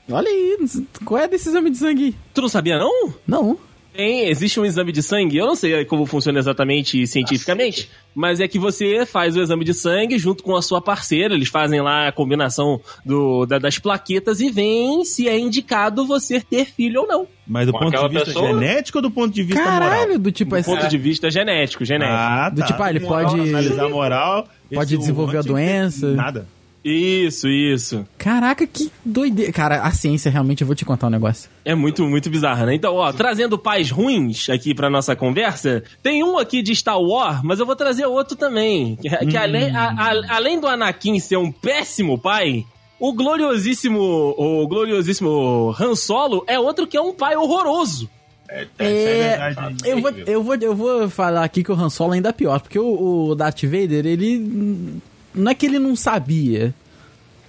Olha 0.09 0.27
aí, 0.29 0.57
qual 1.05 1.21
é 1.21 1.27
desse 1.27 1.49
exame 1.49 1.69
de 1.69 1.77
sangue? 1.77 2.03
aí? 2.05 2.15
tu 2.33 2.41
não 2.41 2.49
sabia 2.49 2.77
não? 2.77 3.13
Não. 3.27 3.57
Tem, 3.93 4.29
existe 4.29 4.57
um 4.57 4.63
exame 4.63 4.93
de 4.93 5.03
sangue, 5.03 5.35
eu 5.35 5.45
não 5.45 5.53
sei 5.55 5.83
como 5.83 6.05
funciona 6.05 6.39
exatamente 6.39 7.05
cientificamente, 7.05 7.89
mas 8.15 8.39
é 8.39 8.47
que 8.47 8.57
você 8.57 9.05
faz 9.05 9.35
o 9.35 9.41
exame 9.41 9.65
de 9.65 9.73
sangue 9.73 10.17
junto 10.17 10.43
com 10.43 10.55
a 10.55 10.61
sua 10.61 10.81
parceira, 10.81 11.33
eles 11.33 11.49
fazem 11.49 11.81
lá 11.81 12.07
a 12.07 12.11
combinação 12.13 12.79
do, 13.05 13.45
da- 13.45 13.59
das 13.59 13.79
plaquetas 13.79 14.39
e 14.39 14.49
veem 14.49 15.03
se 15.03 15.27
é 15.27 15.37
indicado 15.37 16.05
você 16.07 16.39
ter 16.39 16.63
filho 16.71 17.01
ou 17.01 17.07
não. 17.07 17.27
Mas 17.45 17.67
do 17.67 17.73
Com 17.73 17.79
ponto 17.79 17.97
de 17.97 18.07
vista 18.13 18.25
pessoa? 18.27 18.47
genético 18.47 18.97
ou 18.97 19.01
do 19.01 19.11
ponto 19.11 19.33
de 19.33 19.43
vista 19.43 19.61
Caralho, 19.61 20.01
moral? 20.03 20.19
do 20.19 20.31
tipo 20.31 20.51
Do 20.51 20.57
esse. 20.57 20.69
ponto 20.69 20.87
de 20.87 20.97
vista 20.97 21.29
genético, 21.29 21.83
genético. 21.83 22.15
Ah, 22.17 22.49
Do 22.49 22.61
tá. 22.61 22.65
tipo, 22.67 22.81
ah, 22.83 22.89
ele 22.91 22.99
Moral, 23.01 23.29
pode- 23.29 23.49
Analisar 23.49 23.89
moral. 23.89 24.47
pode 24.73 24.97
desenvolver 24.97 25.37
a 25.39 25.41
doença. 25.41 26.11
Nada. 26.13 26.47
Isso, 26.83 27.47
isso. 27.47 28.05
Caraca, 28.17 28.65
que 28.65 28.91
doideira. 29.05 29.51
Cara, 29.51 29.81
a 29.83 29.91
ciência 29.91 30.31
realmente, 30.31 30.61
eu 30.61 30.67
vou 30.67 30.75
te 30.75 30.83
contar 30.83 31.07
um 31.07 31.11
negócio. 31.11 31.49
É 31.63 31.75
muito, 31.75 32.03
muito 32.05 32.27
bizarro, 32.29 32.65
né? 32.65 32.73
Então, 32.73 32.95
ó, 32.95 33.13
trazendo 33.13 33.57
pais 33.57 33.91
ruins 33.91 34.49
aqui 34.49 34.73
pra 34.73 34.89
nossa 34.89 35.15
conversa, 35.15 35.83
tem 36.01 36.23
um 36.23 36.39
aqui 36.39 36.63
de 36.63 36.75
Star 36.75 36.99
Wars, 36.99 37.41
mas 37.43 37.59
eu 37.59 37.65
vou 37.67 37.75
trazer 37.75 38.05
outro 38.07 38.35
também. 38.35 38.95
Que, 38.95 39.09
que 39.27 39.37
além, 39.37 39.69
a- 39.75 39.91
a- 39.91 40.35
além 40.35 40.59
do 40.59 40.65
Anakin 40.67 41.19
ser 41.19 41.37
um 41.37 41.51
péssimo 41.51 42.17
pai, 42.17 42.65
o 42.99 43.13
gloriosíssimo, 43.13 43.99
o 44.37 44.67
gloriosíssimo 44.67 45.75
Han 45.79 45.95
Solo 45.95 46.43
é 46.47 46.59
outro 46.59 46.87
que 46.87 46.97
é 46.97 47.01
um 47.01 47.13
pai 47.13 47.35
horroroso. 47.35 48.09
É, 48.77 49.37
verdade. 49.37 49.77
eu, 49.85 50.01
vou, 50.01 50.11
eu, 50.11 50.43
vou, 50.43 50.55
eu 50.55 50.75
vou 50.75 51.09
falar 51.09 51.43
aqui 51.43 51.63
que 51.63 51.71
o 51.71 51.75
Han 51.75 51.89
Solo 51.89 52.13
ainda 52.13 52.29
é 52.29 52.33
pior, 52.33 52.59
porque 52.59 52.77
o, 52.79 53.29
o 53.29 53.35
Darth 53.35 53.61
Vader, 53.63 54.05
ele. 54.05 54.99
Não 55.33 55.51
é 55.51 55.55
que 55.55 55.65
ele 55.65 55.79
não 55.79 55.95
sabia, 55.95 56.73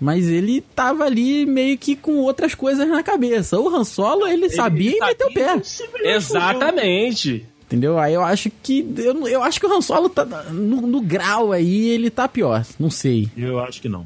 mas 0.01 0.29
ele 0.29 0.61
tava 0.61 1.05
ali 1.05 1.45
meio 1.47 1.77
que 1.79 1.95
com 1.97 2.17
outras 2.19 2.55
coisas 2.55 2.89
na 2.89 3.03
cabeça. 3.03 3.59
O 3.59 3.69
Han 3.69 3.85
Solo, 3.85 4.27
ele, 4.27 4.49
sabia 4.51 4.97
e 4.97 5.01
meteu 5.01 5.29
o 5.29 5.33
pé. 5.35 5.61
Exatamente. 6.05 7.47
Entendeu? 7.67 7.99
Aí 7.99 8.13
eu 8.15 8.23
acho 8.23 8.51
que. 8.63 8.87
Eu, 8.99 9.27
eu 9.27 9.43
acho 9.43 9.59
que 9.59 9.67
o 9.67 9.73
Han 9.73 9.81
Solo 9.81 10.09
tá. 10.09 10.25
No, 10.51 10.83
no 10.83 11.01
grau 11.01 11.53
aí, 11.53 11.89
ele 11.89 12.11
tá 12.11 12.29
pior. 12.29 12.65
Não 12.79 12.91
sei. 12.91 13.29
Eu 13.37 13.59
acho 13.61 13.81
que 13.81 13.89
não. 13.89 14.05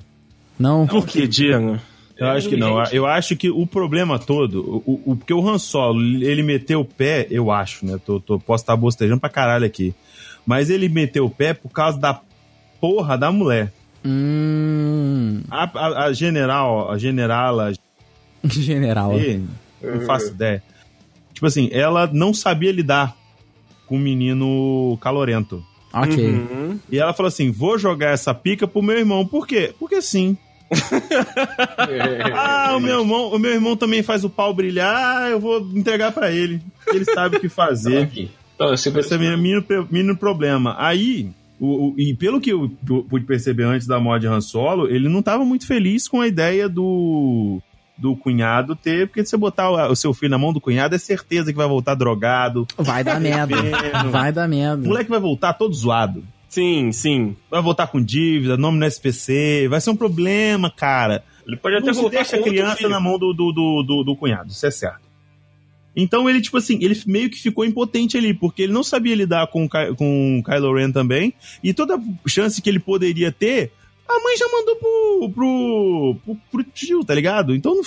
Não. 0.58 0.86
Por 0.86 1.04
que, 1.06 1.26
Diego? 1.26 1.78
Eu 2.16 2.28
acho 2.28 2.48
que 2.48 2.56
não. 2.56 2.82
Eu 2.92 3.04
acho 3.06 3.36
que 3.36 3.50
o 3.50 3.66
problema 3.66 4.18
todo, 4.18 4.82
o, 4.86 5.02
o- 5.04 5.16
porque 5.16 5.34
o 5.34 5.46
Han 5.46 5.58
Solo, 5.58 6.00
ele 6.24 6.42
meteu 6.42 6.80
o 6.80 6.84
pé, 6.84 7.26
eu 7.30 7.50
acho, 7.50 7.84
né? 7.84 7.98
Tô, 8.06 8.20
tô- 8.20 8.38
posso 8.38 8.62
estar 8.62 8.76
bostejando 8.76 9.20
pra 9.20 9.28
caralho 9.28 9.66
aqui. 9.66 9.92
Mas 10.46 10.70
ele 10.70 10.88
meteu 10.88 11.26
o 11.26 11.30
pé 11.30 11.52
por 11.52 11.68
causa 11.70 11.98
da 11.98 12.20
porra 12.80 13.16
da 13.18 13.30
mulher. 13.32 13.72
Hum. 14.04 15.42
A, 15.50 15.64
a- 15.64 16.04
a 16.06 16.12
general, 16.12 16.90
a 16.90 16.98
generala, 16.98 17.72
General. 18.44 19.12
não 19.82 20.00
faço 20.06 20.28
ideia. 20.28 20.62
Tipo 21.34 21.46
assim, 21.46 21.68
ela 21.72 22.08
não 22.12 22.32
sabia 22.32 22.72
lidar 22.72 23.14
com 23.86 23.96
o 23.96 23.98
menino 24.00 24.96
calorento. 25.00 25.62
Ok. 25.92 26.30
Uhum. 26.30 26.78
E 26.90 26.98
ela 26.98 27.12
falou 27.12 27.28
assim: 27.28 27.50
vou 27.50 27.78
jogar 27.78 28.10
essa 28.10 28.32
pica 28.34 28.66
pro 28.66 28.82
meu 28.82 28.96
irmão. 28.98 29.26
Por 29.26 29.46
quê? 29.46 29.74
Porque 29.78 30.00
sim. 30.02 30.36
Ah, 32.34 32.74
o 32.76 32.80
meu 32.80 33.00
irmão, 33.00 33.28
o 33.32 33.38
meu 33.38 33.52
irmão 33.52 33.76
também 33.76 34.02
faz 34.02 34.24
o 34.24 34.30
pau 34.30 34.52
brilhar, 34.52 35.30
eu 35.30 35.38
vou 35.40 35.60
entregar 35.74 36.12
pra 36.12 36.30
ele. 36.32 36.60
Ele 36.88 37.04
sabe 37.04 37.36
o 37.36 37.40
que 37.40 37.48
fazer. 37.48 38.10
Então, 38.54 38.72
Esse 38.74 38.88
é 38.88 39.16
o 39.16 39.20
menino, 39.20 39.64
menino 39.90 40.16
problema. 40.16 40.74
Aí, 40.78 41.30
o, 41.60 41.88
o- 41.90 41.94
e 41.96 42.14
pelo 42.14 42.40
que 42.40 42.50
eu 42.50 42.68
pu- 42.86 43.04
pude 43.04 43.24
perceber 43.24 43.64
antes 43.64 43.86
da 43.86 43.98
morte 44.00 44.22
de 44.22 44.28
Han 44.28 44.40
Solo, 44.40 44.88
ele 44.88 45.08
não 45.08 45.22
tava 45.22 45.44
muito 45.44 45.66
feliz 45.66 46.06
com 46.08 46.20
a 46.20 46.26
ideia 46.28 46.68
do 46.68 47.60
do 47.98 48.14
cunhado 48.14 48.76
ter, 48.76 49.06
porque 49.06 49.24
se 49.24 49.30
você 49.30 49.36
botar 49.38 49.70
o, 49.70 49.92
o 49.92 49.96
seu 49.96 50.12
filho 50.12 50.30
na 50.30 50.36
mão 50.36 50.52
do 50.52 50.60
cunhado, 50.60 50.94
é 50.94 50.98
certeza 50.98 51.50
que 51.50 51.56
vai 51.56 51.66
voltar 51.66 51.94
drogado. 51.94 52.66
Vai 52.76 53.02
dar 53.02 53.18
merda. 53.18 53.56
Vai 54.12 54.30
dar 54.30 54.46
O 54.46 54.50
merda. 54.50 54.86
moleque 54.86 55.08
vai 55.08 55.18
voltar 55.18 55.54
todo 55.54 55.72
zoado. 55.74 56.22
Sim, 56.46 56.92
sim. 56.92 57.34
Vai 57.50 57.62
voltar 57.62 57.86
com 57.86 57.98
dívida, 58.02 58.56
nome 58.58 58.78
no 58.78 58.84
SPC, 58.84 59.66
vai 59.70 59.80
ser 59.80 59.88
um 59.90 59.96
problema, 59.96 60.70
cara. 60.70 61.24
Ele 61.46 61.56
pode 61.56 61.76
até 61.76 61.86
Não 61.86 61.94
se 61.94 62.00
voltar 62.02 62.16
deixa 62.16 62.36
a 62.36 62.42
criança 62.42 62.86
na 62.86 63.00
mão 63.00 63.18
do, 63.18 63.32
do, 63.32 63.50
do, 63.52 63.82
do, 63.82 64.04
do 64.04 64.16
cunhado, 64.16 64.50
isso 64.50 64.66
é 64.66 64.70
certo. 64.70 65.05
Então 65.96 66.28
ele, 66.28 66.42
tipo 66.42 66.58
assim, 66.58 66.78
ele 66.82 67.00
meio 67.06 67.30
que 67.30 67.40
ficou 67.40 67.64
impotente 67.64 68.16
ali, 68.18 68.34
porque 68.34 68.62
ele 68.62 68.72
não 68.72 68.84
sabia 68.84 69.14
lidar 69.14 69.46
com, 69.46 69.64
o 69.64 69.68
Ky- 69.68 69.94
com 69.96 70.42
Kylo 70.44 70.74
Ren 70.74 70.92
também, 70.92 71.32
e 71.64 71.72
toda 71.72 71.98
chance 72.26 72.60
que 72.60 72.68
ele 72.68 72.78
poderia 72.78 73.32
ter, 73.32 73.72
a 74.06 74.20
mãe 74.22 74.36
já 74.36 74.46
mandou 74.52 74.76
pro, 74.76 75.30
pro, 75.34 76.16
pro, 76.24 76.36
pro 76.52 76.62
tio, 76.64 77.02
tá 77.02 77.14
ligado? 77.14 77.54
Então 77.54 77.80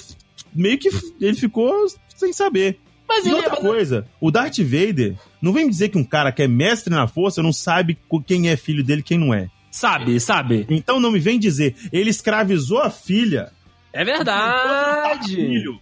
meio 0.53 0.77
que 0.79 0.89
ele 1.21 1.35
ficou 1.35 1.71
sem 2.15 2.33
saber. 2.33 2.79
Mas 3.07 3.25
E 3.25 3.31
outra 3.33 3.53
é... 3.57 3.61
coisa, 3.61 4.07
o 4.19 4.29
Darth 4.31 4.57
Vader, 4.59 5.15
não 5.41 5.53
vem 5.53 5.65
me 5.65 5.71
dizer 5.71 5.89
que 5.89 5.97
um 5.97 6.03
cara 6.03 6.31
que 6.31 6.41
é 6.43 6.47
mestre 6.47 6.93
na 6.93 7.07
força 7.07 7.41
não 7.43 7.53
sabe 7.53 7.97
quem 8.25 8.49
é 8.49 8.57
filho 8.57 8.83
dele 8.83 9.01
e 9.01 9.03
quem 9.03 9.17
não 9.17 9.33
é. 9.33 9.49
Sabe, 9.71 10.19
sabe? 10.19 10.65
Então 10.69 10.99
não 10.99 11.11
me 11.11 11.19
vem 11.19 11.37
dizer, 11.39 11.75
ele 11.93 12.09
escravizou 12.09 12.79
a 12.79 12.89
filha 12.89 13.51
É 13.93 14.03
verdade. 14.03 15.35
filho. 15.35 15.79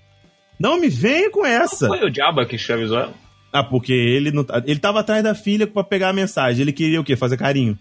Não 0.60 0.80
me 0.80 0.90
venha 0.90 1.30
com 1.32 1.46
essa. 1.46 1.88
Foi 1.88 2.04
o 2.04 2.10
Diaba 2.10 2.46
que 2.46 2.56
escravizou 2.56 2.98
ela? 3.00 3.14
Ah, 3.54 3.64
porque 3.64 3.94
ele 3.94 4.32
não 4.32 4.44
tá- 4.44 4.62
ele 4.66 4.80
tava 4.80 5.00
atrás 5.00 5.24
da 5.24 5.34
filha 5.34 5.66
pra 5.68 5.84
pegar 5.84 6.10
a 6.10 6.14
mensagem. 6.14 6.62
Ele 6.62 6.74
queria 6.74 7.00
o 7.00 7.04
quê? 7.04 7.16
Fazer 7.16 7.38
carinho. 7.38 7.78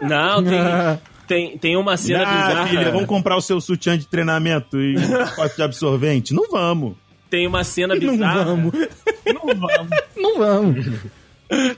Não, 0.00 0.42
tem, 0.42 0.58
tem, 1.26 1.58
tem 1.58 1.76
uma 1.76 1.96
cena 1.96 2.22
ah, 2.26 2.32
bizarra. 2.48 2.66
filha, 2.68 2.90
vamos 2.90 3.06
comprar 3.06 3.36
o 3.36 3.40
seu 3.40 3.60
sutiã 3.60 3.96
de 3.98 4.06
treinamento 4.06 4.80
e 4.80 4.96
um 4.98 5.08
pacote 5.10 5.56
de 5.56 5.62
absorvente? 5.62 6.32
Não 6.34 6.50
vamos. 6.50 6.94
Tem 7.30 7.46
uma 7.46 7.64
cena 7.64 7.94
Não 7.98 8.00
bizarra. 8.00 8.44
vamos. 8.44 8.72
Não 9.26 9.46
vamos. 9.56 9.90
Não 10.16 10.38
vamos. 10.38 10.86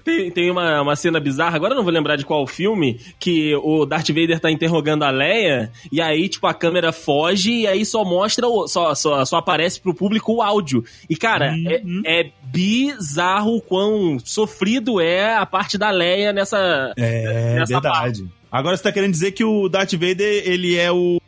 Tem, 0.05 0.31
tem 0.31 0.51
uma, 0.51 0.81
uma 0.81 0.95
cena 0.97 1.19
bizarra, 1.19 1.57
agora 1.57 1.73
eu 1.73 1.77
não 1.77 1.83
vou 1.85 1.93
lembrar 1.93 2.17
de 2.17 2.25
qual 2.25 2.47
filme, 2.47 3.01
que 3.19 3.55
o 3.57 3.85
Darth 3.85 4.09
Vader 4.09 4.39
tá 4.39 4.51
interrogando 4.51 5.03
a 5.05 5.11
Leia, 5.11 5.73
e 5.91 6.01
aí, 6.01 6.29
tipo, 6.29 6.47
a 6.47 6.55
câmera 6.55 6.93
foge 6.93 7.53
e 7.53 7.67
aí 7.67 7.85
só 7.85 8.05
mostra, 8.05 8.47
o, 8.47 8.69
só, 8.69 8.95
só, 8.95 9.25
só 9.25 9.37
aparece 9.37 9.81
pro 9.81 9.93
público 9.95 10.35
o 10.35 10.43
áudio. 10.43 10.85
E, 11.11 11.17
cara, 11.17 11.53
Uhum. 11.53 12.03
é, 12.05 12.21
é 12.21 12.31
bizarro 12.45 13.57
o 13.57 13.61
quão 13.61 14.19
sofrido 14.25 15.01
é 15.01 15.35
a 15.35 15.45
parte 15.45 15.77
da 15.77 15.91
Leia 15.91 16.33
nessa. 16.33 16.93
É 16.97 17.55
Nessa 17.57 17.81
verdade. 17.81 18.27
Agora 18.51 18.77
você 18.77 18.83
tá 18.83 18.93
querendo 18.93 19.13
dizer 19.13 19.33
que 19.33 19.45
o 19.45 19.69
Darth 19.69 19.93
Vader, 19.93 20.43
ele 20.47 20.77
é 20.77 20.91
o 20.91 21.21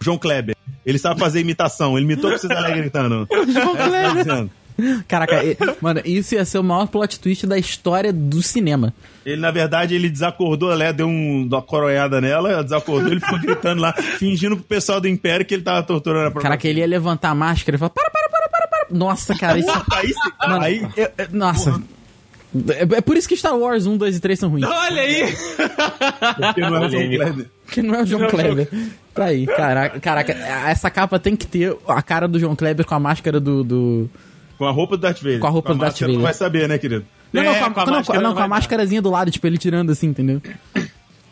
João 0.00 0.16
Kleber. 0.18 0.54
Ele 0.86 0.98
sabe 0.98 1.18
fazer 1.18 1.40
imitação. 1.40 1.96
Ele 1.96 2.04
imitou 2.04 2.30
o 2.30 2.34
estão 2.34 2.48
gritando. 2.48 3.26
João 3.48 3.76
É, 3.76 3.78
tá 3.78 4.12
Kleber. 4.12 4.50
Caraca, 5.06 5.44
e- 5.44 5.56
mano, 5.80 6.00
isso 6.04 6.34
ia 6.34 6.44
ser 6.44 6.58
o 6.58 6.62
maior 6.64 6.86
plot 6.88 7.20
twist 7.20 7.46
da 7.46 7.56
história 7.58 8.12
do 8.12 8.42
cinema. 8.42 8.92
Ele, 9.24 9.40
na 9.40 9.50
verdade, 9.50 9.94
ele 9.94 10.10
desacordou, 10.10 10.70
a 10.70 10.74
Leia 10.74 10.92
deu 10.92 11.06
um, 11.06 11.46
uma 11.50 11.62
coronhada 11.62 12.20
nela, 12.20 12.50
ela 12.50 12.62
desacordou, 12.64 13.10
ele 13.10 13.20
ficou 13.20 13.38
gritando 13.38 13.80
lá, 13.80 13.92
fingindo 14.18 14.56
pro 14.56 14.64
pessoal 14.64 15.00
do 15.00 15.08
Império 15.08 15.46
que 15.46 15.54
ele 15.54 15.62
tava 15.62 15.82
torturando 15.82 16.26
a 16.26 16.30
própria 16.30 16.42
Caraca, 16.50 16.68
ele 16.68 16.80
ia 16.80 16.86
levantar 16.86 17.30
a 17.30 17.34
máscara 17.34 17.76
e 17.76 17.78
falar: 17.78 17.90
para, 17.90 18.10
para, 18.10 18.28
para, 18.28 18.48
para, 18.48 18.66
para. 18.68 18.86
Nossa, 18.90 19.34
cara, 19.38 19.58
isso. 19.58 19.70
Aí, 19.92 20.08
sim, 20.08 20.30
Mano, 20.40 20.60
aí 20.64 20.86
eu- 20.96 21.10
eu- 21.18 21.28
nossa. 21.32 21.80
É, 22.68 22.98
é 22.98 23.00
por 23.00 23.16
isso 23.16 23.28
que 23.28 23.36
Star 23.36 23.56
Wars 23.56 23.84
1, 23.86 23.96
2 23.96 24.16
e 24.16 24.20
3 24.20 24.38
são 24.38 24.48
ruins. 24.48 24.64
Olha 24.64 25.02
aí! 25.02 25.34
porque 26.36 26.60
não 26.60 26.76
é 26.76 26.86
o 26.86 26.90
João 26.90 27.08
Kleber. 27.08 27.46
Porque 27.64 27.82
não 27.82 27.94
é 27.94 28.02
o 28.02 28.06
João 28.06 28.28
Kleber. 28.28 28.68
Tá 29.14 29.24
aí, 29.24 29.46
caraca, 29.46 30.00
caraca, 30.00 30.32
essa 30.32 30.90
capa 30.90 31.18
tem 31.18 31.34
que 31.36 31.46
ter 31.46 31.76
a 31.88 32.02
cara 32.02 32.28
do 32.28 32.38
João 32.38 32.54
Kleber 32.54 32.84
com 32.84 32.94
a 32.94 33.00
máscara 33.00 33.40
do. 33.40 33.64
do... 33.64 34.10
Com 34.58 34.66
a 34.66 34.70
roupa 34.70 34.96
do 34.96 35.00
Darth 35.00 35.18
Vader. 35.22 35.40
Com 35.40 35.46
a 35.46 35.50
roupa 35.50 35.72
do 35.74 35.80
Darth 35.80 35.98
Vader. 36.00 36.14
Não 36.16 36.22
vai 36.22 36.34
saber, 36.34 36.68
né, 36.68 36.78
querido? 36.78 37.04
Não, 37.32 37.42
não, 37.42 37.52
É, 37.52 37.58
com 37.58 37.64
a, 37.66 37.70
com 37.70 37.80
a 37.80 37.86
não, 37.86 37.92
máscara 37.94 38.20
não, 38.20 38.28
não 38.30 38.36
com 38.36 38.42
a 38.42 38.48
máscarazinha 38.48 39.02
do 39.02 39.10
lado, 39.10 39.30
tipo, 39.30 39.46
ele 39.46 39.58
tirando 39.58 39.90
assim, 39.90 40.06
entendeu? 40.08 40.40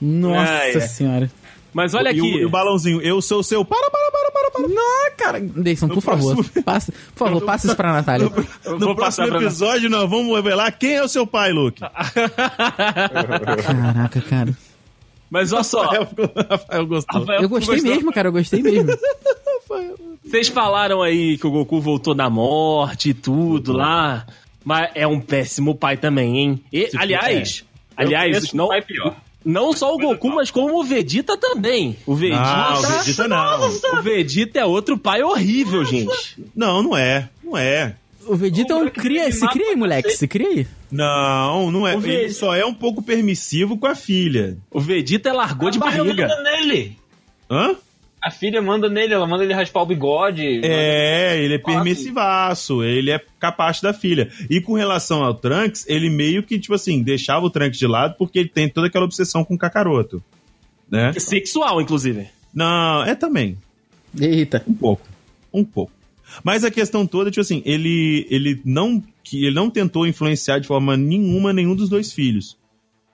Nossa 0.00 0.50
Ah, 0.52 0.68
é. 0.68 0.80
senhora. 0.80 1.30
Mas 1.72 1.94
olha 1.94 2.10
E 2.12 2.20
o, 2.20 2.24
aqui. 2.26 2.36
e 2.40 2.44
o 2.44 2.50
balãozinho, 2.50 3.00
eu 3.00 3.22
sou 3.22 3.38
o 3.40 3.42
seu. 3.44 3.64
Para, 3.64 3.88
para, 3.90 4.10
para, 4.10 4.30
para, 4.30 4.50
para. 4.50 4.68
Não, 4.68 5.10
cara. 5.16 5.40
Deison, 5.40 5.88
por 5.88 5.94
No 5.94 6.00
favor. 6.02 6.34
próximo- 6.34 6.62
Passa, 6.64 6.92
por 7.14 7.26
favor, 7.26 7.42
passa 7.44 7.66
isso 7.68 7.76
pra 7.76 7.92
Natália. 7.92 8.28
No 8.66 8.78
passar 8.78 8.94
próximo 8.94 9.28
pra- 9.28 9.36
episódio, 9.42 9.88
nós 9.88 10.10
vamos 10.10 10.34
revelar 10.36 10.70
quem 10.72 10.96
é 10.96 11.02
o 11.02 11.08
seu 11.08 11.26
pai, 11.26 11.50
Luke. 11.52 11.80
Caraca, 13.64 14.20
cara. 14.20 14.52
Mas 15.32 15.50
olha 15.50 15.62
só. 15.64 15.80
Rafael, 15.82 16.08
Rafael 16.50 16.86
gostou. 16.86 17.20
Rafael 17.20 17.40
Eu 17.42 17.48
gostei 17.48 17.76
gostou. 17.76 17.94
mesmo, 17.94 18.12
cara, 18.12 18.28
eu 18.28 18.32
gostei 18.32 18.62
mesmo. 18.62 18.92
Vocês 20.22 20.48
falaram 20.48 21.00
aí 21.02 21.38
que 21.38 21.46
o 21.46 21.50
Goku 21.50 21.80
voltou 21.80 22.14
da 22.14 22.28
morte 22.28 23.08
e 23.10 23.14
tudo 23.14 23.72
lá. 23.72 24.26
Mas 24.62 24.90
é 24.94 25.06
um 25.06 25.18
péssimo 25.20 25.74
pai 25.74 25.96
também, 25.96 26.36
hein? 26.38 26.64
E, 26.70 26.88
aliás, 26.96 27.64
Eu 27.98 28.04
aliás, 28.06 28.52
não, 28.52 28.68
pai 28.68 28.82
pior. 28.82 29.16
não 29.44 29.72
só 29.72 29.92
o 29.94 29.98
Goku, 29.98 30.28
mas 30.28 30.50
como 30.50 30.78
o 30.78 30.84
Vegeta 30.84 31.36
também. 31.36 31.96
O 32.06 32.14
Vegeta, 32.14 32.42
Não, 32.42 32.78
o 32.78 32.82
Vegeta 32.82 33.28
não. 33.28 33.68
o 33.98 34.02
Vegeta 34.02 34.58
é 34.60 34.64
outro 34.66 34.96
pai 34.98 35.22
horrível, 35.22 35.82
gente. 35.84 36.44
Não, 36.54 36.82
não 36.82 36.94
é. 36.96 37.28
Não 37.42 37.56
é. 37.56 37.96
O 38.26 38.36
Vegeta 38.36 38.72
é 38.74 38.76
um 38.76 38.88
cria, 38.88 39.30
se 39.32 39.46
cria 39.48 39.70
aí, 39.70 39.76
moleque, 39.76 40.10
se 40.10 40.28
cria 40.28 40.48
aí. 40.48 40.66
Não, 40.90 41.70
não 41.70 41.86
é. 41.86 41.94
O 41.94 41.98
Ele 41.98 42.06
Vegeta- 42.06 42.34
só 42.34 42.54
é 42.54 42.64
um 42.64 42.74
pouco 42.74 43.02
permissivo 43.02 43.76
com 43.76 43.86
a 43.86 43.94
filha. 43.94 44.56
O 44.70 44.80
Vegeta 44.80 45.32
largou 45.32 45.70
de 45.70 45.78
A 45.78 45.90
filha 45.90 46.04
barriga. 46.04 46.28
manda 46.28 46.42
nele. 46.42 46.96
Hã? 47.50 47.74
A 48.24 48.30
filha 48.30 48.62
manda 48.62 48.88
nele, 48.88 49.12
ela 49.12 49.26
manda 49.26 49.42
ele 49.42 49.52
raspar 49.52 49.82
o 49.82 49.86
bigode. 49.86 50.60
É, 50.64 51.42
ele 51.42 51.54
é 51.54 51.58
permissivaço, 51.58 52.82
ele 52.84 53.10
é 53.10 53.20
capaz 53.40 53.80
da 53.80 53.92
filha. 53.92 54.30
E 54.48 54.60
com 54.60 54.74
relação 54.74 55.24
ao 55.24 55.34
Trunks, 55.34 55.84
ele 55.88 56.08
meio 56.08 56.42
que, 56.44 56.58
tipo 56.58 56.74
assim, 56.74 57.02
deixava 57.02 57.44
o 57.44 57.50
Trunks 57.50 57.78
de 57.78 57.86
lado 57.86 58.14
porque 58.16 58.38
ele 58.38 58.48
tem 58.48 58.68
toda 58.68 58.86
aquela 58.86 59.04
obsessão 59.04 59.44
com 59.44 59.54
o 59.54 59.58
Kakaroto. 59.58 60.22
Né? 60.88 61.12
Sexual, 61.14 61.80
inclusive. 61.80 62.28
Não, 62.54 63.02
é 63.02 63.14
também. 63.16 63.58
Eita. 64.18 64.62
Um 64.68 64.74
pouco. 64.74 65.08
Um 65.52 65.64
pouco. 65.64 65.92
Mas 66.42 66.64
a 66.64 66.70
questão 66.70 67.06
toda, 67.06 67.30
tipo 67.30 67.40
assim, 67.40 67.62
ele, 67.64 68.26
ele, 68.30 68.60
não, 68.64 69.02
que 69.22 69.44
ele 69.44 69.54
não 69.54 69.70
tentou 69.70 70.06
influenciar 70.06 70.58
de 70.58 70.66
forma 70.66 70.96
nenhuma 70.96 71.52
nenhum 71.52 71.74
dos 71.74 71.88
dois 71.88 72.12
filhos. 72.12 72.56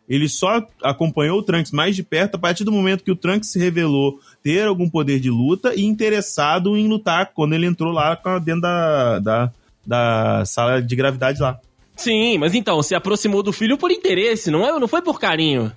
Ele 0.08 0.28
só 0.28 0.66
acompanhou 0.82 1.38
o 1.38 1.42
Trunks 1.42 1.70
mais 1.70 1.94
de 1.94 2.02
perto 2.02 2.36
a 2.36 2.38
partir 2.38 2.64
do 2.64 2.72
momento 2.72 3.04
que 3.04 3.10
o 3.10 3.16
Trunks 3.16 3.50
se 3.50 3.58
revelou 3.58 4.18
ter 4.42 4.66
algum 4.66 4.88
poder 4.88 5.20
de 5.20 5.28
luta 5.28 5.74
e 5.74 5.84
interessado 5.84 6.76
em 6.76 6.88
lutar 6.88 7.32
quando 7.34 7.52
ele 7.52 7.66
entrou 7.66 7.92
lá 7.92 8.18
dentro 8.42 8.62
da, 8.62 9.18
da, 9.18 9.52
da 9.86 10.44
sala 10.46 10.80
de 10.80 10.96
gravidade 10.96 11.42
lá. 11.42 11.60
Sim, 11.94 12.38
mas 12.38 12.54
então, 12.54 12.82
se 12.82 12.94
aproximou 12.94 13.42
do 13.42 13.52
filho 13.52 13.76
por 13.76 13.90
interesse, 13.90 14.50
não, 14.50 14.64
é, 14.64 14.78
não 14.78 14.88
foi 14.88 15.02
por 15.02 15.20
carinho. 15.20 15.70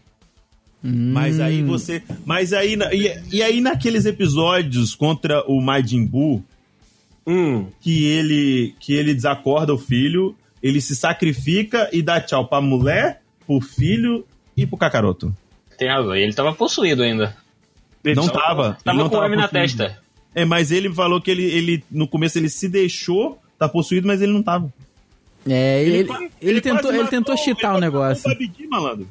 Mas 0.83 1.39
aí 1.39 1.61
você. 1.61 2.01
Mas 2.25 2.53
aí. 2.53 2.75
E, 2.91 3.37
e 3.37 3.43
aí 3.43 3.61
naqueles 3.61 4.05
episódios 4.05 4.95
contra 4.95 5.43
o 5.47 5.61
Majin 5.61 6.05
Buu, 6.05 6.43
Hum. 7.31 7.67
que 7.79 8.05
ele 8.05 8.75
que 8.79 8.93
ele 8.93 9.13
desacorda 9.13 9.73
o 9.73 9.77
filho, 9.77 10.35
ele 10.61 10.81
se 10.81 10.95
sacrifica 10.95 11.89
e 11.93 12.01
dá 12.01 12.19
tchau 12.19 12.47
pra 12.47 12.59
mulher, 12.61 13.21
pro 13.47 13.61
filho 13.61 14.25
e 14.57 14.65
pro 14.65 14.77
Kakaroto. 14.77 15.35
Tem 15.77 15.87
razão, 15.89 16.15
e 16.15 16.21
ele 16.21 16.33
tava 16.33 16.53
possuído 16.53 17.03
ainda. 17.03 17.35
Não 18.03 18.11
Então, 18.11 18.27
tava. 18.29 18.65
ele 18.67 18.83
Tava 18.83 18.97
não 18.97 19.09
com 19.09 19.17
o 19.17 19.23
M 19.25 19.35
na 19.35 19.47
testa. 19.47 19.97
É, 20.33 20.43
mas 20.45 20.71
ele 20.71 20.91
falou 20.93 21.21
que 21.21 21.29
ele, 21.31 21.43
ele 21.43 21.83
no 21.91 22.07
começo 22.07 22.37
ele 22.37 22.49
se 22.49 22.67
deixou, 22.69 23.39
tá 23.59 23.67
possuído, 23.69 24.07
mas 24.07 24.21
ele 24.21 24.31
não 24.31 24.41
tava. 24.43 24.71
É, 25.47 25.81
ele, 25.83 25.95
ele, 25.97 26.03
quase- 26.07 26.29
tentou, 26.61 26.81
quase 26.81 26.97
ele 26.99 27.07
tentou 27.07 27.37
cheatar 27.37 27.71
o 27.73 27.75
ele 27.77 27.81
negócio. 27.85 28.29
Babidi, 28.29 28.67
malandro. 28.67 29.07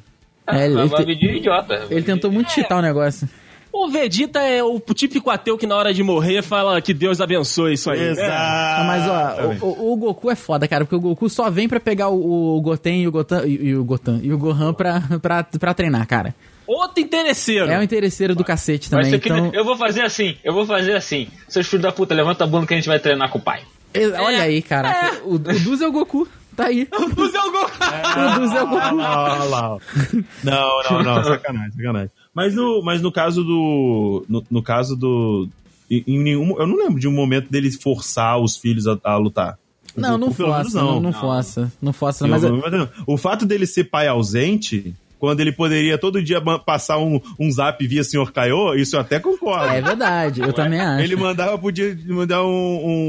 É, 0.47 0.65
ele, 0.65 0.79
ele 0.79 0.89
Babidi 0.89 1.27
é 1.27 1.35
idiota. 1.37 1.87
ele 1.89 2.01
tentou 2.03 2.31
muito 2.31 2.51
cheatar 2.51 2.79
o 2.79 2.81
negócio. 2.81 3.27
O 3.73 3.89
Vegeta 3.89 4.39
é 4.41 4.61
o 4.63 4.79
típico 4.93 5.29
ateu 5.29 5.57
que 5.57 5.65
na 5.65 5.75
hora 5.75 5.93
de 5.93 6.03
morrer 6.03 6.41
fala 6.41 6.81
que 6.81 6.93
Deus 6.93 7.21
abençoe 7.21 7.73
isso 7.73 7.89
aí. 7.89 7.99
Exato. 8.09 8.29
Ah, 8.31 8.83
mas 8.85 9.07
ó, 9.07 9.65
o, 9.65 9.69
o- 9.69 9.93
o 9.93 9.95
Goku 9.97 10.29
é 10.29 10.35
foda, 10.35 10.67
cara, 10.67 10.83
porque 10.85 10.95
o 10.95 10.99
Goku 10.99 11.29
só 11.29 11.49
vem 11.49 11.69
pra 11.69 11.79
pegar 11.79 12.09
o, 12.09 12.57
o 12.57 12.61
Goten 12.61 13.03
e 13.03 13.07
o 13.07 13.11
Gotan 13.11 13.45
e, 13.45 13.67
e 13.67 13.75
o 13.75 13.83
Gotan 13.83 14.19
e 14.21 14.33
o 14.33 14.37
Gohan 14.37 14.73
pra, 14.73 15.01
pra, 15.21 15.43
pra 15.43 15.73
treinar, 15.73 16.05
cara. 16.05 16.35
Outro 16.67 17.01
interesseiro. 17.03 17.69
É 17.69 17.79
um 17.79 17.83
interesseiro 17.83 18.33
do 18.35 18.43
cacete 18.43 18.89
também, 18.89 19.13
então... 19.15 19.51
Eu 19.53 19.65
vou 19.65 19.75
fazer 19.77 20.01
assim, 20.01 20.37
eu 20.43 20.53
vou 20.53 20.65
fazer 20.65 20.95
assim. 20.95 21.27
Seus 21.47 21.67
filhos 21.67 21.83
da 21.83 21.91
puta, 21.91 22.13
levanta 22.13 22.43
a 22.43 22.47
bunda 22.47 22.65
que 22.67 22.73
a 22.73 22.77
gente 22.77 22.87
vai 22.87 22.99
treinar 22.99 23.29
com 23.29 23.39
o 23.39 23.41
pai. 23.41 23.61
E- 23.93 24.07
Olha 24.11 24.43
aí, 24.43 24.61
cara. 24.61 25.13
O, 25.25 25.35
o 25.35 25.39
Duz 25.39 25.81
é 25.81 25.87
o 25.87 25.91
Goku. 25.91 26.27
Tá 26.55 26.65
aí. 26.65 26.85
Os 26.91 27.33
é 27.33 27.39
o 27.41 27.51
Goku. 27.51 27.71
O 27.77 28.39
Duz 28.39 28.51
é 28.53 28.61
o 28.63 28.67
Goku. 28.67 28.85
Olha 28.85 29.43
lá, 29.45 29.75
ó. 29.75 29.79
Não, 30.43 30.83
não, 30.89 31.03
não, 31.03 31.23
sacanagem, 31.23 31.71
sacanagem. 31.71 32.11
Mas 32.33 32.53
no, 32.55 32.81
mas 32.81 33.01
no 33.01 33.11
caso 33.11 33.43
do. 33.43 34.25
No, 34.29 34.43
no 34.49 34.63
caso 34.63 34.95
do. 34.95 35.47
Em, 35.89 36.03
em 36.07 36.19
nenhum. 36.19 36.57
Eu 36.59 36.65
não 36.67 36.77
lembro 36.77 36.99
de 36.99 37.07
um 37.07 37.11
momento 37.11 37.49
dele 37.51 37.69
forçar 37.71 38.39
os 38.39 38.55
filhos 38.55 38.87
a, 38.87 38.97
a 39.03 39.17
lutar. 39.17 39.57
Não, 39.95 40.17
não 40.17 40.31
força, 40.31 40.81
não, 40.81 41.01
não 41.01 41.11
força. 41.11 41.71
Não 41.81 41.91
força, 41.91 42.23
Eu- 42.25 42.29
mas... 42.29 42.43
é- 42.43 42.47
eu- 42.47 42.89
O 43.05 43.17
fato 43.17 43.45
dele 43.45 43.65
ser 43.67 43.83
pai 43.83 44.07
ausente, 44.07 44.95
quando 45.19 45.41
ele 45.41 45.51
poderia 45.51 45.97
todo 45.97 46.23
dia 46.23 46.39
passar 46.65 46.97
um, 46.97 47.19
um 47.37 47.51
zap 47.51 47.85
via 47.85 48.01
Sr. 48.01 48.31
Kaiô, 48.31 48.73
isso 48.73 48.95
eu 48.95 49.01
até 49.01 49.19
concordo. 49.19 49.65
É 49.65 49.81
verdade, 49.81 50.39
eu 50.39 50.53
também 50.53 50.79
acho. 50.79 51.03
Ele 51.03 51.17
mandava, 51.17 51.57
podia 51.57 51.93
mandar 52.07 52.41
um. 52.45 52.47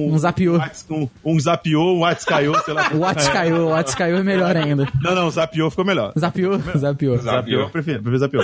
Um, 0.09 0.13
Um 0.13 0.19
zapiô. 0.19 0.59
Um, 0.91 1.09
um 1.25 1.39
zapiô, 1.39 1.95
um 1.95 2.01
Whats 2.01 2.25
sei 2.65 2.75
lá. 2.75 2.91
O 2.93 2.99
Whats 3.07 3.29
caiu, 3.29 3.57
o 3.59 3.69
Whats 3.69 3.95
caiu 3.95 4.17
é 4.17 4.23
melhor 4.25 4.57
ainda. 4.57 4.89
Não, 5.01 5.15
não, 5.15 5.31
zapiô 5.31 5.71
ficou 5.71 5.85
melhor. 5.85 6.13
Zapiou, 6.19 6.59
zapiou. 6.77 7.17
Zapiô, 7.19 7.61
eu 7.61 7.71
prefiro, 7.71 8.03
prefiro 8.03 8.19
zapiô. 8.19 8.41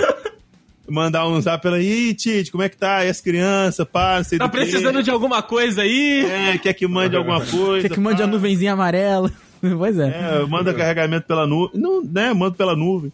Mandar 0.89 1.27
um 1.27 1.39
zap 1.41 1.61
pra 1.61 1.71
ela, 1.71 1.81
ih, 1.81 2.13
Tite, 2.13 2.51
como 2.51 2.63
é 2.63 2.69
que 2.69 2.77
tá? 2.77 3.05
E 3.05 3.09
as 3.09 3.21
crianças, 3.21 3.85
pá, 3.91 4.17
não 4.17 4.23
sei 4.23 4.37
Tá 4.39 4.47
do 4.47 4.51
quê. 4.51 4.57
precisando 4.57 5.03
de 5.03 5.09
alguma 5.11 5.41
coisa 5.41 5.81
aí? 5.83 6.25
É, 6.25 6.57
quer 6.57 6.73
que 6.73 6.87
mande 6.87 7.15
alguma 7.15 7.39
coisa. 7.45 7.87
Quer 7.87 7.93
que 7.93 7.99
mande 7.99 8.21
a 8.21 8.25
pá. 8.25 8.31
nuvenzinha 8.31 8.73
amarela? 8.73 9.31
Pois 9.77 9.99
é. 9.99 10.07
É, 10.07 10.45
manda 10.45 10.73
carregamento 10.73 11.27
pela 11.27 11.45
nuvem. 11.45 11.81
Não, 11.81 12.01
né, 12.01 12.33
manda 12.33 12.55
pela 12.55 12.77
nuvem. 12.77 13.11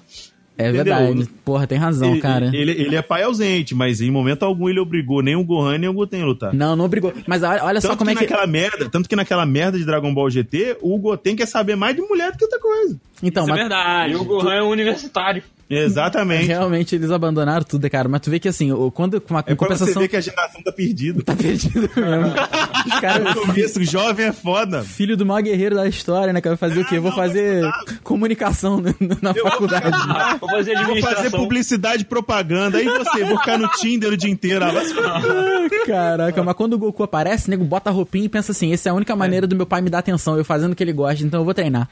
É 0.57 0.69
Entendeu? 0.69 0.85
verdade. 0.85 1.29
Porra, 1.43 1.65
tem 1.67 1.77
razão, 1.77 2.11
ele, 2.11 2.21
cara. 2.21 2.51
Ele, 2.53 2.71
ele 2.71 2.95
é 2.95 3.01
pai 3.01 3.23
ausente, 3.23 3.73
mas 3.75 3.99
em 3.99 4.11
momento 4.11 4.43
algum 4.43 4.69
ele 4.69 4.79
obrigou 4.79 5.21
nem 5.23 5.35
o 5.35 5.43
Gohan 5.43 5.77
nem 5.79 5.89
o 5.89 5.93
Goten 5.93 6.21
a 6.21 6.25
lutar. 6.25 6.53
Não, 6.53 6.75
não 6.75 6.87
brigou. 6.87 7.11
Mas 7.27 7.41
olha, 7.43 7.63
olha 7.63 7.81
só 7.81 7.95
como 7.95 8.09
que, 8.11 8.17
é 8.17 8.19
que. 8.19 8.21
naquela 8.31 8.47
merda, 8.47 8.87
tanto 8.89 9.09
que 9.09 9.15
naquela 9.15 9.43
merda 9.45 9.77
de 9.77 9.83
Dragon 9.85 10.13
Ball 10.13 10.29
GT, 10.29 10.77
o 10.81 10.97
Goten 10.99 11.35
quer 11.35 11.47
saber 11.47 11.75
mais 11.75 11.95
de 11.95 12.01
mulher 12.03 12.31
do 12.31 12.37
que 12.37 12.43
outra 12.45 12.59
coisa. 12.59 12.95
Então, 13.23 13.43
Isso 13.43 13.51
é 13.51 13.55
mas 13.55 13.61
verdade. 13.67 14.13
E 14.13 14.15
o 14.15 14.23
Gohan 14.23 14.53
é 14.53 14.63
um 14.63 14.69
universitário. 14.69 15.43
Exatamente. 15.69 16.45
realmente 16.47 16.95
eles 16.95 17.09
abandonaram 17.11 17.63
tudo, 17.63 17.89
cara. 17.89 18.07
Mas 18.07 18.21
tu 18.21 18.29
vê 18.29 18.39
que 18.39 18.47
assim, 18.47 18.69
quando 18.93 19.19
com 19.19 19.33
uma 19.33 19.39
É 19.39 19.55
quando 19.55 19.69
você 19.71 19.79
compensação. 19.79 20.01
vê 20.01 20.07
que 20.07 20.15
a 20.17 20.21
geração 20.21 20.61
tá 20.61 20.71
perdida. 20.71 21.23
Tá 21.23 21.35
perdido 21.35 21.81
mesmo. 21.95 22.33
Os 22.85 22.99
caras. 22.99 23.35
No 23.35 23.41
começo, 23.41 23.83
jovem 23.83 24.27
é 24.27 24.31
foda. 24.31 24.83
Filho 24.83 25.17
do 25.17 25.25
maior 25.25 25.41
guerreiro 25.41 25.75
da 25.75 25.87
história, 25.87 26.31
né? 26.31 26.39
Que 26.39 26.47
vai 26.49 26.57
fazer 26.57 26.81
o 26.81 26.85
quê? 26.85 26.97
Eu 26.97 27.01
vou 27.01 27.09
não, 27.11 27.17
fazer 27.17 27.63
comunicação 28.03 28.79
na- 29.21 29.31
Eu 29.31 29.43
vou 29.43 29.51
faculdade. 29.51 29.85
ficar- 30.01 30.37
Vou 30.37 30.49
fazer 30.49 30.75
Vou 30.85 31.01
fazer 31.01 31.31
publicidade 31.31 32.03
e 32.03 32.05
propaganda. 32.05 32.77
Aí 32.77 32.85
você, 32.85 33.23
vou 33.25 33.37
ficar 33.39 33.57
no 33.57 33.67
Tinder 33.69 34.13
o 34.13 34.17
dia 34.17 34.29
inteiro. 34.29 34.63
Ah. 34.65 34.71
Ah, 35.03 35.85
Caraca, 35.85 36.43
mas 36.43 36.55
quando 36.55 36.73
o 36.73 36.77
Goku 36.77 37.01
aparece, 37.03 37.47
o 37.47 37.49
nego 37.51 37.63
bota 37.63 37.89
a 37.89 37.93
roupinha 37.93 38.25
e 38.25 38.29
pensa 38.29 38.51
assim: 38.51 38.71
essa 38.71 38.89
é 38.89 38.91
a 38.91 38.95
única 38.95 39.15
maneira 39.15 39.47
do 39.47 39.55
meu 39.55 39.65
pai 39.65 39.81
me 39.81 39.89
dar 39.89 39.99
atenção, 39.99 40.37
eu 40.37 40.45
fazendo 40.45 40.73
o 40.73 40.75
que 40.75 40.83
ele 40.83 40.93
gosta, 40.93 41.23
então 41.23 41.41
eu 41.41 41.45
vou 41.45 41.53
treinar. 41.53 41.89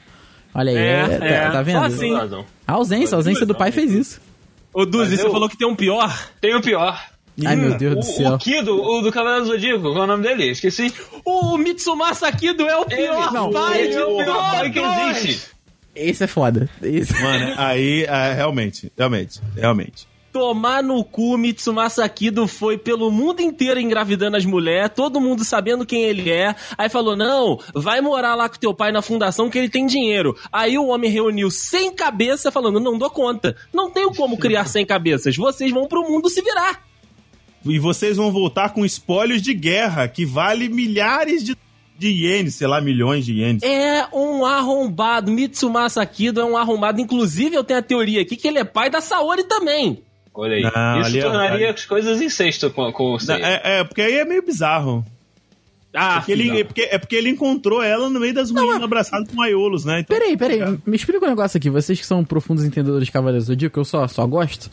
Olha 0.54 0.72
aí, 0.72 0.78
É, 0.78 1.00
é, 1.00 1.18
tá, 1.20 1.26
é. 1.26 1.50
tá 1.50 1.62
vendo? 1.62 1.80
Só 1.80 1.86
assim. 1.86 2.14
A 2.68 2.72
ausência, 2.74 3.16
a 3.16 3.18
ausência 3.18 3.46
do 3.46 3.56
pai 3.56 3.72
fez 3.72 3.92
isso. 3.92 4.22
Ô, 4.74 4.86
Duzi, 4.86 5.12
Mas 5.12 5.20
você 5.22 5.28
eu- 5.28 5.32
falou 5.32 5.50
que 5.50 5.58
tem 5.58 5.68
um 5.68 5.76
pior. 5.76 6.30
Tem 6.42 6.56
o 6.56 6.62
pior. 6.62 7.00
Ai, 7.46 7.56
meu 7.56 7.76
Deus 7.76 7.96
do 7.96 8.04
céu. 8.04 8.34
o 8.34 8.38
Kido, 8.38 8.80
o 8.80 9.02
do 9.02 9.12
Cavaleiro 9.12 9.46
do 9.46 9.52
Zodíaco, 9.52 9.82
qual 9.82 9.98
é 9.98 10.02
o 10.02 10.08
nome 10.08 10.22
dele? 10.24 10.50
Esqueci. 10.52 10.94
O 11.26 11.58
Mitsumasa 11.58 12.32
Kido 12.32 12.68
é 12.68 12.78
o 12.78 12.86
pior 12.86 13.32
não, 13.34 13.52
pai 13.52 13.82
ele 13.82 13.90
de 13.90 13.96
é 13.98 14.06
o 14.06 14.18
pior 14.18 14.52
pai 14.52 14.70
que 14.72 14.80
existe. 14.80 15.48
Esse 15.96 16.24
é 16.24 16.28
foda. 16.28 16.70
Esse... 16.82 17.14
Mano, 17.22 17.54
aí, 17.58 18.04
é, 18.04 18.34
realmente, 18.34 18.92
realmente, 18.98 19.40
realmente. 19.56 20.08
Tomar 20.34 20.82
no 20.82 21.04
cu, 21.04 21.38
Mitsumasa 21.38 22.10
Kido 22.10 22.48
foi 22.48 22.76
pelo 22.76 23.12
mundo 23.12 23.40
inteiro 23.40 23.80
engravidando 23.80 24.36
as 24.36 24.44
mulheres, 24.44 24.92
todo 24.96 25.22
mundo 25.22 25.44
sabendo 25.44 25.86
quem 25.86 26.06
ele 26.06 26.32
é. 26.32 26.56
Aí 26.76 26.90
falou: 26.90 27.16
não, 27.16 27.60
vai 27.76 28.02
morar 28.02 28.34
lá 28.34 28.50
com 28.50 28.58
teu 28.58 28.74
pai 28.74 28.92
na 28.92 29.04
fundação 29.04 29.48
que 29.48 29.60
ele 29.60 29.70
tem 29.70 29.86
dinheiro. 29.86 30.36
Aí 30.52 30.76
o 30.76 30.88
homem 30.88 31.12
reuniu 31.12 31.52
sem 31.52 31.94
cabeça, 31.94 32.52
falando: 32.52 32.80
não 32.80 32.98
dou 32.98 33.12
conta. 33.12 33.56
Não 33.72 33.92
tenho 33.92 34.12
como 34.12 34.36
criar 34.36 34.66
sem 34.66 34.84
cabeças. 34.84 35.38
Vocês 35.38 35.72
vão 35.72 35.88
pro 35.88 36.02
mundo 36.02 36.28
se 36.32 36.42
virar. 36.42 36.82
E 37.64 37.78
vocês 37.78 38.18
vão 38.18 38.32
voltar 38.32 38.74
com 38.74 38.84
espólios 38.84 39.40
de 39.40 39.54
guerra, 39.54 40.08
que 40.08 40.26
vale 40.26 40.68
milhares 40.68 41.44
de, 41.44 41.56
de 41.96 42.08
ienes, 42.08 42.56
sei 42.56 42.66
lá, 42.66 42.82
milhões 42.82 43.24
de 43.24 43.34
ienes. 43.34 43.62
É 43.62 44.08
um 44.12 44.44
arrombado. 44.44 45.32
Mitsumasa 45.32 46.04
Kido 46.08 46.42
é 46.42 46.46
um 46.46 46.58
arrombado. 46.58 47.00
Inclusive, 47.00 47.56
eu 47.56 47.64
tenho 47.64 47.80
a 47.80 47.84
teoria 47.84 48.24
aqui 48.24 48.36
que 48.36 48.48
ele 48.48 48.58
é 48.58 48.64
pai 48.64 48.90
da 48.90 49.00
Saori 49.00 49.44
também. 49.44 50.04
Olha 50.34 50.56
aí. 50.56 50.64
Não, 50.64 51.00
Isso 51.00 51.08
ali 51.10 51.20
é 51.20 51.22
tornaria 51.22 51.50
verdade. 51.58 51.80
as 51.80 51.86
coisas 51.86 52.22
incesto 52.22 52.70
com, 52.72 52.92
com 52.92 53.16
o 53.16 53.18
Não. 53.26 53.36
É, 53.36 53.62
é, 53.64 53.84
porque 53.84 54.02
aí 54.02 54.16
é 54.16 54.26
meio 54.26 54.44
bizarro. 54.44 55.06
Ah, 55.96 56.16
Porque 56.16 56.32
ele, 56.32 56.60
é, 56.62 56.64
porque, 56.64 56.82
é 56.82 56.98
porque 56.98 57.16
ele 57.16 57.30
encontrou 57.30 57.84
ela 57.84 58.10
no 58.10 58.20
meio 58.20 58.34
das 58.34 58.50
ruínas, 58.50 58.82
abraçado 58.82 59.28
com 59.30 59.40
Aiolos, 59.44 59.86
né? 59.86 60.00
Então, 60.00 60.18
Peraí, 60.18 60.36
peraí, 60.36 60.60
me 60.88 60.96
explica 60.96 61.24
um 61.24 61.30
negócio 61.30 61.56
aqui. 61.56 61.70
Vocês 61.70 62.00
que 62.00 62.06
são 62.06 62.26
profundos 62.26 62.64
entendedores 62.66 63.06
de 63.06 63.12
Cavaleiros 63.12 63.46
do 63.46 63.50
Zodíaco, 63.50 63.80
eu 63.80 63.86
só, 63.86 64.08
só 64.08 64.26
gosto. 64.26 64.72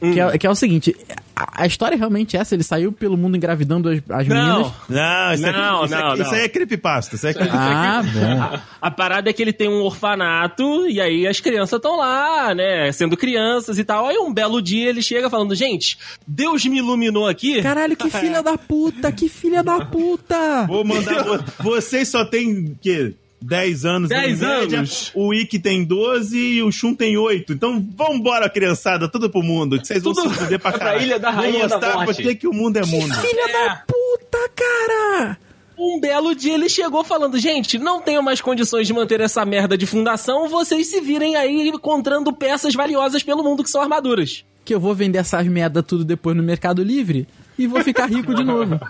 Hum. 0.00 0.12
Que, 0.12 0.20
é, 0.20 0.38
que 0.38 0.46
é 0.46 0.50
o 0.50 0.54
seguinte: 0.54 0.96
a, 1.34 1.62
a 1.62 1.66
história 1.66 1.94
é 1.96 1.98
realmente 1.98 2.36
essa? 2.36 2.54
Ele 2.54 2.62
saiu 2.62 2.92
pelo 2.92 3.16
mundo 3.16 3.36
engravidando 3.36 3.88
as, 3.88 3.98
as 4.08 4.28
Não, 4.28 4.36
meninas? 4.36 4.72
Não, 4.88 5.32
isso, 5.34 5.42
Não, 5.42 5.82
é, 5.82 5.84
isso, 5.84 5.94
não, 5.94 6.12
é, 6.12 6.18
isso 6.20 6.34
aí 6.34 6.40
é 6.42 6.48
creepypasta. 6.48 7.16
Isso 7.16 7.26
é 7.26 7.34
creepypasta. 7.34 8.10
Ah, 8.40 8.62
a, 8.80 8.86
a 8.88 8.90
parada 8.90 9.28
é 9.28 9.32
que 9.32 9.42
ele 9.42 9.52
tem 9.52 9.68
um 9.68 9.82
orfanato 9.82 10.86
e 10.88 11.00
aí 11.00 11.26
as 11.26 11.40
crianças 11.40 11.78
estão 11.78 11.96
lá, 11.96 12.54
né, 12.54 12.92
sendo 12.92 13.16
crianças 13.16 13.78
e 13.78 13.84
tal. 13.84 14.06
Aí 14.06 14.16
um 14.18 14.32
belo 14.32 14.62
dia 14.62 14.88
ele 14.88 15.02
chega 15.02 15.28
falando, 15.28 15.54
gente, 15.54 15.98
Deus 16.26 16.64
me 16.66 16.78
iluminou 16.78 17.26
aqui. 17.26 17.60
Caralho, 17.62 17.96
que 17.96 18.08
filha 18.10 18.42
da 18.42 18.56
puta, 18.56 19.10
que 19.10 19.28
filha 19.28 19.62
da 19.62 19.84
puta! 19.84 20.64
Vou 20.66 20.84
mandar. 20.84 21.24
vo- 21.24 21.44
Vocês 21.60 22.08
só 22.08 22.24
tem 22.24 22.76
que 22.80 23.14
10 23.40 23.84
anos. 23.84 24.08
10 24.08 24.42
em 24.42 24.46
média. 24.46 24.78
anos. 24.78 25.10
O 25.14 25.32
Ikki 25.32 25.58
tem 25.58 25.84
12 25.84 26.36
e 26.38 26.62
o 26.62 26.70
Shun 26.72 26.94
tem 26.94 27.16
8. 27.16 27.52
Então 27.52 27.84
vambora, 27.96 28.48
criançada, 28.50 29.08
tudo 29.08 29.30
pro 29.30 29.42
mundo. 29.42 29.78
Que 29.80 29.86
vocês 29.86 30.02
vão 30.02 30.12
Tudo 30.12 30.30
se 30.30 30.34
fuder 30.36 30.58
pra 30.60 30.70
pra 30.72 30.78
caralho. 30.80 31.02
Ilha 31.02 31.18
da 31.18 31.30
Vou 31.30 31.40
Rainha 31.42 31.68
da 31.68 31.76
mostrar 31.76 31.94
Morte. 31.94 32.06
por 32.06 32.22
que 32.22 32.34
que 32.34 32.48
o 32.48 32.52
mundo 32.52 32.76
é 32.76 32.84
mundo. 32.84 33.14
Filha 33.14 33.46
da 33.52 33.76
puta, 33.86 34.50
cara! 34.54 35.38
Um 35.80 36.00
belo 36.00 36.34
dia 36.34 36.54
ele 36.54 36.68
chegou 36.68 37.04
falando, 37.04 37.38
gente, 37.38 37.78
não 37.78 38.02
tenho 38.02 38.20
mais 38.20 38.40
condições 38.40 38.86
de 38.88 38.92
manter 38.92 39.20
essa 39.20 39.44
merda 39.44 39.78
de 39.78 39.86
fundação, 39.86 40.48
vocês 40.48 40.88
se 40.88 41.00
virem 41.00 41.36
aí 41.36 41.68
encontrando 41.68 42.32
peças 42.32 42.74
valiosas 42.74 43.22
pelo 43.22 43.44
mundo 43.44 43.62
que 43.62 43.70
são 43.70 43.80
armaduras. 43.80 44.44
Que 44.64 44.74
eu 44.74 44.80
vou 44.80 44.92
vender 44.92 45.18
essas 45.18 45.46
merda 45.46 45.80
tudo 45.80 46.04
depois 46.04 46.36
no 46.36 46.42
Mercado 46.42 46.82
Livre 46.82 47.28
e 47.56 47.68
vou 47.68 47.80
ficar 47.84 48.06
rico 48.06 48.34
de 48.34 48.42
novo. 48.44 48.80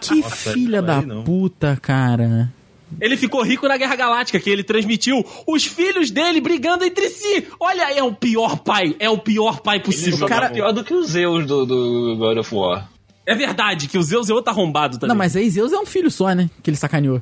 Que 0.00 0.24
filha 0.24 0.78
isso 0.78 0.86
da 0.86 1.00
não. 1.02 1.22
puta, 1.22 1.78
cara. 1.80 2.52
Ele 3.00 3.16
ficou 3.16 3.42
rico 3.42 3.66
na 3.68 3.76
Guerra 3.76 3.96
Galáctica, 3.96 4.38
que 4.38 4.48
ele 4.48 4.62
transmitiu 4.62 5.24
os 5.46 5.64
filhos 5.64 6.10
dele 6.10 6.40
brigando 6.40 6.84
entre 6.84 7.08
si. 7.08 7.46
Olha, 7.58 7.92
é 7.92 8.02
o 8.02 8.12
pior 8.12 8.58
pai, 8.58 8.94
é 8.98 9.10
o 9.10 9.18
pior 9.18 9.60
pai 9.60 9.76
Ele 9.76 9.84
possível. 9.84 10.18
só 10.18 10.26
cara- 10.26 10.48
tá 10.48 10.54
pior 10.54 10.72
do 10.72 10.84
que 10.84 10.94
os 10.94 11.08
Zeus 11.08 11.46
do, 11.46 11.66
do 11.66 12.16
God 12.16 12.38
of 12.38 12.54
War. 12.54 12.88
É 13.26 13.34
verdade 13.34 13.88
que 13.88 13.98
o 13.98 14.02
Zeus 14.02 14.30
é 14.30 14.32
outro 14.34 14.52
arrombado 14.52 14.98
também. 14.98 15.08
Não, 15.08 15.16
mas 15.16 15.34
aí 15.34 15.50
Zeus 15.50 15.72
é 15.72 15.78
um 15.78 15.84
filho 15.86 16.10
só, 16.10 16.32
né? 16.32 16.48
Que 16.62 16.70
ele 16.70 16.76
sacaneou. 16.76 17.20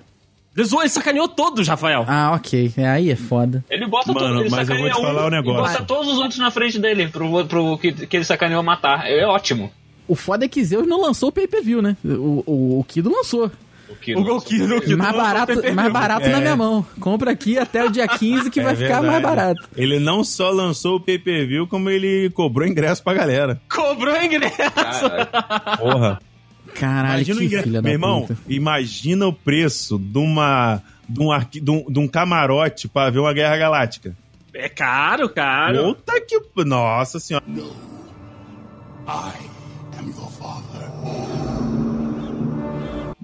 Ele 0.56 0.66
zoou, 0.66 0.82
ele 0.82 0.90
sacaneou 0.90 1.26
todos, 1.26 1.66
Rafael. 1.66 2.04
Ah, 2.06 2.32
ok. 2.36 2.72
É, 2.76 2.86
aí 2.86 3.10
é 3.10 3.16
foda. 3.16 3.64
Ele 3.68 3.86
bota 3.86 4.12
Mano, 4.12 4.26
todo, 4.28 4.40
ele 4.42 4.50
mas 4.50 4.68
eu 4.68 4.78
vou 4.78 4.88
te 4.88 5.00
falar 5.00 5.24
um 5.24 5.26
um 5.26 5.30
negócio. 5.30 5.60
E 5.64 5.72
bota 5.72 5.84
todos 5.84 6.12
os 6.12 6.18
outros 6.18 6.38
na 6.38 6.50
frente 6.50 6.78
dele 6.78 7.08
pro, 7.08 7.44
pro 7.46 7.76
que, 7.78 7.90
que 8.06 8.16
ele 8.16 8.24
sacaneou 8.24 8.62
matar. 8.62 9.10
É 9.10 9.26
ótimo. 9.26 9.72
O 10.06 10.14
foda 10.14 10.44
é 10.44 10.48
que 10.48 10.62
Zeus 10.62 10.86
não 10.86 11.00
lançou 11.00 11.30
o 11.30 11.32
pay-per-view, 11.32 11.82
né? 11.82 11.96
O, 12.04 12.44
o, 12.46 12.80
o 12.80 12.84
Kido 12.84 13.10
lançou. 13.10 13.50
O 13.94 14.00
que 14.00 14.14
O 14.16 14.22
Golkino, 14.24 14.98
mais 14.98 15.16
barato, 15.16 15.74
mais 15.74 15.92
barato 15.92 16.28
na 16.28 16.38
minha 16.40 16.56
mão. 16.56 16.84
Compra 17.00 17.30
aqui 17.30 17.58
até 17.58 17.84
o 17.84 17.90
dia 17.90 18.06
15 18.18 18.50
que 18.50 18.60
É 18.60 18.62
vai 18.64 18.76
ficar 18.76 19.00
mais 19.02 19.12
verdade. 19.22 19.36
barato. 19.36 19.68
Ele 19.76 19.98
não 19.98 20.22
só 20.24 20.50
lançou 20.50 20.96
o 20.96 21.00
pay-per-view, 21.00 21.66
como 21.66 21.88
ele 21.90 22.30
cobrou 22.30 22.66
ingresso 22.66 23.02
pra 23.02 23.14
galera. 23.14 23.60
cobrou 23.72 24.14
ingresso. 24.22 24.54
Porra. 25.78 26.20
Caralho, 26.74 27.14
Imagina 27.22 27.38
que 27.38 27.44
ingresso. 27.46 27.62
filha 27.64 27.80
da 27.80 27.86
Meu 27.86 27.92
irmão, 27.92 28.20
puta. 28.22 28.36
imagina 28.48 29.26
o 29.26 29.32
preço 29.32 29.98
de 29.98 30.18
uma. 30.18 30.82
De 31.08 31.20
um, 31.22 31.30
arqui- 31.30 31.60
de, 31.60 31.70
um, 31.70 31.84
de 31.88 31.98
um 32.00 32.08
camarote 32.08 32.88
pra 32.88 33.10
ver 33.10 33.18
uma 33.20 33.32
guerra 33.32 33.56
galáctica. 33.58 34.16
É 34.54 34.68
caro, 34.68 35.28
caro. 35.28 35.94
Puta 35.94 36.20
que. 36.20 36.40
Nossa 36.64 37.20
senhora. 37.20 37.44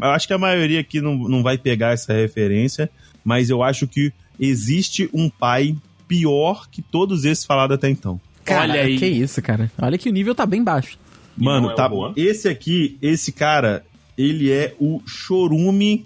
Eu 0.03 0.09
acho 0.11 0.27
que 0.27 0.33
a 0.33 0.39
maioria 0.39 0.81
aqui 0.81 1.01
não, 1.01 1.17
não 1.17 1.43
vai 1.43 1.57
pegar 1.59 1.93
essa 1.93 2.13
referência, 2.13 2.91
mas 3.25 3.51
eu 3.51 3.63
acho 3.63 3.87
que 3.87 4.13
existe 4.39 5.09
um 5.13 5.29
pai 5.29 5.77
pior 6.09 6.69
que 6.71 6.83
todos 6.83 7.25
esses 7.25 7.45
falados 7.45 7.75
até 7.77 7.89
então. 7.89 8.21
Cara, 8.45 8.73
Olha 8.73 8.83
aí. 8.83 8.99
que 8.99 9.07
isso, 9.07 9.41
cara. 9.43 9.71
Olha 9.81 9.97
que 9.99 10.09
o 10.09 10.13
nível 10.13 10.35
tá 10.35 10.45
bem 10.47 10.63
baixo. 10.65 10.99
Mano, 11.37 11.71
é 11.71 11.75
tá. 11.75 11.89
Juan? 11.89 12.13
Esse 12.17 12.49
aqui, 12.49 12.99
esse 13.01 13.31
cara, 13.33 13.85
ele 14.19 14.51
é 14.51 14.75
o 14.81 15.01
chorume 15.07 16.05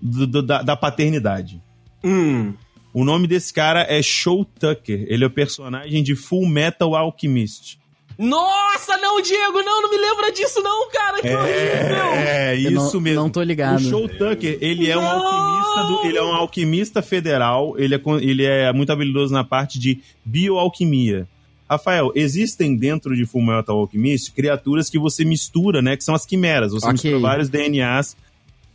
do- 0.00 0.26
do- 0.26 0.42
da, 0.42 0.62
da 0.62 0.76
paternidade. 0.76 1.60
Hum. 2.02 2.54
O 2.94 3.04
nome 3.04 3.26
desse 3.26 3.52
cara 3.52 3.86
é 3.88 4.02
Show 4.02 4.44
Tucker. 4.44 5.04
Ele 5.08 5.24
é 5.24 5.26
o 5.26 5.30
personagem 5.30 6.02
de 6.02 6.14
Full 6.14 6.46
Metal 6.48 6.94
Alchemist. 6.94 7.78
Nossa, 8.18 8.96
não, 8.98 9.20
Diego, 9.22 9.62
não, 9.62 9.82
não 9.82 9.90
me 9.90 9.96
lembra 9.98 10.30
disso 10.32 10.60
não, 10.62 10.90
cara, 10.90 11.20
que 11.20 11.28
horrível. 11.34 12.12
É, 12.14 12.54
isso 12.56 12.94
não- 12.94 13.00
mesmo. 13.00 13.20
não 13.22 13.30
tô 13.30 13.42
ligado. 13.42 13.76
O 13.78 13.80
Show 13.90 14.08
Tucker, 14.08 14.58
ele 14.60 14.90
é 14.90 14.96
um 14.96 15.02
Não! 15.02 15.08
alquimista 15.26 15.82
do- 16.02 16.06
ele 16.08 16.18
é 16.18 16.22
um 16.22 16.32
alquimista 16.34 17.02
federal, 17.02 17.74
ele 17.78 17.94
é, 17.94 18.00
ele 18.20 18.44
é 18.44 18.72
muito 18.72 18.92
habilidoso 18.92 19.32
na 19.32 19.44
parte 19.44 19.78
de 19.78 20.00
bioalquimia. 20.24 21.26
Rafael, 21.68 22.12
existem 22.14 22.76
dentro 22.76 23.16
de 23.16 23.24
Full 23.24 23.42
Metal 23.42 23.76
Alchemist 23.78 24.32
criaturas 24.32 24.90
que 24.90 24.98
você 24.98 25.24
mistura, 25.24 25.80
né, 25.80 25.96
que 25.96 26.04
são 26.04 26.14
as 26.14 26.26
quimeras. 26.26 26.72
Você 26.72 26.84
Ok. 26.84 26.92
mistura 26.92 27.18
vários 27.18 27.48
DNAs 27.48 28.14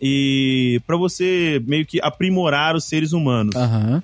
e 0.02 0.82
para 0.88 0.98
você 0.98 1.62
meio 1.68 1.86
que 1.86 2.00
aprimorar 2.02 2.76
os 2.76 2.86
seres 2.86 3.14
humanos. 3.14 3.56
Aham. 3.56 4.02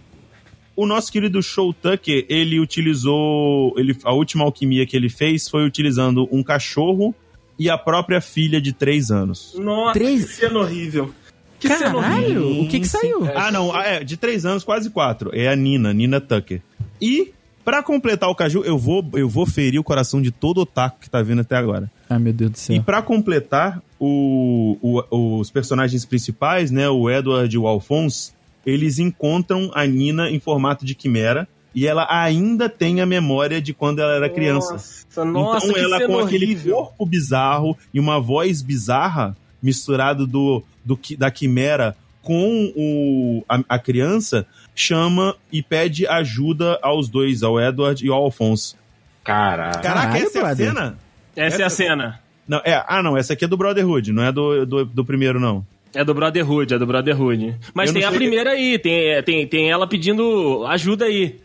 O 0.76 0.86
nosso 0.88 1.12
querido 1.12 1.42
Show 1.44 1.72
Tucker, 1.74 2.26
ele 2.30 2.60
utilizou. 2.60 3.74
Ele, 3.78 3.96
a 4.04 4.14
última 4.14 4.44
alquimia 4.44 4.86
que 4.86 4.96
ele 4.98 5.10
fez 5.10 5.48
foi 5.50 5.66
utilizando 5.66 6.28
um 6.32 6.42
cachorro 6.44 7.14
e 7.60 7.70
a 7.70 7.78
própria 7.78 8.20
filha 8.20 8.60
de 8.60 8.74
três 8.74 9.12
anos. 9.12 9.54
Nossa, 9.58 9.94
Três- 9.94 10.26
que 10.26 10.34
cena 10.34 10.60
horrível. 10.60 11.14
Que 11.60 11.68
cena 11.70 11.96
horrível. 11.96 12.02
Caralho, 12.02 12.62
o 12.64 12.68
que 12.68 12.80
que 12.80 12.88
saiu? 12.88 13.28
Ah, 13.36 13.52
não, 13.52 13.74
ah, 13.74 13.84
é, 13.86 14.04
de 14.04 14.18
três 14.18 14.46
anos, 14.46 14.64
quase 14.64 14.90
quatro. 14.90 15.30
É 15.34 15.48
a 15.48 15.56
Nina, 15.56 15.94
Nina 15.94 16.20
Tucker. 16.20 16.62
E, 17.00 17.32
pra 17.64 17.84
completar 17.84 18.28
o 18.30 18.36
caju, 18.36 18.64
eu 18.66 18.78
vou, 18.78 19.08
eu 19.14 19.30
vou 19.30 19.46
ferir 19.46 19.80
o 19.80 19.84
coração 19.84 20.22
de 20.22 20.32
todo 20.32 20.58
otaku 20.62 21.00
que 21.02 21.10
tá 21.10 21.22
vindo 21.22 21.42
até 21.42 21.56
agora. 21.56 21.90
Ah, 22.10 22.18
meu 22.20 22.34
Deus 22.34 22.52
do 22.52 22.56
E 22.56 22.60
céu. 22.60 22.84
pra 22.84 23.02
completar, 23.02 23.82
o- 24.00 24.78
o- 24.82 25.40
os 25.40 25.50
personagens 25.52 26.04
principais, 26.04 26.70
né, 26.72 26.90
o 26.90 27.10
Edward 27.10 27.56
e 27.56 27.58
o 27.60 27.68
Alphonse, 27.68 28.32
eles 28.66 29.00
encontram 29.00 29.72
a 29.74 29.86
Nina 29.86 30.30
em 30.30 30.40
formato 30.40 30.86
de 30.86 30.96
quimera 30.96 31.48
e 31.76 31.88
ela 31.88 32.06
ainda 32.10 32.70
tem 32.70 33.02
a 33.02 33.06
memória 33.06 33.62
de 33.62 33.74
quando 33.74 34.00
ela 34.00 34.14
era 34.14 34.30
criança. 34.30 34.74
Nossa, 34.74 35.26
nossa, 35.26 35.68
então 35.68 35.74
que 35.74 35.80
ela 35.80 36.06
com 36.06 36.20
aquele 36.20 36.46
horrível. 36.46 36.76
corpo 36.76 37.06
bizarro 37.06 37.78
e 37.94 38.00
uma 38.00 38.20
voz 38.20 38.62
bizarra 38.62 39.36
misturado 39.62 40.28
do, 40.28 40.64
do 40.84 41.00
da 41.18 41.32
quimera 41.32 41.96
com 42.22 42.72
o, 42.76 43.44
a, 43.50 43.60
a 43.70 43.80
criança 43.80 44.46
chama 44.76 45.36
e 45.52 45.62
pede 45.62 46.08
ajuda 46.08 46.80
aos 46.82 47.10
dois, 47.10 47.44
ao 47.44 47.60
Edward 47.60 48.06
e 48.06 48.10
ao 48.10 48.16
Alphonse. 48.16 48.76
Caraca, 49.24 49.80
Caralho, 49.80 50.24
essa 50.24 50.40
é 50.40 50.46
a 50.46 50.56
cena? 50.56 50.98
Essa 51.36 51.62
é 51.62 51.66
a 51.66 51.70
cena. 51.70 52.20
Não, 52.48 52.62
é, 52.64 52.84
ah, 52.88 53.02
não, 53.02 53.18
essa 53.18 53.34
aqui 53.34 53.46
é 53.46 53.48
do 53.48 53.58
Brotherhood, 53.58 54.12
não 54.12 54.24
é 54.24 54.32
do, 54.32 54.66
do, 54.66 54.86
do 54.86 55.06
primeiro, 55.06 55.40
não. 55.40 55.66
É 55.94 56.04
do 56.04 56.14
Brotherhood, 56.14 56.74
é 56.74 56.80
do 56.80 56.86
Brotherhood. 56.88 57.56
Mas 57.74 57.90
Eu 57.90 57.94
tem 57.96 58.04
a 58.04 58.10
sei- 58.10 58.18
primeira 58.18 58.52
aí, 58.52 58.80
tem, 58.80 59.22
tem, 59.24 59.48
tem 59.48 59.70
ela 59.72 59.88
pedindo 59.88 60.66
ajuda 60.68 61.06
aí. 61.06 61.40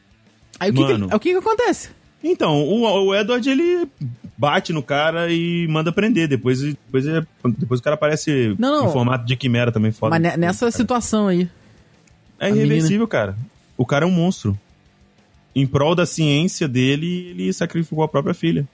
Aí 0.59 0.71
o 0.71 0.75
que, 0.75 0.81
Mano. 0.81 1.09
que, 1.11 1.15
o 1.17 1.21
que 1.21 1.31
que 1.33 1.37
acontece? 1.39 1.91
Então, 2.25 2.63
o, 2.65 3.07
o 3.09 3.15
Edward, 3.15 3.49
ele 3.49 3.87
bate 4.37 4.73
no 4.73 4.83
cara 4.83 5.31
e 5.31 5.69
manda 5.69 5.93
prender. 5.93 6.27
Depois, 6.29 6.61
depois, 6.63 7.07
é- 7.07 7.23
depois 7.59 7.79
o 7.81 7.83
cara 7.83 7.95
aparece 7.95 8.57
Não, 8.59 8.81
não. 8.83 8.89
em 8.89 8.93
formato 8.93 9.25
de 9.27 9.37
quimera 9.37 9.71
também, 9.71 9.93
foda. 9.93 10.19
Mas 10.19 10.23
ne- 10.23 10.37
nessa 10.37 10.71
situação 10.71 11.29
aí. 11.29 11.49
É 12.41 12.49
irreversível, 12.49 13.07
cara. 13.07 13.37
O 13.77 13.85
cara 13.85 14.05
é 14.05 14.09
um 14.09 14.13
monstro. 14.13 14.59
Em 15.55 15.67
prol 15.67 15.95
da 15.95 16.07
ciência 16.07 16.67
dele, 16.69 17.29
ele 17.31 17.53
sacrificou 17.53 18.03
a 18.05 18.09
própria 18.09 18.35
filha. 18.35 18.67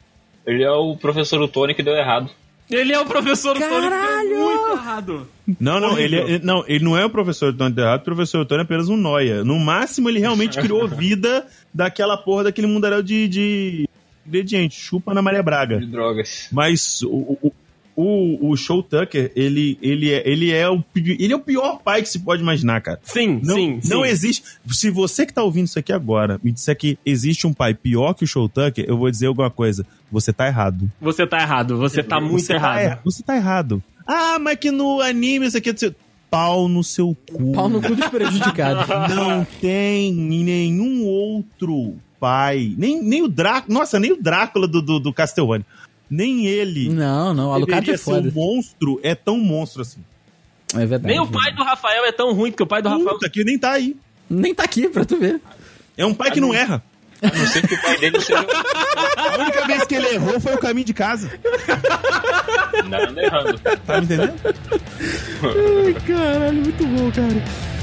Ele 0.47 0.63
é 0.63 0.71
o 0.71 0.97
professor 0.97 1.41
Utoni 1.41 1.75
que 1.75 1.83
deu 1.83 1.95
errado. 1.95 2.31
Ele 2.75 2.93
é 2.93 3.01
o 3.01 3.07
professor 3.07 3.55
Tony 3.59 3.89
Caralho! 3.89 4.29
deu 4.29 4.39
muito 4.41 4.73
errado. 4.73 5.29
Não, 5.61 5.79
não, 5.81 5.99
ele, 5.99 6.17
é- 6.17 6.39
não, 6.39 6.65
ele 6.67 6.85
não 6.85 6.97
é 6.97 7.05
o 7.05 7.11
professor 7.11 7.53
Tony 7.55 7.75
errado, 7.79 8.01
o 8.01 8.05
professor 8.05 8.45
Tony 8.45 8.61
é 8.61 8.65
apenas 8.65 8.89
um 8.89 8.97
noia. 8.97 9.45
No 9.45 9.59
máximo, 9.59 10.09
ele 10.09 10.19
realmente 10.19 10.59
criou 10.61 10.87
vida 10.89 11.47
daquela 11.73 12.17
porra 12.17 12.45
daquele 12.45 12.67
mundaréu 12.67 13.03
de, 13.03 13.29
de 13.29 13.89
ingrediente. 14.27 14.75
Chupa 14.81 15.13
na 15.15 15.23
Maria 15.23 15.43
Braga. 15.43 15.79
De 15.79 15.87
drogas. 15.87 16.49
Mas 16.51 17.03
o, 17.03 17.39
o, 17.43 17.53
o, 17.97 18.51
o 18.51 18.57
Show 18.57 18.83
Tucker, 18.83 19.31
ele, 19.37 19.79
ele, 19.81 20.13
é, 20.13 20.23
ele, 20.29 20.51
é 20.53 20.69
o, 20.69 20.83
ele 20.97 21.33
é 21.33 21.37
o 21.37 21.41
pior 21.41 21.79
pai 21.83 22.03
que 22.03 22.09
se 22.09 22.19
pode 22.19 22.43
imaginar, 22.43 22.81
cara. 22.81 22.99
Sim, 23.05 23.41
Não, 23.43 23.55
sim, 23.55 23.79
sim. 23.81 23.89
não 23.95 24.05
existe. 24.05 24.43
Se 24.69 24.91
você 24.91 25.25
que 25.27 25.33
tá 25.33 25.43
ouvindo 25.43 25.67
isso 25.67 25.79
aqui 25.79 25.93
agora 25.93 26.41
me 26.43 26.51
disser 26.53 26.77
que 26.77 26.99
existe 27.07 27.47
um 27.47 27.53
pai 27.53 27.73
pior 27.75 28.13
que 28.15 28.25
o 28.25 28.27
Show 28.27 28.49
Tucker, 28.49 28.85
eu 28.89 28.97
vou 28.99 29.11
dizer 29.11 29.27
alguma 29.27 29.51
coisa. 29.51 29.87
Você 30.11 30.33
tá 30.33 30.47
errado. 30.47 30.91
Você 31.01 31.27
tá 31.27 31.41
errado, 31.41 31.77
você 31.79 32.03
tá 32.03 32.21
muito 32.21 32.45
você 32.47 32.55
errado. 32.55 32.75
Tá, 32.77 32.83
er- 32.83 32.99
você 33.05 33.23
tá 33.23 33.37
errado. 33.37 33.83
Ah, 34.07 34.39
mas 34.39 34.57
que 34.59 34.71
no 34.71 35.01
anime 35.01 35.47
isso 35.47 35.57
aqui. 35.57 35.71
isso- 35.71 35.95
Pau 36.31 36.67
no 36.69 36.83
seu 36.83 37.17
cu. 37.31 37.53
Pau 37.53 37.69
no 37.69 37.81
cu 37.81 37.95
dos 37.95 38.09
prejudicados. 38.09 38.89
Não 39.15 39.47
tem 39.61 40.13
nenhum 40.13 41.05
outro 41.05 41.95
pai. 42.19 42.75
Nem, 42.77 43.01
nem 43.03 43.23
o 43.23 43.29
Drácula. 43.29 43.79
Nossa, 43.79 44.01
nem 44.01 44.13
o 44.13 44.21
Drácula 44.21 44.67
do, 44.67 44.83
do, 44.83 44.99
do 44.99 45.13
Castlevania. 45.13 45.65
Nem 46.11 46.47
ele. 46.47 46.89
Não, 46.89 47.33
não, 47.35 47.49
o 47.49 47.53
Alucard 47.53 47.91
é 47.91 47.97
ser 47.97 48.03
foda. 48.03 48.29
um 48.29 48.33
monstro. 48.33 49.01
É 49.03 49.15
tão 49.15 49.39
monstro 49.39 49.83
assim. 49.83 50.05
É 50.75 50.87
verdade. 50.87 51.07
Nem 51.07 51.21
o 51.21 51.27
pai 51.27 51.53
do 51.53 51.63
Rafael 51.63 52.05
é 52.05 52.13
tão 52.13 52.33
ruim, 52.33 52.51
porque 52.51 52.63
o 52.63 52.67
pai 52.67 52.83
do 52.83 52.89
Rafael. 52.89 53.11
Puta, 53.11 53.29
que 53.29 53.45
nem 53.45 53.59
tá 53.59 53.73
aí. 53.73 53.97
Nem 54.29 54.55
tá 54.55 54.65
aqui 54.65 54.89
pra 54.89 55.05
tu 55.05 55.19
ver. 55.19 55.41
É 55.97 56.05
um 56.05 56.15
pai 56.15 56.31
que 56.31 56.41
não 56.41 56.53
erra. 56.53 56.83
A 57.23 57.39
não 57.39 57.47
ser 57.47 57.67
que 57.67 57.75
o 57.75 57.81
pai 57.81 57.99
dele 57.99 58.21
seja. 58.21 58.47
A 59.17 59.39
única 59.39 59.67
vez 59.67 59.85
que 59.85 59.95
ele 59.95 60.09
errou 60.09 60.39
foi 60.41 60.55
o 60.55 60.59
caminho 60.59 60.85
de 60.85 60.93
casa. 60.93 61.31
Não, 62.89 62.99
anda 63.09 63.23
errando. 63.23 63.59
Tá 63.59 63.99
me 63.99 64.05
entendendo? 64.05 64.35
Ai, 65.43 65.95
caralho, 66.07 66.63
muito 66.63 66.87
bom, 66.87 67.11
cara. 67.13 67.74